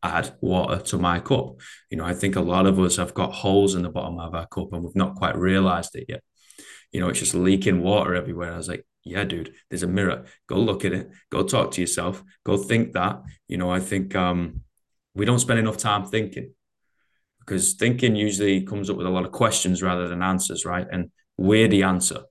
add 0.04 0.36
water 0.42 0.82
to 0.82 0.98
my 0.98 1.20
cup. 1.20 1.60
You 1.90 1.98
know, 1.98 2.06
I 2.06 2.14
think 2.14 2.36
a 2.36 2.42
lot 2.42 2.66
of 2.66 2.80
us 2.80 2.98
have 2.98 3.14
got 3.14 3.34
holes 3.34 3.76
in 3.76 3.84
the 3.84 3.90
bottom 3.90 4.20
of 4.20 4.34
our 4.34 4.48
cup, 4.48 4.74
and 4.74 4.84
we've 4.84 4.96
not 4.96 5.16
quite 5.16 5.38
realized 5.38 5.96
it 5.96 6.06
yet. 6.08 6.24
You 6.92 7.02
know, 7.02 7.10
it's 7.10 7.20
just 7.20 7.34
leaking 7.34 7.82
water 7.82 8.16
everywhere. 8.16 8.54
I 8.54 8.58
was 8.58 8.70
like, 8.70 8.86
yeah, 9.04 9.24
dude, 9.24 9.54
there's 9.70 9.84
a 9.84 9.88
mirror. 9.88 10.26
Go 10.48 10.58
look 10.58 10.86
at 10.86 10.94
it. 10.94 11.10
Go 11.32 11.44
talk 11.44 11.72
to 11.72 11.82
yourself. 11.82 12.24
Go 12.46 12.58
think 12.58 12.94
that. 12.94 13.22
You 13.48 13.58
know, 13.58 13.70
I 13.70 13.80
think 13.80 14.16
um, 14.16 14.62
we 15.14 15.26
don't 15.26 15.40
spend 15.40 15.60
enough 15.60 15.78
time 15.78 16.06
thinking 16.06 16.54
because 17.40 17.74
thinking 17.74 18.16
usually 18.16 18.64
comes 18.64 18.90
up 18.90 18.98
with 18.98 19.06
a 19.06 19.12
lot 19.12 19.26
of 19.26 19.32
questions 19.32 19.84
rather 19.84 20.08
than 20.08 20.24
answers, 20.24 20.66
right? 20.66 20.88
And 20.92 21.12
we're 21.38 21.68
the 21.68 21.84
answer 21.84 22.22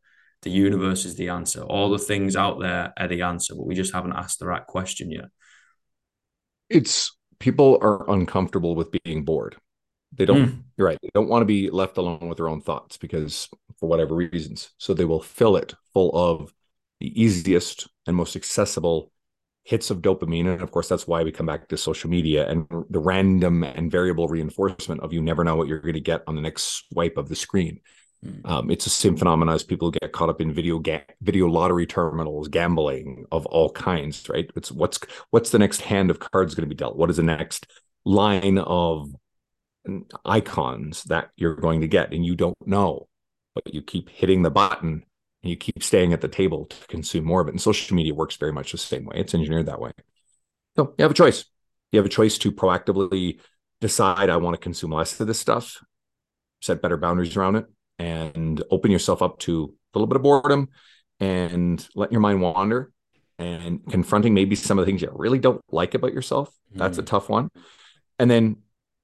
the 0.44 0.50
universe 0.50 1.04
is 1.04 1.16
the 1.16 1.30
answer. 1.30 1.62
All 1.62 1.90
the 1.90 1.98
things 1.98 2.36
out 2.36 2.60
there 2.60 2.92
are 2.96 3.08
the 3.08 3.22
answer, 3.22 3.54
but 3.54 3.66
we 3.66 3.74
just 3.74 3.92
haven't 3.92 4.12
asked 4.12 4.38
the 4.38 4.46
right 4.46 4.64
question 4.64 5.10
yet. 5.10 5.26
It's 6.70 7.16
people 7.38 7.78
are 7.82 8.08
uncomfortable 8.10 8.74
with 8.74 8.94
being 9.04 9.24
bored. 9.24 9.56
They 10.12 10.26
don't, 10.26 10.46
mm. 10.46 10.62
you're 10.76 10.86
right. 10.86 10.98
They 11.02 11.10
don't 11.12 11.28
want 11.28 11.42
to 11.42 11.46
be 11.46 11.70
left 11.70 11.98
alone 11.98 12.28
with 12.28 12.38
their 12.38 12.48
own 12.48 12.60
thoughts 12.60 12.96
because 12.96 13.48
for 13.80 13.88
whatever 13.88 14.14
reasons. 14.14 14.70
So 14.78 14.94
they 14.94 15.04
will 15.04 15.20
fill 15.20 15.56
it 15.56 15.74
full 15.92 16.16
of 16.16 16.54
the 17.00 17.20
easiest 17.20 17.88
and 18.06 18.16
most 18.16 18.36
accessible 18.36 19.10
hits 19.64 19.90
of 19.90 20.02
dopamine. 20.02 20.52
And 20.52 20.62
of 20.62 20.70
course, 20.70 20.88
that's 20.88 21.08
why 21.08 21.22
we 21.22 21.32
come 21.32 21.46
back 21.46 21.68
to 21.68 21.76
social 21.76 22.10
media 22.10 22.48
and 22.48 22.66
the 22.90 22.98
random 22.98 23.64
and 23.64 23.90
variable 23.90 24.28
reinforcement 24.28 25.00
of 25.00 25.12
you 25.12 25.20
never 25.20 25.42
know 25.42 25.56
what 25.56 25.68
you're 25.68 25.80
going 25.80 25.94
to 25.94 26.00
get 26.00 26.22
on 26.26 26.36
the 26.36 26.42
next 26.42 26.88
swipe 26.90 27.16
of 27.16 27.28
the 27.28 27.36
screen. 27.36 27.80
Hmm. 28.24 28.50
Um, 28.50 28.70
it's 28.70 28.84
the 28.84 28.90
same 28.90 29.16
phenomenon 29.16 29.54
as 29.54 29.62
people 29.62 29.90
get 29.90 30.12
caught 30.12 30.30
up 30.30 30.40
in 30.40 30.52
video 30.52 30.78
ga- 30.78 31.04
video 31.20 31.46
lottery 31.46 31.86
terminals, 31.86 32.48
gambling 32.48 33.26
of 33.30 33.44
all 33.46 33.70
kinds. 33.70 34.28
Right? 34.28 34.50
It's 34.56 34.72
what's 34.72 34.98
what's 35.30 35.50
the 35.50 35.58
next 35.58 35.82
hand 35.82 36.10
of 36.10 36.20
cards 36.20 36.54
going 36.54 36.68
to 36.68 36.74
be 36.74 36.78
dealt? 36.78 36.96
What 36.96 37.10
is 37.10 37.18
the 37.18 37.22
next 37.22 37.66
line 38.04 38.58
of 38.58 39.10
icons 40.24 41.04
that 41.04 41.30
you're 41.36 41.56
going 41.56 41.82
to 41.82 41.88
get, 41.88 42.12
and 42.12 42.24
you 42.24 42.34
don't 42.34 42.56
know, 42.66 43.08
but 43.54 43.74
you 43.74 43.82
keep 43.82 44.08
hitting 44.08 44.42
the 44.42 44.50
button 44.50 45.04
and 45.42 45.50
you 45.50 45.56
keep 45.56 45.82
staying 45.82 46.14
at 46.14 46.22
the 46.22 46.28
table 46.28 46.64
to 46.64 46.76
consume 46.86 47.24
more 47.24 47.42
of 47.42 47.48
it. 47.48 47.50
And 47.50 47.60
social 47.60 47.94
media 47.94 48.14
works 48.14 48.36
very 48.36 48.52
much 48.52 48.72
the 48.72 48.78
same 48.78 49.04
way. 49.04 49.16
It's 49.16 49.34
engineered 49.34 49.66
that 49.66 49.80
way. 49.80 49.92
So 50.76 50.94
you 50.96 51.02
have 51.02 51.10
a 51.10 51.14
choice. 51.14 51.44
You 51.92 51.98
have 51.98 52.06
a 52.06 52.10
choice 52.10 52.38
to 52.38 52.50
proactively 52.50 53.40
decide 53.82 54.30
I 54.30 54.38
want 54.38 54.54
to 54.54 54.60
consume 54.60 54.92
less 54.92 55.20
of 55.20 55.26
this 55.26 55.38
stuff, 55.38 55.84
set 56.62 56.80
better 56.80 56.96
boundaries 56.96 57.36
around 57.36 57.56
it, 57.56 57.66
and 57.98 58.62
open 58.70 58.90
yourself 58.90 59.22
up 59.22 59.38
to 59.40 59.72
a 59.94 59.98
little 59.98 60.06
bit 60.06 60.16
of 60.16 60.22
boredom 60.22 60.68
and 61.20 61.86
let 61.94 62.12
your 62.12 62.20
mind 62.20 62.40
wander 62.40 62.90
and 63.38 63.84
confronting 63.88 64.34
maybe 64.34 64.56
some 64.56 64.78
of 64.78 64.84
the 64.84 64.90
things 64.90 65.02
you 65.02 65.10
really 65.12 65.38
don't 65.38 65.60
like 65.70 65.94
about 65.94 66.12
yourself. 66.12 66.54
That's 66.72 66.98
mm. 66.98 67.02
a 67.02 67.04
tough 67.04 67.28
one. 67.28 67.50
And 68.18 68.30
then 68.30 68.58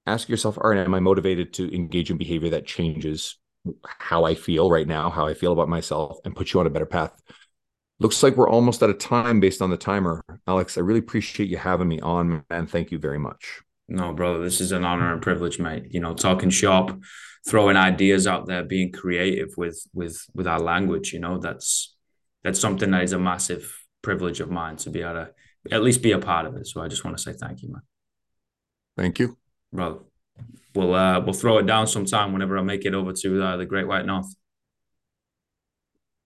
ask 0.05 0.29
yourself, 0.29 0.57
all 0.57 0.69
right, 0.69 0.79
am 0.79 0.93
I 0.93 0.99
motivated 0.99 1.53
to 1.53 1.73
engage 1.73 2.11
in 2.11 2.17
behavior 2.17 2.49
that 2.51 2.65
changes 2.65 3.37
how 3.83 4.23
I 4.25 4.35
feel 4.35 4.69
right 4.69 4.87
now, 4.87 5.09
how 5.09 5.27
I 5.27 5.33
feel 5.33 5.53
about 5.53 5.69
myself, 5.69 6.19
and 6.25 6.35
put 6.35 6.53
you 6.53 6.59
on 6.59 6.67
a 6.67 6.71
better 6.71 6.85
path? 6.85 7.13
Looks 7.99 8.23
like 8.23 8.35
we're 8.35 8.49
almost 8.49 8.81
out 8.81 8.89
of 8.89 8.97
time 8.97 9.39
based 9.39 9.61
on 9.61 9.69
the 9.69 9.77
timer. 9.77 10.23
Alex, 10.47 10.77
I 10.77 10.81
really 10.81 10.99
appreciate 10.99 11.49
you 11.49 11.57
having 11.57 11.87
me 11.87 11.99
on, 11.99 12.43
man. 12.49 12.65
Thank 12.65 12.91
you 12.91 12.97
very 12.97 13.19
much. 13.19 13.61
No, 13.87 14.13
brother, 14.13 14.39
this 14.39 14.61
is 14.61 14.71
an 14.71 14.85
honor 14.85 15.13
and 15.13 15.21
privilege, 15.21 15.59
mate. 15.59 15.87
You 15.91 15.99
know, 15.99 16.15
talking 16.15 16.49
shop 16.49 16.97
throwing 17.47 17.77
ideas 17.77 18.27
out 18.27 18.47
there, 18.47 18.63
being 18.63 18.91
creative 18.91 19.49
with 19.57 19.87
with 19.93 20.25
with 20.33 20.47
our 20.47 20.59
language. 20.59 21.13
You 21.13 21.19
know, 21.19 21.37
that's 21.37 21.95
that's 22.43 22.59
something 22.59 22.91
that 22.91 23.03
is 23.03 23.13
a 23.13 23.19
massive 23.19 23.77
privilege 24.01 24.39
of 24.39 24.49
mine 24.49 24.77
to 24.77 24.89
be 24.89 25.01
able 25.01 25.13
to 25.13 25.29
at 25.71 25.83
least 25.83 26.01
be 26.01 26.11
a 26.11 26.19
part 26.19 26.45
of 26.45 26.55
it. 26.55 26.67
So 26.67 26.81
I 26.81 26.87
just 26.87 27.03
want 27.03 27.17
to 27.17 27.23
say 27.23 27.33
thank 27.33 27.61
you, 27.61 27.71
man. 27.71 27.81
Thank 28.97 29.19
you, 29.19 29.37
brother. 29.71 29.99
We'll 30.73 30.93
uh, 30.93 31.19
we'll 31.19 31.33
throw 31.33 31.57
it 31.57 31.65
down 31.65 31.87
sometime 31.87 32.33
whenever 32.33 32.57
I 32.57 32.61
make 32.61 32.85
it 32.85 32.93
over 32.93 33.13
to 33.13 33.43
uh, 33.43 33.57
the 33.57 33.65
Great 33.65 33.87
White 33.87 34.05
North. 34.05 34.33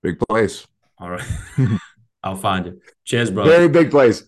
Big 0.04 0.20
place. 0.20 0.68
All 1.00 1.10
right. 1.10 1.28
I'll 2.24 2.36
find 2.36 2.66
you. 2.66 2.82
Cheers, 3.04 3.32
bro. 3.32 3.44
Very 3.44 3.68
big 3.68 3.92
place. 3.92 4.24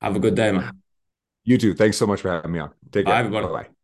Have 0.00 0.16
a 0.16 0.20
good 0.20 0.34
day, 0.34 0.52
man. 0.52 0.80
You 1.44 1.58
too. 1.58 1.74
Thanks 1.74 1.96
so 1.96 2.06
much 2.06 2.20
for 2.20 2.30
having 2.30 2.52
me 2.52 2.60
on. 2.60 2.70
Take 2.90 3.06
care. 3.06 3.14
Bye, 3.14 3.18
everybody. 3.20 3.46
Bye-bye. 3.46 3.79